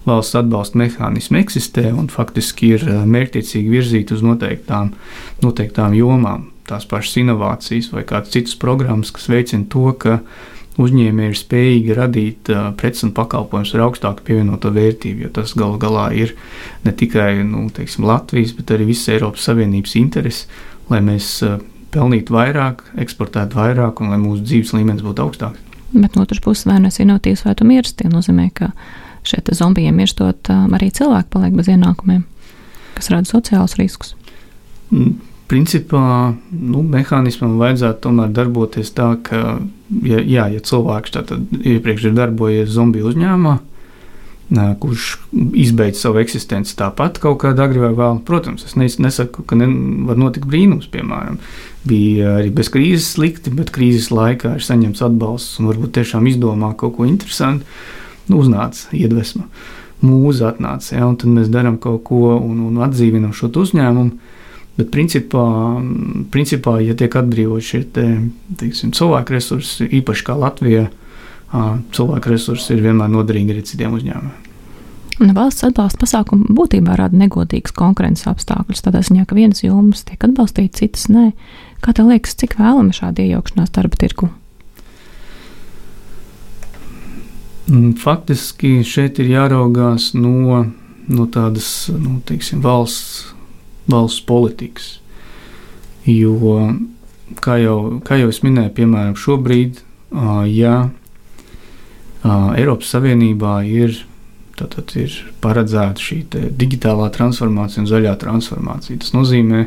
valsts 0.07 0.35
atbalsta 0.39 0.81
mehānismi 0.81 1.39
eksistē 1.39 1.89
un 1.93 2.09
faktiski 2.11 2.73
ir 2.77 2.87
mērķiecīgi 3.07 3.71
virzīti 3.71 4.17
uz 4.17 4.25
noteiktām, 4.25 4.91
noteiktām 5.43 5.95
jomām 5.95 6.49
tās 6.67 6.87
pašas 6.87 7.19
inovācijas 7.23 7.91
vai 7.93 8.03
kādas 8.07 8.33
citas 8.35 8.55
programmas, 8.59 9.11
kas 9.15 9.29
veicina 9.31 9.67
to, 9.71 9.89
ka 9.99 10.19
uzņēmēji 10.81 11.29
ir 11.29 11.37
spējīgi 11.37 11.97
radīt 11.97 12.51
uh, 12.51 12.69
preces 12.79 13.05
un 13.07 13.11
pakalpojumus 13.15 13.75
ar 13.75 13.85
augstāku 13.87 14.25
pievienoto 14.25 14.71
vērtību. 14.73 15.27
Jo 15.27 15.33
tas 15.35 15.53
galu 15.57 15.77
galā 15.81 16.07
ir 16.17 16.33
ne 16.85 16.93
tikai 16.97 17.43
nu, 17.45 17.67
teiksim, 17.73 18.07
Latvijas, 18.09 18.55
bet 18.57 18.73
arī 18.73 18.89
visas 18.89 19.11
Eiropas 19.13 19.45
Savienības 19.49 19.93
interesi, 19.99 20.47
lai 20.89 21.03
mēs 21.05 21.35
uh, 21.45 21.59
pelnītu 21.93 22.35
vairāk, 22.35 22.83
eksportētu 23.03 23.59
vairāk 23.59 24.01
un 24.01 24.13
lai 24.13 24.19
mūsu 24.21 24.43
dzīves 24.43 24.73
līmenis 24.77 25.05
būtu 25.05 25.25
augstāks. 25.25 25.61
Bet 25.93 26.15
no 26.17 26.25
otras 26.25 26.41
puses, 26.41 26.65
vai 26.65 26.79
nu 26.81 26.89
esi 26.89 27.03
inovatīvs, 27.05 27.45
vai 27.45 27.53
tu 27.57 27.67
mirsti, 27.69 28.01
tie 28.01 28.09
nozīmē, 28.09 28.47
ka 28.57 28.71
šeit 29.29 29.51
zombijiem 29.53 29.95
mirstot, 29.95 30.49
arī 30.49 30.89
cilvēki 30.93 31.29
paliek 31.31 31.53
bez 31.55 31.69
ienākumiem, 31.69 32.23
kas 32.97 33.11
rada 33.13 33.29
sociālus 33.29 33.77
riskus. 33.79 34.17
Mm 34.89 35.21
principā 35.53 36.33
nu, 36.51 36.81
mehānismam 36.87 37.57
vajadzētu 37.61 38.01
tomēr 38.07 38.31
darboties 38.33 38.93
tā, 38.95 39.13
ka, 39.25 39.57
ja, 40.05 40.21
jā, 40.21 40.47
ja 40.55 40.63
cilvēks 40.63 41.17
iepriekš 41.75 42.09
ir 42.09 42.17
darbojies 42.17 42.71
zombiju 42.73 43.11
uzņēmumā, 43.11 43.57
kurš 44.53 45.15
izbeidz 45.57 46.01
savu 46.03 46.19
eksistenci 46.21 46.75
tāpat 46.77 47.17
kaut 47.23 47.39
kādā 47.41 47.65
agrā 47.65 47.87
vai 47.87 47.93
vēlā. 47.97 48.21
Protams, 48.27 48.65
es 48.67 48.99
nesaku, 49.01 49.45
ka 49.49 49.57
ne, 49.57 49.67
var 50.07 50.19
notikt 50.19 50.45
brīnums, 50.49 50.89
piemēram. 50.93 51.39
Bija 51.89 52.37
arī 52.39 52.51
bez 52.53 52.69
krīzes 52.73 53.09
slikti, 53.15 53.53
bet 53.55 53.73
krīzes 53.73 54.11
laikā 54.13 54.55
ir 54.57 54.65
saņemts 54.65 55.03
atbalsts 55.07 55.59
un 55.59 55.71
varbūt 55.71 55.95
tiešām 55.97 56.29
izdomā 56.29 56.73
kaut 56.79 56.97
ko 56.99 57.07
interesantu. 57.09 57.65
Nu, 58.29 58.39
uznāca 58.39 58.93
iedvesma, 58.95 59.49
mūza 60.05 60.53
atnāca, 60.53 60.93
ja, 60.95 61.07
un 61.09 61.17
tad 61.19 61.33
mēs 61.33 61.49
darām 61.51 61.75
kaut 61.81 62.05
ko 62.07 62.37
un, 62.37 62.61
un 62.69 62.79
atdzīvinām 62.85 63.33
šo 63.35 63.51
uzņēmumu. 63.65 64.31
Bet, 64.73 64.87
principā, 64.89 65.43
principā 66.33 66.79
ja 66.81 66.95
tiek 66.97 67.13
atbrīvot 67.13 67.61
šie 67.61 67.83
te, 67.93 68.05
teiksim, 68.57 68.93
cilvēku 68.95 69.35
resursi, 69.35 69.85
īpaši 69.99 70.25
kā 70.25 70.37
Latvijā, 70.39 70.87
cilvēku 71.93 72.33
resursi 72.33 72.73
ir 72.75 72.83
vienmēr 72.85 73.11
noderīgi 73.13 73.53
arī 73.55 73.63
citiem 73.67 73.97
uzņēmumiem. 73.99 74.49
Valsts 75.37 75.67
atbalsta 75.67 76.01
pasākumi 76.01 76.55
būtībā 76.57 76.95
rada 76.97 77.17
negodīgas 77.17 77.75
konkurences 77.77 78.25
apstākļus. 78.31 78.81
Tādā 78.81 79.03
ziņā, 79.05 79.27
ka 79.29 79.37
vienas 79.37 79.61
jomas 79.61 80.01
tiek 80.07 80.23
atbalstītas, 80.25 80.81
citas 80.81 81.05
nē. 81.13 81.27
Kā 81.85 81.93
tev 81.93 82.09
liekas, 82.09 82.33
cik 82.39 82.57
vēlama 82.57 82.95
šāda 82.95 83.21
iejaukšanās 83.21 83.73
darba 83.75 83.99
tirgu? 84.01 84.31
Mm, 87.69 87.93
faktiski 88.01 88.79
šeit 88.87 89.21
ir 89.21 89.29
jāraugās 89.35 90.09
no, 90.17 90.63
no 91.07 91.27
tādas 91.31 91.69
nu, 91.93 92.17
teiksim, 92.25 92.65
valsts 92.65 93.33
valsts 93.87 94.23
politikas. 94.25 94.97
Jo, 96.07 96.73
kā 97.43 97.57
jau, 97.61 97.77
kā 98.03 98.19
jau 98.19 98.31
es 98.31 98.41
minēju, 98.43 98.73
piemēram, 98.75 99.15
šobrīd, 99.19 99.79
ja 100.51 100.75
Eiropas 102.23 102.93
Savienībā 102.93 103.57
ir, 103.67 103.97
tātad 104.59 104.93
ir 104.99 105.15
paredzēta 105.43 105.99
šī 105.99 106.21
digitālā 106.55 107.09
transformācija 107.15 107.83
un 107.83 107.89
zaļā 107.89 108.15
transformācija, 108.21 109.01
tas 109.03 109.13
nozīmē, 109.15 109.65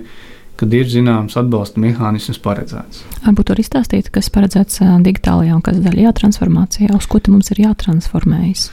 ka 0.56 0.68
ir 0.72 0.88
zināms 0.88 1.36
atbalsta 1.36 1.80
mehānisms 1.82 2.40
paredzēts. 2.40 3.02
Varbūt 3.26 3.52
var 3.52 3.60
izstāstīt, 3.60 4.08
kas 4.12 4.30
paredzēts 4.32 4.80
digitālajā 5.04 5.56
un 5.58 5.64
kas 5.64 5.82
zaļajā 5.84 6.12
transformācijā, 6.22 6.92
uz 6.96 7.08
ko 7.12 7.20
mums 7.28 7.52
ir 7.52 7.66
jātransformējas. 7.66 8.70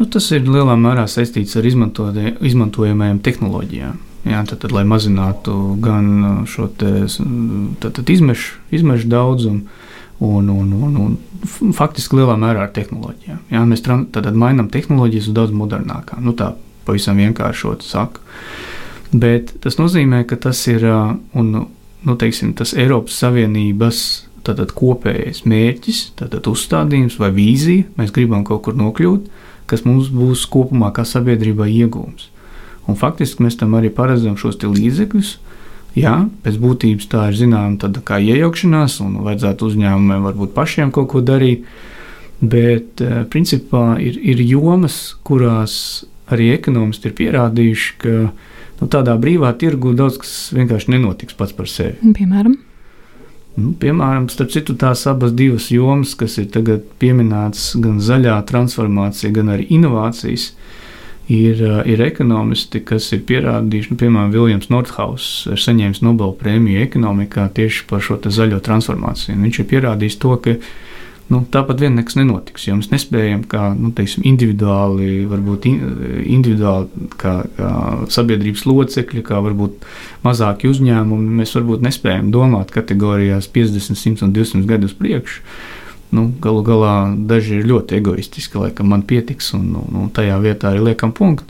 Nu, 0.00 0.08
tas 0.08 0.30
ir 0.32 0.46
lielā 0.48 0.74
mērā 0.80 1.04
saistīts 1.10 1.58
ar 1.60 1.66
izmantojamajām 1.68 3.20
tehnoloģijām. 3.22 3.98
Jā, 4.30 4.40
tad, 4.48 4.58
tad, 4.62 4.72
lai 4.76 4.82
mazinātu 4.88 5.54
gan 5.80 6.42
šo 6.48 6.66
te, 6.76 7.06
tad, 7.80 7.94
tad 7.96 8.10
izmešu, 8.12 8.58
izmešu 8.76 9.08
daudzumu, 9.12 9.78
un, 10.20 10.48
un, 10.52 10.72
un, 10.72 10.96
un 11.00 11.74
faktiski 11.76 12.18
lielā 12.18 12.36
mērā 12.40 12.66
ar 12.66 12.72
tehnoloģijām. 12.76 13.44
Jā, 13.52 13.64
mēs 13.68 13.84
tad 13.84 14.28
mainām 14.36 14.68
tehnoloģijas 14.72 15.30
uz 15.30 15.36
daudz 15.36 15.54
modernākām. 15.56 16.22
Nu, 16.26 16.36
tā 16.36 16.52
pavisam 16.84 17.20
vienkāršot 17.20 17.84
saku. 17.86 18.22
Bet 19.10 19.56
tas 19.64 19.78
nozīmē, 19.80 20.22
ka 20.28 20.38
tas 20.38 20.60
ir 20.70 20.84
uh, 20.86 21.14
un, 21.34 21.54
nu, 22.06 22.16
teiksim, 22.20 22.52
tas 22.58 22.76
Eiropas 22.78 23.16
Savienības 23.22 24.02
tātad, 24.46 24.72
kopējais 24.76 25.44
mērķis, 25.48 26.02
tātad 26.20 26.46
uzstādījums 26.50 27.18
vai 27.20 27.32
vīzija. 27.34 27.88
Mēs 27.98 28.12
gribam 28.14 28.44
kaut 28.46 28.64
kur 28.66 28.76
nokļūt, 28.78 29.26
kas 29.70 29.84
mums 29.86 30.10
būs 30.14 30.46
kopumā 30.50 30.92
kā 30.96 31.04
sabiedrībai 31.08 31.70
iegūms. 31.82 32.28
Un 32.88 32.98
faktiski 32.98 33.44
mēs 33.44 33.58
tam 33.60 33.76
arī 33.78 33.90
paredzam 33.94 34.38
šos 34.40 34.58
līdzekļus. 34.62 35.36
Jā, 35.98 36.14
pēc 36.44 36.58
būtības 36.62 37.08
tā 37.10 37.24
ir 37.30 37.38
zināma 37.38 37.90
kā 38.06 38.20
iejaukšanās, 38.22 39.00
un 39.02 39.18
vajadzētu 39.26 39.70
uzņēmumiem 39.72 40.28
varbūt 40.28 40.54
pašiem 40.54 40.92
kaut 40.94 41.10
ko 41.14 41.22
darīt. 41.24 41.66
Bet 42.40 43.02
eh, 43.04 43.24
principā 43.28 43.98
ir, 44.00 44.16
ir 44.16 44.40
jomas, 44.46 45.16
kurās 45.26 46.06
arī 46.32 46.52
ekonomisti 46.54 47.10
ir 47.10 47.16
pierādījuši, 47.18 47.92
ka 48.00 48.14
nu, 48.80 48.88
tādā 48.88 49.16
brīvā 49.20 49.50
tirgu 49.60 49.92
daudz 49.98 50.20
kas 50.22 50.34
vienkārši 50.56 50.94
nenotiks 50.94 51.36
pats 51.36 51.52
par 51.56 51.68
sevi. 51.68 52.12
Piemēram, 52.16 52.54
nu, 53.58 53.72
piemēram 53.82 54.30
starp 54.32 54.54
citu, 54.54 54.76
tās 54.80 55.04
abas 55.10 55.34
divas 55.36 55.68
jomas, 55.74 56.14
kas 56.18 56.38
ir 56.40 56.48
tagad 56.54 56.86
pieminētas, 57.02 57.74
gan 57.82 58.00
zaļā 58.04 58.38
transformācija, 58.48 59.34
gan 59.36 59.52
arī 59.56 59.66
inovācijas, 59.76 60.52
ir, 61.30 61.62
eh, 61.62 61.92
ir 61.92 62.02
ekonomisti, 62.02 62.82
kas 62.84 63.12
ir 63.14 63.22
pierādījuši, 63.28 63.92
nu, 63.92 63.98
piemēram, 64.02 64.34
Viljams 64.34 64.70
Nordhaus 64.72 65.30
ir 65.50 65.62
saņēmis 65.62 66.02
Nobela 66.02 66.34
prēmiju 66.34 66.82
ekonomikā 66.88 67.48
tieši 67.54 67.86
par 67.90 68.02
šo 68.04 68.18
zaļo 68.18 68.60
transformāciju. 68.66 69.36
Un 69.36 69.46
viņš 69.46 69.60
ir 69.62 69.68
pierādījis 69.70 70.18
to, 70.18 70.34
ka 70.42 70.56
nu, 71.30 71.44
tāpat 71.54 71.84
vien 71.84 71.94
nekas 71.94 72.18
nenotiks, 72.18 72.66
jo 72.66 72.74
mēs 72.80 72.90
nespējam 72.90 73.44
kā 73.46 73.70
nu, 73.78 73.92
teiksim, 73.94 74.24
individuāli, 74.26 75.28
varbūt 75.30 75.68
individuāli 75.70 77.10
kā, 77.16 77.36
kā 77.56 77.70
sabiedrības 78.10 78.66
locekļi, 78.66 79.22
kā 79.22 79.38
varbūt 79.46 79.86
mazāki 80.26 80.70
uzņēmumi, 80.72 81.36
mēs 81.42 81.54
varbūt 81.54 81.86
nespējam 81.86 82.32
domāt 82.34 82.74
kategorijās 82.74 83.46
50, 83.54 83.94
100 83.94 84.26
un 84.26 84.34
200 84.34 84.66
gadus 84.66 84.98
priekšu 84.98 85.46
nu, 86.14 86.26
galu 86.42 86.62
galā 86.66 86.94
daži 87.14 87.60
ir 87.60 87.68
ļoti 87.70 87.98
egoistiski, 88.00 88.58
laikam 88.58 88.90
man 88.90 89.04
pietiks, 89.06 89.52
un, 89.56 89.70
un, 89.78 90.02
un 90.02 90.10
tajā 90.14 90.38
vietā 90.42 90.72
arī 90.72 90.90
liekam 90.90 91.14
punktu. 91.16 91.46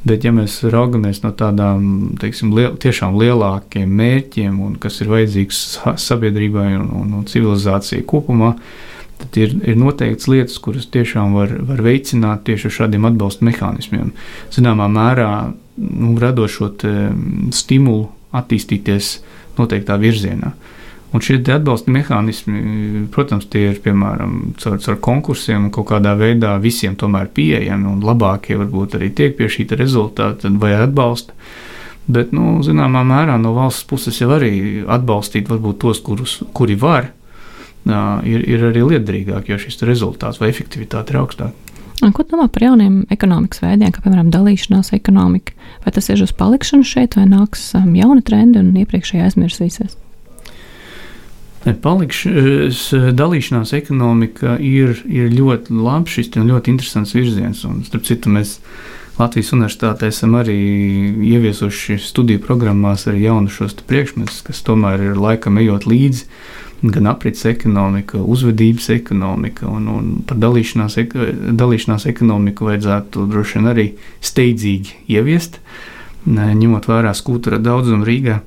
Bet, 0.00 0.24
ja 0.24 0.32
mēs 0.32 0.62
raugamies 0.72 1.20
no 1.22 1.30
tādām 1.36 2.14
teiksim, 2.20 2.54
liel, 2.56 2.72
tiešām 2.80 3.18
lielākiem 3.20 3.90
mērķiem, 4.00 4.56
un 4.64 4.78
kas 4.80 5.02
ir 5.04 5.10
vajadzīgs 5.12 5.60
sabiedrībai 6.08 6.70
un, 6.78 6.86
un, 7.02 7.12
un 7.18 7.26
civilizācijai 7.28 8.06
kopumā, 8.08 8.54
tad 9.20 9.36
ir, 9.36 9.52
ir 9.68 9.76
noteikts 9.76 10.30
lietas, 10.32 10.56
kuras 10.64 10.88
tiešām 10.88 11.36
var, 11.36 11.52
var 11.68 11.84
veicināt 11.84 12.46
tieši 12.48 12.70
ar 12.70 12.76
šādiem 12.78 13.10
atbalsta 13.10 13.44
mehānismiem. 13.44 14.14
Zināmā 14.54 14.88
mērā 14.88 15.30
nu, 15.76 16.14
radot 16.20 16.50
šo 16.50 16.72
stimulu 17.52 18.08
attīstīties 18.40 19.18
noteiktā 19.60 20.00
virzienā. 20.00 20.54
Uh, 20.54 20.79
Un 21.10 21.22
šie 21.24 21.40
atbalsta 21.42 21.90
mehānismi, 21.90 23.06
protams, 23.10 23.48
tie 23.50 23.72
ir 23.72 23.80
piemēram 23.82 24.52
caur, 24.62 24.76
caur 24.78 24.98
konkursiem 25.02 25.66
kaut 25.74 25.88
kādā 25.88 26.12
veidā 26.18 26.52
visiem 26.62 26.94
tomēr 26.98 27.32
pieejami 27.34 27.88
un 27.90 28.04
labākie 28.06 28.58
varbūt 28.60 28.94
arī 28.98 29.08
tiek 29.10 29.34
pie 29.38 29.48
šī 29.50 29.66
rezultāta 29.74 30.52
vai 30.62 30.76
atbalsta. 30.78 31.34
Bet, 32.10 32.30
nu, 32.34 32.60
zināmā 32.66 33.02
mērā 33.06 33.36
no 33.42 33.52
valsts 33.54 33.86
puses 33.90 34.16
jau 34.22 34.30
arī 34.34 34.84
atbalstīt 34.86 35.50
varbūt 35.50 35.80
tos, 35.82 36.00
kurus, 36.02 36.40
kuri 36.54 36.78
var, 36.78 37.10
ir, 37.86 38.46
ir 38.46 38.64
arī 38.70 38.84
liederīgāk, 38.94 39.50
jo 39.50 39.58
šis 39.58 39.82
rezultāts 39.86 40.38
vai 40.40 40.50
efektivitāte 40.50 41.14
ir 41.14 41.20
augstāka. 41.22 41.70
Ko 42.00 42.24
domā 42.24 42.46
par 42.48 42.64
jauniem 42.64 43.02
ekonomikas 43.12 43.60
veidiem, 43.60 43.90
kā 43.92 44.00
piemēram 44.00 44.30
dalīšanās 44.32 44.94
ekonomika? 44.96 45.52
Vai 45.84 45.92
tas 45.92 46.08
ir 46.08 46.22
uz 46.24 46.32
palikšanu 46.32 46.86
šeit, 46.86 47.18
vai 47.18 47.26
nāks 47.28 47.74
jauni 47.76 48.24
trendi 48.24 48.62
un 48.62 48.72
iepriekšējā 48.80 49.26
aizmirsīsies? 49.26 49.98
Palikšanās, 51.60 52.86
dalīšanās 53.12 53.74
ekonomika 53.76 54.54
ir, 54.64 55.02
ir 55.04 55.28
ļoti 55.34 55.76
labs, 55.76 56.14
šis 56.16 56.32
ļoti 56.38 56.72
interesants 56.72 57.12
virziens. 57.12 57.60
Un, 57.68 57.82
starp 57.84 58.06
citu, 58.08 58.32
mēs 58.32 58.56
Latvijas 59.20 59.52
Universitātē 59.52 60.08
esam 60.08 60.38
arī 60.40 60.56
ieviesuši 61.34 61.98
studiju 62.00 62.40
programmās 62.40 63.04
arī 63.10 63.26
jaunu 63.26 63.52
šos 63.52 63.76
priekšmetus, 63.84 64.40
kas 64.46 64.64
tomēr 64.64 65.10
ir 65.10 65.20
laikam 65.20 65.60
ejot 65.60 65.84
līdzi 65.90 66.24
gan 66.80 67.10
aprits 67.10 67.44
ekonomika, 67.44 68.18
uzvedības 68.18 68.88
ekonomika, 68.94 69.68
un, 69.68 69.88
un 69.92 70.10
par 70.24 70.38
dalīšanās, 70.40 70.96
dalīšanās 71.60 72.06
ekonomiku 72.08 72.70
vajadzētu 72.70 73.26
droši 73.28 73.58
vien 73.58 73.68
arī 73.74 73.86
steidzīgi 74.24 75.02
ieviest, 75.12 75.60
ņemot 76.24 76.88
vērā 76.88 77.12
skūtura 77.16 77.60
daudzumu 77.60 78.08
Rīgā. 78.08 78.40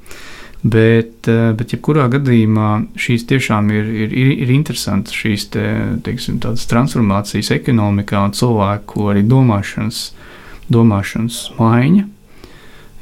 Bet, 0.63 1.27
bet 1.27 1.73
jebkurā 1.75 2.05
gadījumā 2.07 2.69
šīs 2.95 3.25
tiešām 3.27 3.67
ir, 3.75 3.89
ir, 4.05 4.13
ir, 4.15 4.51
interesantas 4.55 5.11
šīs 5.11 5.49
te, 5.51 5.65
teiksim, 6.05 6.37
transformācijas 6.39 7.51
ekonomikā 7.57 8.21
un 8.29 8.31
cilvēku 8.37 9.09
arī 9.11 9.25
domāšanas, 9.27 10.05
domāšanas 10.71 11.41
maiņa. 11.59 12.05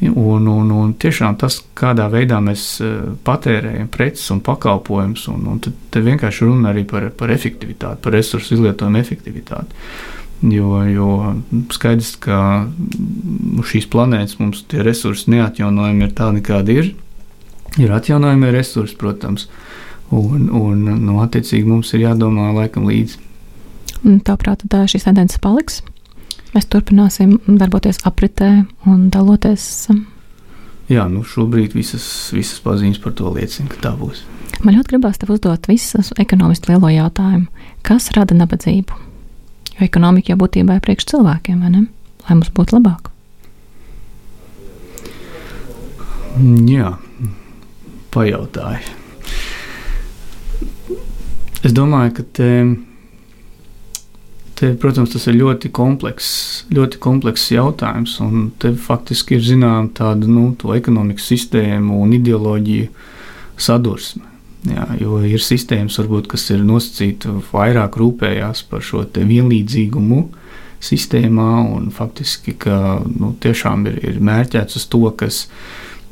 Un, 0.01 0.47
un, 0.49 0.71
un 0.73 0.93
tiešām 0.97 1.35
tas, 1.37 1.59
kādā 1.77 2.07
veidā 2.09 2.39
mēs 2.41 2.63
eh, 2.81 3.03
patērējam 3.21 3.91
preces 3.93 4.31
un 4.33 4.39
pakalpojumus, 4.41 5.27
un, 5.29 5.43
un 5.51 5.59
tad, 5.61 5.75
tad 5.93 6.07
vienkārši 6.07 6.47
runa 6.47 6.71
arī 6.71 6.87
par, 6.89 7.05
par 7.13 7.29
efektivitāti, 7.29 8.01
par 8.01 8.17
resursu 8.17 8.55
izlietojumu 8.55 8.97
efektivitāti. 8.97 9.77
Jo, 10.49 10.79
jo 10.89 11.11
skaidrs, 11.69 12.15
ka 12.17 12.39
uz 13.61 13.69
šīs 13.69 13.85
planētas 13.93 14.39
mums 14.41 14.63
tie 14.73 14.81
resursi 14.81 15.29
neatjaunojami 15.35 16.07
ir 16.07 16.15
tādi, 16.17 16.41
kādi 16.49 16.79
ir. 16.81 16.89
Ir 17.79 17.91
atjaunojami 17.95 18.51
resursi, 18.51 18.97
protams, 18.99 19.47
un, 20.11 20.49
un 20.51 20.81
nu, 21.05 21.19
attiecīgi 21.23 21.67
mums 21.67 21.93
ir 21.95 22.07
jādomā 22.07 22.49
laikam 22.55 22.89
līdzi. 22.89 23.21
Tāprāt, 24.27 24.65
tā 24.67 24.83
šīs 24.89 25.05
tendences 25.07 25.39
paliks? 25.41 25.79
Mēs 26.51 26.67
turpināsim 26.67 27.37
darboties 27.47 28.01
apritē 28.07 28.49
un 28.89 29.05
daloties. 29.13 29.63
Um, 29.93 30.01
Jā, 30.91 31.05
nu 31.07 31.21
šobrīd 31.23 31.71
visas, 31.77 32.05
visas 32.35 32.59
pazīmes 32.63 32.99
par 32.99 33.13
to 33.15 33.29
liecina, 33.31 33.69
ka 33.71 33.79
tā 33.85 33.93
būs. 33.95 34.25
Man 34.65 34.75
ļoti 34.75 34.91
gribās 34.91 35.21
tev 35.21 35.31
uzdot 35.31 35.69
visus 35.69 36.11
ekonomistu 36.19 36.73
lielo 36.73 36.89
jautājumu, 36.91 37.47
kas 37.87 38.09
rada 38.17 38.35
nabadzību? 38.35 38.97
Jo 39.77 39.87
ekonomika 39.87 40.33
jau 40.33 40.41
būtībā 40.41 40.75
ir 40.75 40.83
priekš 40.83 41.07
cilvēkiem, 41.13 41.63
vai 41.63 41.71
ne? 41.71 41.85
Lai 42.27 42.35
mums 42.35 42.51
būtu 42.53 42.75
labāk. 42.75 43.07
Jā, 46.67 46.91
pajautāju. 48.13 48.99
Es 51.61 51.75
domāju, 51.77 52.15
ka 52.17 52.29
te 52.37 52.53
Te, 54.61 54.75
protams, 54.77 55.09
tas 55.09 55.23
ir 55.25 55.39
ļoti 55.39 55.71
komplekss, 55.73 56.67
ļoti 56.69 56.99
komplekss 57.01 57.49
jautājums. 57.49 58.19
Te 58.61 58.69
faktiski 58.77 59.39
ir 59.39 59.41
zināma 59.41 59.89
tāda 59.97 60.29
nu, 60.29 60.51
ekonomikas 60.75 61.31
sistēma 61.31 61.95
un 61.97 62.13
ideoloģija 62.13 62.91
sadursme. 63.57 64.27
Jā, 64.69 64.85
jo 65.01 65.17
ir 65.25 65.41
sistēmas, 65.41 65.97
varbūt, 65.97 66.29
kas 66.29 66.45
ir 66.53 66.61
nosacīta 66.61 67.33
vairāk 67.47 67.97
rūpējās 67.97 68.61
par 68.69 68.85
šo 68.85 69.01
vienlīdzīgumu 69.15 70.21
sistēmā, 70.85 71.49
un 71.73 71.89
faktiski 71.89 72.53
ka, 72.61 72.75
nu, 73.09 73.33
tiešām 73.41 73.89
ir, 73.89 73.97
ir 74.11 74.21
mērķēts 74.21 74.77
uz 74.77 74.85
to, 74.93 75.07
kas, 75.17 75.47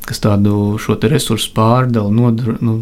kas 0.06 0.22
tādu 0.24 0.78
resursu 1.10 1.52
pārdali 1.56 2.14
nodro, 2.14 2.56
nu, 2.64 2.76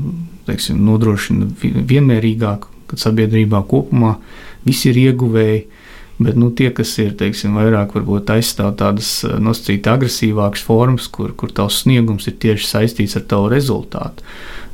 teiksim, 0.49 0.81
nodrošina 0.85 1.49
vienmērīgāku, 1.63 2.71
kad 2.89 3.03
sabiedrībā 3.03 3.63
kopumā 3.69 4.17
visi 4.67 4.93
ir 4.93 5.03
ieguvēji. 5.09 5.67
Bet 6.19 6.35
nu, 6.35 6.49
tie, 6.51 6.73
kas 6.75 6.97
ir 6.99 7.13
teiksim, 7.15 7.55
vairāk 7.55 7.93
aizstāv 8.35 8.73
tādas 8.81 9.21
eh, 9.23 9.37
nosacīti 9.39 9.87
agresīvākas 9.93 10.65
formas, 10.67 11.07
kur, 11.15 11.31
kur 11.39 11.53
tavs 11.55 11.85
sniegums 11.85 12.27
ir 12.27 12.35
tieši 12.43 12.67
saistīts 12.67 13.15
ar 13.21 13.29
tavu 13.31 13.53
rezultātu, 13.53 14.27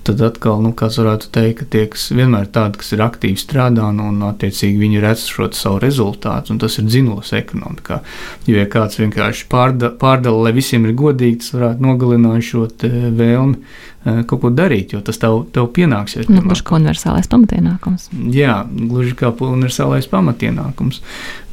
tad 0.05 0.21
atkal, 0.25 0.61
nu, 0.65 0.73
kāds 0.77 0.99
varētu 1.01 1.31
teikt, 1.35 1.59
ka 1.61 1.67
tie, 1.73 1.85
kas 1.93 2.07
vienmēr 2.15 2.49
tādi, 2.53 2.81
kas 2.81 2.93
ir 2.97 3.03
aktīvi 3.05 3.41
strādā, 3.41 3.89
nu, 3.95 4.11
un 4.13 4.27
attiecīgi 4.29 4.81
viņi 4.83 5.03
redz 5.05 5.27
šo 5.33 5.49
savu 5.57 5.81
rezultātu, 5.83 6.55
un 6.55 6.61
tas 6.63 6.79
ir 6.81 6.89
dzinos 6.89 7.33
ekonomikā. 7.37 8.01
Jo, 8.49 8.59
ja 8.61 8.69
kāds 8.71 9.01
vienkārši 9.01 9.49
pārda, 9.53 9.93
pārdala, 10.01 10.49
lai 10.49 10.55
visiem 10.57 10.87
ir 10.89 10.97
godīgi, 10.99 11.41
tas 11.43 11.55
varētu 11.57 11.89
nogalināt 11.89 12.45
šo 12.45 12.67
vēlmi 12.85 13.57
eh, 13.57 13.94
kaut 14.05 14.43
ko 14.43 14.51
darīt, 14.53 14.93
jo 14.95 15.01
tas 15.05 15.19
tev, 15.21 15.45
tev 15.55 15.71
pienāksies. 15.77 16.29
Nu, 16.29 16.43
gluži 16.45 16.65
kā 16.67 16.77
universālais 16.79 17.29
pamatienākums. 17.33 18.11
Jā, 18.35 18.59
gluži 18.69 19.15
kā 19.19 19.33
universālais 19.33 20.09
pamatienākums. 20.13 21.01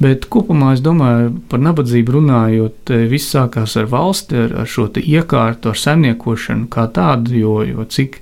Bet 0.04 0.28
kopumā 0.32 0.74
es 0.76 0.84
domāju, 0.84 1.34
par 1.52 1.64
nabadzību 1.64 2.18
runājot, 2.18 2.94
eh, 2.96 3.08
viss 3.12 3.32
sākās 3.36 3.78
ar 3.80 3.88
valsti, 3.92 4.46
ar, 4.46 4.56
ar 4.64 4.72
šo 4.72 4.90
iekārtu, 5.02 5.72
ar 5.72 5.84
saimniekošanu 5.86 6.68
kā 6.72 6.88
tādu, 6.92 7.38
jo, 7.40 7.60
jo 7.68 7.88
cik 7.88 8.22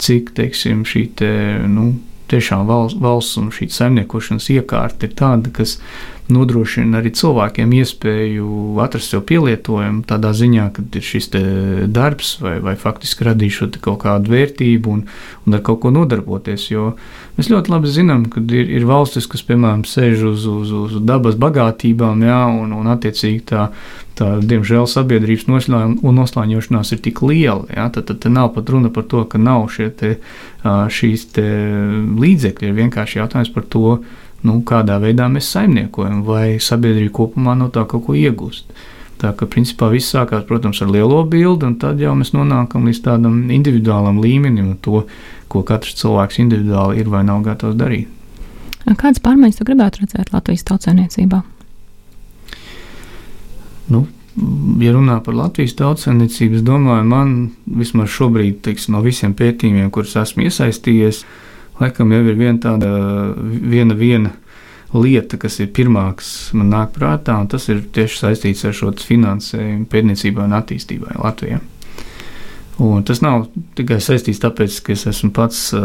cik 0.00 0.32
teiksim, 0.36 0.84
šī 0.88 1.02
te, 1.20 1.30
nu, 1.68 1.92
tiešām 2.30 2.66
valsts, 2.70 3.00
valsts 3.02 3.38
un 3.40 3.50
šī 3.54 3.70
saimniekošanas 3.74 4.48
iekārta 4.54 5.08
ir 5.08 5.14
tāda, 5.18 5.52
kas 5.54 5.78
nodrošina 6.30 7.00
arī 7.00 7.12
cilvēkiem 7.16 7.72
iespēju 7.80 8.78
atrast 8.82 9.12
sev 9.12 9.24
pielietojumu 9.28 10.04
tādā 10.08 10.32
ziņā, 10.36 10.68
ka 10.76 10.84
ir 10.86 11.06
šis 11.06 11.30
darbs 11.90 12.36
vai, 12.42 12.56
vai 12.62 12.76
faktiski 12.78 13.26
radīt 13.26 13.80
kaut 13.82 14.02
kādu 14.04 14.34
vērtību 14.34 14.92
un, 14.94 15.02
un 15.46 15.58
ar 15.58 15.64
kaut 15.66 15.82
ko 15.82 15.92
nodarboties. 15.94 16.68
Jo 16.70 16.92
mēs 17.38 17.50
ļoti 17.50 17.74
labi 17.74 17.90
zinām, 17.90 18.28
ka 18.30 18.42
ir, 18.46 18.70
ir 18.78 18.86
valstis, 18.88 19.26
kas, 19.30 19.42
piemēram, 19.48 19.82
sēž 19.88 20.26
uz, 20.32 20.46
uz, 20.46 20.74
uz 20.84 20.98
dabas 21.02 21.38
bagātībām, 21.40 22.22
jā, 22.26 22.42
un, 22.62 22.76
un 22.78 22.92
attiecīgi 22.94 23.42
tā, 23.50 23.70
tā, 24.20 24.28
diemžēl, 24.44 24.84
sabiedrības 24.90 25.48
noslāņošanās 25.48 26.92
ir 26.94 27.02
tik 27.04 27.22
liela. 27.24 27.64
Jā, 27.72 27.88
tad, 27.94 28.10
tad, 28.10 28.20
tad 28.24 28.36
nav 28.36 28.52
pat 28.56 28.70
runa 28.72 28.92
par 28.92 29.06
to, 29.10 29.24
ka 29.30 29.40
nav 29.40 29.70
te, 29.98 30.16
šīs 30.64 31.26
te 31.36 31.46
līdzekļi. 32.20 32.68
Ir 32.68 32.78
vienkārši 32.78 33.20
jautājums 33.22 33.52
par 33.54 33.66
to, 33.72 33.98
nu, 34.46 34.60
kādā 34.66 35.00
veidā 35.02 35.28
mēs 35.32 35.50
saimniekojam, 35.54 36.22
vai 36.28 36.60
sabiedrība 36.62 37.16
kopumā 37.20 37.56
no 37.58 37.70
tā 37.72 37.86
kaut 37.88 38.06
ko 38.08 38.16
iegūst. 38.18 38.72
Tā 39.20 39.34
kā 39.36 39.44
principā 39.52 39.90
viss 39.92 40.14
sākās, 40.14 40.46
protams, 40.48 40.80
ar 40.80 40.88
lielo 40.92 41.20
bildi, 41.28 41.68
un 41.68 41.76
tad 41.80 42.00
jau 42.00 42.14
mēs 42.16 42.32
nonākam 42.32 42.86
līdz 42.88 43.02
tādam 43.04 43.42
individuālam 43.52 44.20
līmenim, 44.22 44.78
to, 44.80 45.04
ko 45.52 45.64
katrs 45.68 45.98
cilvēks 46.00 46.40
individuāli 46.40 47.02
ir 47.02 47.12
vai 47.12 47.20
nav 47.28 47.44
gatavs 47.44 47.76
darīt. 47.76 48.08
Kādas 48.88 49.20
pārmaiņas 49.22 49.60
jūs 49.60 49.68
gribētu 49.68 50.00
redzēt 50.02 50.32
Latvijas 50.32 50.64
tautsēmniecībā? 50.70 51.42
Nu, 53.90 54.04
ja 54.80 54.94
runā 54.94 55.18
par 55.24 55.36
Latvijas 55.36 55.74
tautsēmniecību, 55.78 56.60
es 56.60 56.66
domāju, 56.66 57.06
man 57.10 57.32
vismaz 57.66 58.12
šobrīd, 58.14 58.60
teiksim, 58.66 58.94
no 58.96 59.02
visiem 59.04 59.34
pētījumiem, 59.36 59.90
kurus 59.94 60.16
esmu 60.20 60.46
iesaistījies, 60.46 61.24
laikam 61.80 62.14
jau 62.14 62.22
ir 62.22 62.38
viena 62.38 62.62
tāda 62.62 62.92
viena, 63.40 63.96
viena 63.98 64.32
lieta, 64.94 65.38
kas 65.40 65.60
ir 65.62 65.70
pirmā, 65.74 66.08
kas 66.18 66.50
man 66.56 66.70
nāk 66.72 66.94
prātā, 66.96 67.36
un 67.42 67.50
tas 67.50 67.68
ir 67.70 67.82
tieši 67.94 68.24
saistīts 68.24 68.64
ar 68.66 68.74
šo 68.76 68.94
finansējumu 69.06 69.86
pētniecībai 69.90 70.48
un 70.48 70.56
attīstībai 70.58 71.18
Latvijā. 71.20 71.60
Un 72.80 73.04
tas 73.04 73.18
nav 73.20 73.44
tikai 73.76 73.98
saistīts 74.00 74.40
tāpēc, 74.40 74.78
ka 74.86 74.94
es 74.94 75.04
esmu 75.10 75.34
pats 75.36 75.66
uh, 75.76 75.82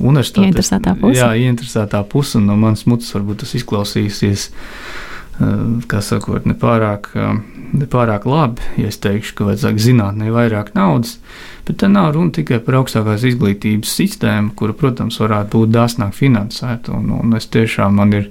universitātes 0.00 0.46
ieinteresētā 0.46 0.94
puse. 0.96 1.18
Jā, 1.18 1.28
ieinteresētā 1.36 2.00
puse, 2.08 2.38
un 2.40 2.48
no 2.48 2.56
manas 2.56 2.86
mutes 2.88 3.10
varbūt 3.12 3.42
tas 3.44 3.52
izklausīsies 3.58 4.46
kā 5.90 6.00
sakot, 6.04 6.44
nepārāk, 6.48 7.10
nepārāk 7.72 8.26
labi, 8.28 8.64
ja 8.80 8.90
es 8.90 9.00
teikšu, 9.00 9.36
ka 9.38 9.46
vajadzētu 9.48 9.84
zinātnē 9.86 10.32
vairāk 10.34 10.74
naudas. 10.76 11.16
Bet 11.66 11.80
te 11.80 11.88
nav 11.88 12.12
runa 12.16 12.34
tikai 12.36 12.58
par 12.64 12.80
augstākās 12.80 13.24
izglītības 13.28 13.92
sistēmu, 14.00 14.52
kura, 14.58 14.74
protams, 14.76 15.20
varētu 15.22 15.62
būt 15.62 15.72
dāsnāk 15.76 16.16
finansēta. 16.16 16.92
Un, 16.96 17.12
un 17.16 17.38
es 17.38 17.48
tiešām 17.52 17.96
man 18.00 18.16
ir 18.16 18.30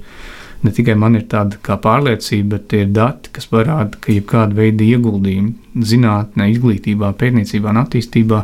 ne 0.64 0.72
tikai 0.76 0.94
man 0.98 1.16
ir 1.16 1.24
tāda 1.30 1.58
pārliecība, 1.80 2.56
bet 2.56 2.68
tie 2.72 2.84
ir 2.84 2.94
dati, 2.96 3.32
kas 3.34 3.48
parāda, 3.50 3.96
ka 4.00 4.12
jebkāda 4.12 4.56
veida 4.56 4.84
ieguldījumi 4.84 5.84
zinātnē, 5.86 6.50
izglītībā, 6.54 7.12
pētniecībā 7.20 7.72
un 7.72 7.80
attīstībā 7.84 8.40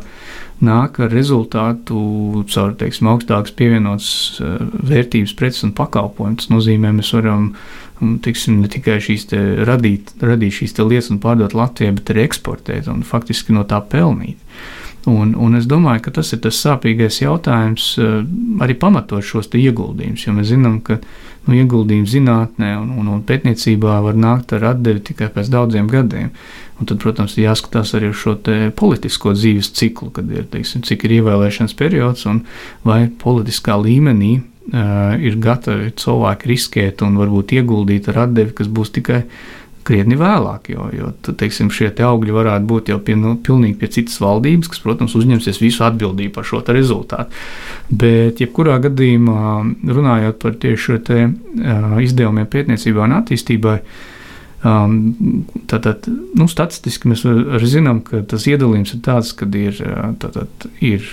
nāk 0.65 1.01
ar 1.05 1.13
rezultātu 1.13 2.45
caur 2.53 2.77
teiksim, 2.81 3.11
augstākas 3.13 3.53
pievienotas 3.59 4.13
eh, 4.41 4.57
vērtības 4.93 5.35
preces 5.37 5.67
un 5.67 5.75
pakalpojumus. 5.77 6.47
Tas 6.47 6.55
nozīmē, 6.55 6.95
mēs 6.97 7.13
varam 7.17 7.51
tiksim, 8.25 8.61
ne 8.63 8.71
tikai 8.73 8.99
šīs 9.01 9.29
radīt, 9.69 10.17
radīt 10.25 10.59
šīs 10.59 10.77
lietas 10.81 11.13
un 11.13 11.21
pārdot 11.21 11.57
Latvijai, 11.57 11.95
bet 11.97 12.13
arī 12.13 12.27
eksportēt 12.27 12.91
un 12.93 13.05
faktiski 13.07 13.57
no 13.57 13.65
tā 13.69 13.81
pelnīt. 13.81 14.41
Un, 15.07 15.37
un 15.39 15.55
es 15.55 15.69
domāju, 15.71 16.03
ka 16.03 16.17
tas 16.19 16.33
ir 16.35 16.41
tas 16.43 16.59
sāpīgais 16.65 17.21
jautājums, 17.23 17.93
eh, 18.03 18.19
arī 18.65 18.79
pamatot 18.81 19.25
šos 19.25 19.53
ieguldījumus, 19.55 20.27
jo 20.27 20.35
mēs 20.35 20.51
zinām, 20.55 20.81
ka 20.83 20.99
nu, 21.47 21.57
ieguldījumi 21.57 22.11
zinātnē 22.11 22.73
un, 22.81 22.91
un, 23.01 23.11
un 23.15 23.23
pētniecībā 23.27 24.01
var 24.05 24.19
nākt 24.19 24.55
ar 24.57 24.73
atdevi 24.73 25.03
tikai 25.11 25.31
pēc 25.35 25.51
daudziem 25.53 25.89
gadiem. 25.91 26.33
Un 26.77 26.89
tad, 26.89 26.99
protams, 27.01 27.37
ir 27.39 27.47
jāskatās 27.47 27.95
arī 27.97 28.11
uz 28.13 28.19
šo 28.21 28.35
politisko 28.77 29.33
dzīves 29.37 29.73
ciklu, 29.79 30.11
kad 30.17 30.29
ir, 30.33 30.45
teiksim, 30.53 30.85
cik 30.85 31.07
ir 31.07 31.19
ievēlēšanas 31.21 31.77
periods 31.79 32.27
un 32.29 32.43
vai 32.85 33.07
politiskā 33.23 33.79
līmenī 33.81 34.35
uh, 34.41 35.15
ir 35.23 35.39
gatavi 35.41 35.95
cilvēki 35.97 36.51
riskēt 36.53 37.07
un 37.07 37.17
varbūt 37.21 37.57
ieguldīt 37.57 38.11
ar 38.13 38.27
atdevi, 38.27 38.53
kas 38.59 38.69
būs 38.69 38.93
tikai 38.99 39.23
krietni 39.87 40.19
vēlāk, 40.19 40.71
jo, 40.73 40.89
jo 40.95 41.11
teiksim, 41.27 41.71
šie 41.75 41.89
te 41.97 42.05
augļi 42.07 42.35
varētu 42.35 42.69
būt 42.71 42.91
jau 42.93 42.99
pie, 43.03 43.17
nu, 43.19 43.35
pilnīgi 43.43 43.79
pie 43.81 43.91
citas 43.99 44.19
valdības, 44.23 44.71
kas, 44.73 44.83
protams, 44.85 45.15
uzņemsies 45.19 45.61
visu 45.63 45.85
atbildību 45.87 46.35
par 46.37 46.49
šo 46.49 46.63
rezultātu. 46.67 47.45
Bet, 47.91 48.43
jebkurā 48.43 48.81
gadījumā, 48.89 49.43
runājot 49.99 50.41
par 50.43 50.57
tieši 50.63 50.83
šo 50.83 50.99
te, 51.07 51.21
uh, 51.31 51.99
izdevumiem 52.03 52.49
pētniecībā 52.51 53.05
un 53.07 53.19
attīstībai, 53.21 53.77
um, 54.67 54.97
tātad, 55.71 56.09
nu, 56.09 56.49
statistiski 56.51 57.13
mēs 57.13 57.23
zinām, 57.71 58.03
ka 58.07 58.25
tas 58.35 58.49
iedalījums 58.51 58.97
ir 58.97 59.05
tāds, 59.07 59.33
ka 59.39 59.49
ir, 59.55 59.81
tātad, 60.23 60.69
ir 60.81 61.07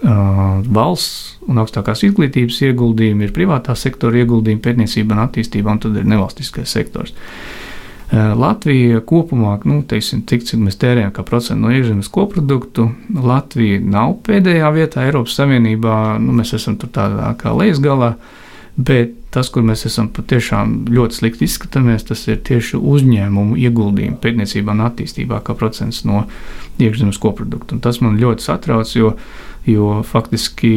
Uh, 0.00 0.62
valsts 0.72 1.34
un 1.44 1.58
augstākās 1.60 2.00
izglītības 2.06 2.56
ieguldījumi, 2.70 3.26
ir 3.26 3.34
privātā 3.36 3.74
sektora 3.76 4.22
ieguldījumi 4.22 4.62
pētniecībā 4.64 5.12
un 5.12 5.20
attīstībā, 5.26 5.74
un 5.74 5.80
tad 5.82 5.98
ir 6.00 6.06
nevalstiskais 6.08 6.72
sektors. 6.72 7.12
Eh, 7.12 7.69
Latvija 8.12 9.00
kopumā, 9.06 9.54
nu, 9.64 9.80
teiksim, 9.86 10.24
cik, 10.26 10.42
cik 10.48 10.58
mēs 10.64 10.78
tērējam 10.82 11.12
kā 11.14 11.22
procentu 11.26 11.62
no 11.62 11.70
iekšzemes 11.70 12.10
koproduktu, 12.10 12.88
Latvija 13.14 13.78
nav 13.86 14.16
pēdējā 14.26 14.70
vietā 14.74 15.04
Eiropas 15.06 15.36
Savienībā, 15.38 16.18
nu, 16.18 16.34
mēs 16.40 16.56
esam 16.58 16.74
tur 16.80 16.90
tādā 16.96 17.30
kā 17.38 17.54
lejas 17.54 17.78
galā, 17.84 18.16
bet 18.74 19.14
tas, 19.30 19.50
kur 19.54 19.62
mēs 19.62 19.86
esam 19.86 20.08
patiešām 20.10 20.90
ļoti 20.90 21.20
slikti 21.20 21.46
izskatāmies, 21.46 22.08
tas 22.08 22.24
ir 22.26 22.40
tieši 22.46 22.80
uzņēmumu 22.80 23.58
ieguldījumi 23.62 24.18
pētniecībā 24.22 24.74
un 24.74 24.82
attīstībā 24.88 25.38
kā 25.46 25.54
procents 25.58 26.02
no 26.08 26.24
iekšzemes 26.82 27.20
koprodukta. 27.22 27.76
Un 27.76 27.84
tas 27.84 28.00
man 28.02 28.18
ļoti 28.18 28.42
satrauc, 28.42 28.90
jo, 28.96 29.14
jo 29.70 30.00
faktiski 30.10 30.72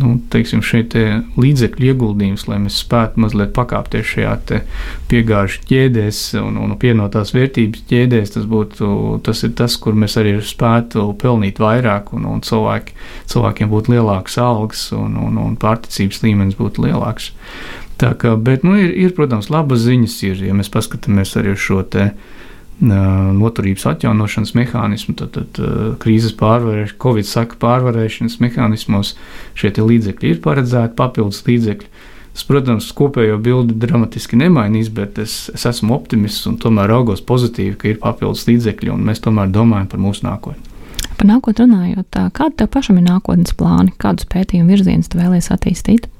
nu, 0.00 0.14
teiksim, 0.32 0.62
šeit 0.64 0.94
līdzekļu 1.38 1.88
ieguldījums, 1.90 2.46
lai 2.50 2.58
mēs 2.64 2.80
spētu 2.82 3.22
mazliet 3.22 3.52
pakāpties 3.56 4.08
šajā 4.10 4.34
piegāžu 5.10 5.62
ķēdēs 5.68 6.22
un, 6.40 6.58
un 6.60 6.74
pienotās 6.80 7.34
vērtības 7.36 7.84
ķēdēs, 7.90 8.34
tas 8.36 8.48
būtu 8.50 8.88
tas, 9.26 9.44
tas 9.58 9.78
kur 9.80 9.96
mēs 9.98 10.18
arī 10.20 10.36
spētu 10.42 11.06
pelnīt 11.20 11.62
vairāk 11.62 12.12
un, 12.16 12.26
un 12.30 12.42
cilvēki, 12.44 12.96
cilvēkiem 13.30 13.70
būtu 13.72 13.94
lielāks 13.94 14.38
algas 14.42 14.88
un, 14.96 15.18
un, 15.20 15.38
un 15.40 15.58
pārticības 15.60 16.22
līmenis 16.26 16.58
būtu 16.58 16.88
lielāks. 16.88 17.32
Tā 18.00 18.10
kā, 18.18 18.34
bet, 18.34 18.64
nu, 18.66 18.74
ir, 18.80 18.90
ir, 19.04 19.12
protams, 19.14 19.52
labas 19.54 19.84
ziņas, 19.86 20.16
ir, 20.26 20.40
ja 20.48 20.56
mēs 20.56 20.72
paskatāmies 20.74 21.36
arī 21.38 21.54
uz 21.54 21.62
šo 21.62 21.84
te 21.86 22.10
noturības 22.82 23.86
atjaunošanas 23.86 24.54
mehānismu, 24.58 25.14
tad, 25.18 25.36
tad 25.36 25.60
krīzes 26.02 26.34
pārvarēšanas, 26.38 26.98
covid 27.00 27.28
saka 27.28 27.58
pārvarēšanas 27.62 28.40
mehānismos 28.42 29.14
šie 29.58 29.70
līdzekļi 29.78 30.34
ir 30.34 30.42
paredzēti, 30.44 30.96
papildus 30.98 31.44
līdzekļi. 31.46 31.88
Tas, 32.34 32.42
protams, 32.48 32.88
kopējo 32.98 33.36
bildi 33.38 33.76
dramatiski 33.78 34.34
nemainīs, 34.40 34.88
bet 34.90 35.20
es, 35.22 35.36
es 35.54 35.68
esmu 35.70 35.94
optimists 35.94 36.48
un 36.50 36.56
tomēr 36.58 36.90
raugos 36.90 37.22
pozitīvi, 37.22 37.76
ka 37.78 37.92
ir 37.92 38.00
papildus 38.02 38.48
līdzekļi 38.48 38.90
un 38.90 39.04
mēs 39.06 39.22
tomēr 39.22 39.52
domājam 39.54 39.92
par 39.92 40.02
mūsu 40.02 40.26
nākotni. 40.26 40.72
Par 41.14 41.28
nākotni 41.30 41.68
runājot, 41.68 42.18
kāda 42.34 42.56
tev 42.58 42.72
pašam 42.74 42.98
ir 42.98 43.06
nākotnes 43.06 43.54
plāni, 43.54 43.94
kādus 44.02 44.26
pētījumu 44.34 44.74
virzienus 44.74 45.12
tu 45.12 45.22
vēlies 45.22 45.52
attīstīt? 45.54 46.10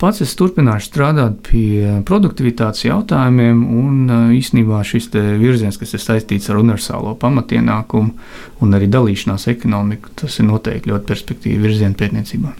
Pats 0.00 0.20
es 0.24 0.34
turpināšu 0.38 0.88
strādāt 0.88 1.38
pie 1.46 2.00
produktivitātes 2.08 2.84
jautājumiem, 2.86 3.62
un 3.64 4.12
īsnībā 4.36 4.80
šis 4.86 5.10
virziens, 5.40 5.78
kas 5.80 5.94
ir 5.96 6.02
saistīts 6.02 6.50
ar 6.50 6.60
universālo 6.60 7.14
pamatienākumu 7.20 8.64
un 8.64 8.76
arī 8.76 8.88
dalīšanās 8.92 9.48
ekonomiku, 9.52 10.12
tas 10.20 10.38
ir 10.40 10.48
noteikti 10.48 10.92
ļoti 10.92 11.08
perspektīvi 11.10 11.62
virziens 11.62 11.98
pētniecībā. 12.00 12.54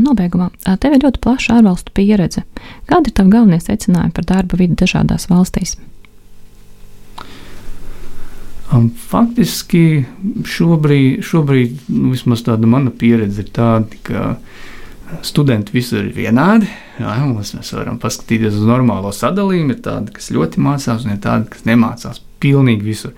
Nobeigumā, 0.00 0.50
tev 0.80 0.96
ir 0.96 1.04
ļoti 1.04 1.20
plaša 1.24 1.58
ārvalstu 1.58 1.92
pieredze. 1.96 2.44
Kādi 2.88 3.10
ir 3.10 3.16
tavi 3.16 3.32
galvenie 3.34 3.60
secinājumi 3.60 4.14
par 4.16 4.28
darba 4.28 4.60
vidi 4.60 4.78
dažādās 4.80 5.28
valstīs? 5.30 5.76
Faktiski 9.10 10.04
šobrīd, 10.46 11.24
šobrīd 11.26 11.88
nu, 11.90 12.12
vismaz 12.12 12.44
tāda 12.46 12.68
mana 12.70 12.92
pieredze 12.94 13.42
ir 13.42 13.48
tāda, 13.50 13.98
ka 14.06 14.20
uh, 14.36 14.60
studenti 15.26 15.74
visur 15.74 16.04
ir 16.04 16.12
vienādi. 16.16 16.68
Jā, 17.00 17.14
mēs, 17.28 17.54
mēs 17.56 17.72
varam 17.76 17.98
paskatīties 18.02 18.58
uz 18.60 18.66
normālo 18.68 19.12
sadalījumu. 19.14 19.76
Ir 19.76 19.80
tādi, 19.84 20.14
kas 20.16 20.30
ļoti 20.34 20.62
mācās, 20.64 21.06
un 21.06 21.14
ir 21.14 21.22
tādi, 21.24 21.50
kas 21.54 21.66
nemācās 21.68 22.22
pilnīgi 22.42 22.86
visur. 22.86 23.16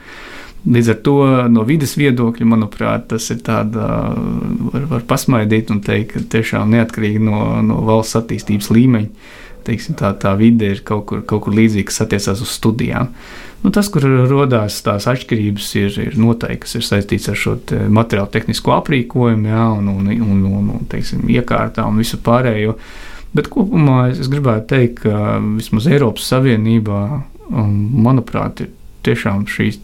Līdz 0.63 0.93
ar 0.93 0.99
to 1.03 1.17
no 1.51 1.65
vidas 1.67 1.97
viedokļa, 1.99 2.47
manuprāt, 2.47 3.09
tas 3.11 3.25
ir 3.35 3.41
tāds, 3.43 3.75
var, 3.75 4.85
var 4.93 5.07
pasmaidīt 5.11 5.73
un 5.75 5.81
teikt, 5.83 6.13
ka 6.15 6.23
tiešām 6.37 6.71
neatkarīgi 6.77 7.23
no, 7.23 7.41
no 7.67 7.81
valsts 7.89 8.21
attīstības 8.21 8.71
līmeņa, 8.71 9.33
teiksim, 9.67 9.97
tā, 9.99 10.13
tā 10.19 10.35
vide 10.39 10.73
ir 10.75 10.83
kaut 10.87 11.07
kur, 11.11 11.23
kaut 11.29 11.47
kur 11.47 11.57
līdzīga, 11.57 11.89
kas 11.91 12.03
attiecās 12.05 12.43
uz 12.45 12.53
studijām. 12.57 13.13
Nu, 13.63 13.71
tas, 13.71 13.87
kur 13.95 14.03
radās 14.03 14.81
tās 14.83 15.07
atšķirības, 15.11 15.69
ir, 15.79 15.99
ir 16.09 16.19
noteikti, 16.19 16.65
kas 16.65 16.77
ir 16.79 16.87
saistīts 16.87 17.31
ar 17.31 17.39
šo 17.39 17.55
te 17.71 17.79
materiālu 17.87 18.33
tehnisko 18.35 18.75
aprīkojumu, 18.81 19.53
jā, 19.53 19.69
un, 19.79 19.91
un, 19.93 20.11
un, 20.11 20.45
un, 20.51 20.71
un 20.79 20.91
teiksim, 20.91 21.25
iekārtām 21.31 21.93
un 21.93 22.03
visu 22.03 22.19
pārējo. 22.27 22.75
Bet 23.33 23.49
kopumā 23.53 24.11
es 24.11 24.29
gribētu 24.29 24.67
teikt, 24.75 25.05
ka 25.07 25.39
vismaz 25.57 25.87
Eiropas 25.89 26.27
Savienībā, 26.33 27.03
um, 27.49 27.77
manuprāt, 28.05 28.65
ir 28.67 28.75
tiešām 29.07 29.47
šīs 29.51 29.81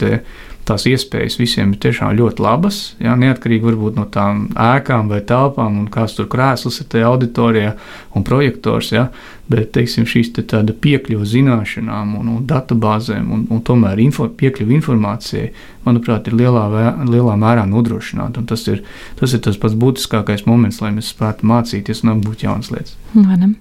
tās 0.69 0.85
iespējas 0.89 1.39
visiem 1.41 1.73
ir 1.73 1.81
tiešām 1.83 2.15
ļoti 2.19 2.45
labas. 2.45 2.79
Jā, 3.03 3.17
neatkarīgi 3.19 3.75
no 3.97 4.05
tām 4.13 4.47
ēkām 4.53 5.11
vai 5.11 5.21
telpām, 5.27 5.81
un 5.83 5.89
kāds 5.93 6.17
tur 6.19 6.29
krēsls 6.31 6.81
ir 6.83 6.89
tajā 6.93 7.09
auditorijā 7.09 7.75
un 8.17 8.25
projektors. 8.27 8.93
Jā, 8.93 9.09
bet 9.49 9.73
teiksim, 9.77 10.07
šīs 10.09 10.33
te 10.37 10.45
tāda 10.49 10.75
piekļuva 10.77 11.27
zināšanām 11.29 12.17
un, 12.21 12.33
un 12.37 12.43
datubāzēm 12.49 13.31
un, 13.33 13.47
un 13.55 13.63
tomēr 13.65 14.01
info, 14.05 14.29
piekļuva 14.29 14.77
informācijai, 14.79 15.53
manuprāt, 15.87 16.29
ir 16.29 16.37
lielā, 16.39 16.67
lielā 17.09 17.39
mērā 17.41 17.65
nodrošināta. 17.69 18.45
Tas 18.49 18.67
ir, 18.69 18.85
tas 19.21 19.33
ir 19.33 19.45
tas 19.45 19.61
pats 19.61 19.79
būtiskākais 19.79 20.45
moments, 20.49 20.83
lai 20.85 20.93
mēs 20.97 21.15
spētu 21.15 21.49
mācīties 21.49 22.05
un 22.05 22.17
apgūt 22.17 22.45
jaunas 22.45 22.73
lietas. 22.75 22.99
Vai 23.15 23.41
ne? 23.41 23.55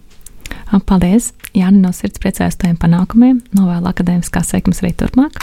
Paldies! 0.88 1.34
Jāni 1.58 1.80
no 1.82 1.90
sirds 1.96 2.20
priecājos 2.22 2.58
tiem 2.62 2.76
panākumiem, 2.78 3.40
novēlu 3.58 3.90
akadēmiskās 3.90 4.52
sekmes 4.54 4.84
arī 4.84 4.92
turpmāk. 5.00 5.40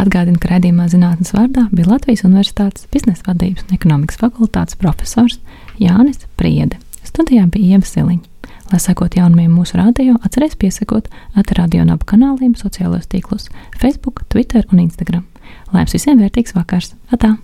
Atgādinu, 0.00 0.38
ka 0.40 0.54
redzījumā 0.54 0.86
zinātnes 0.88 1.34
vārdā 1.36 1.66
bija 1.74 1.90
Latvijas 1.90 2.24
Universitātes 2.24 2.86
biznesa 2.92 3.26
vadības 3.26 3.66
un 3.66 3.76
ekonomikas 3.76 4.20
fakultātes 4.22 4.78
profesors 4.80 5.40
Jānis 5.82 6.24
Priede. 6.40 6.78
Studijā 7.04 7.44
bija 7.52 7.76
Ieva 7.76 7.88
Siliņa. 7.88 8.28
Lai 8.72 8.80
sekot 8.80 9.18
jaunumiem 9.18 9.52
mūsu 9.52 9.76
rādio, 9.76 10.14
atcerieties 10.24 10.56
piesakot 10.56 11.10
atradio 11.36 11.82
un 11.84 11.92
abu 11.92 12.06
kanāliem 12.08 12.54
sociālajos 12.56 13.10
tīklos- 13.12 13.50
Facebook, 13.82 14.24
Twitter 14.32 14.64
un 14.72 14.80
Instagram. 14.80 15.26
Lai 15.72 15.82
jums 15.84 15.92
visiem 15.92 16.18
vērtīgs 16.18 16.54
vakars! 16.56 16.94
Atā! 17.12 17.36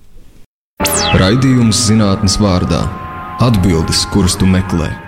Raidījums 1.19 1.77
zinātnes 1.91 2.39
vārdā- 2.41 2.89
atbildes, 3.49 4.07
kuras 4.13 4.37
tu 4.37 4.47
meklē. 4.47 5.08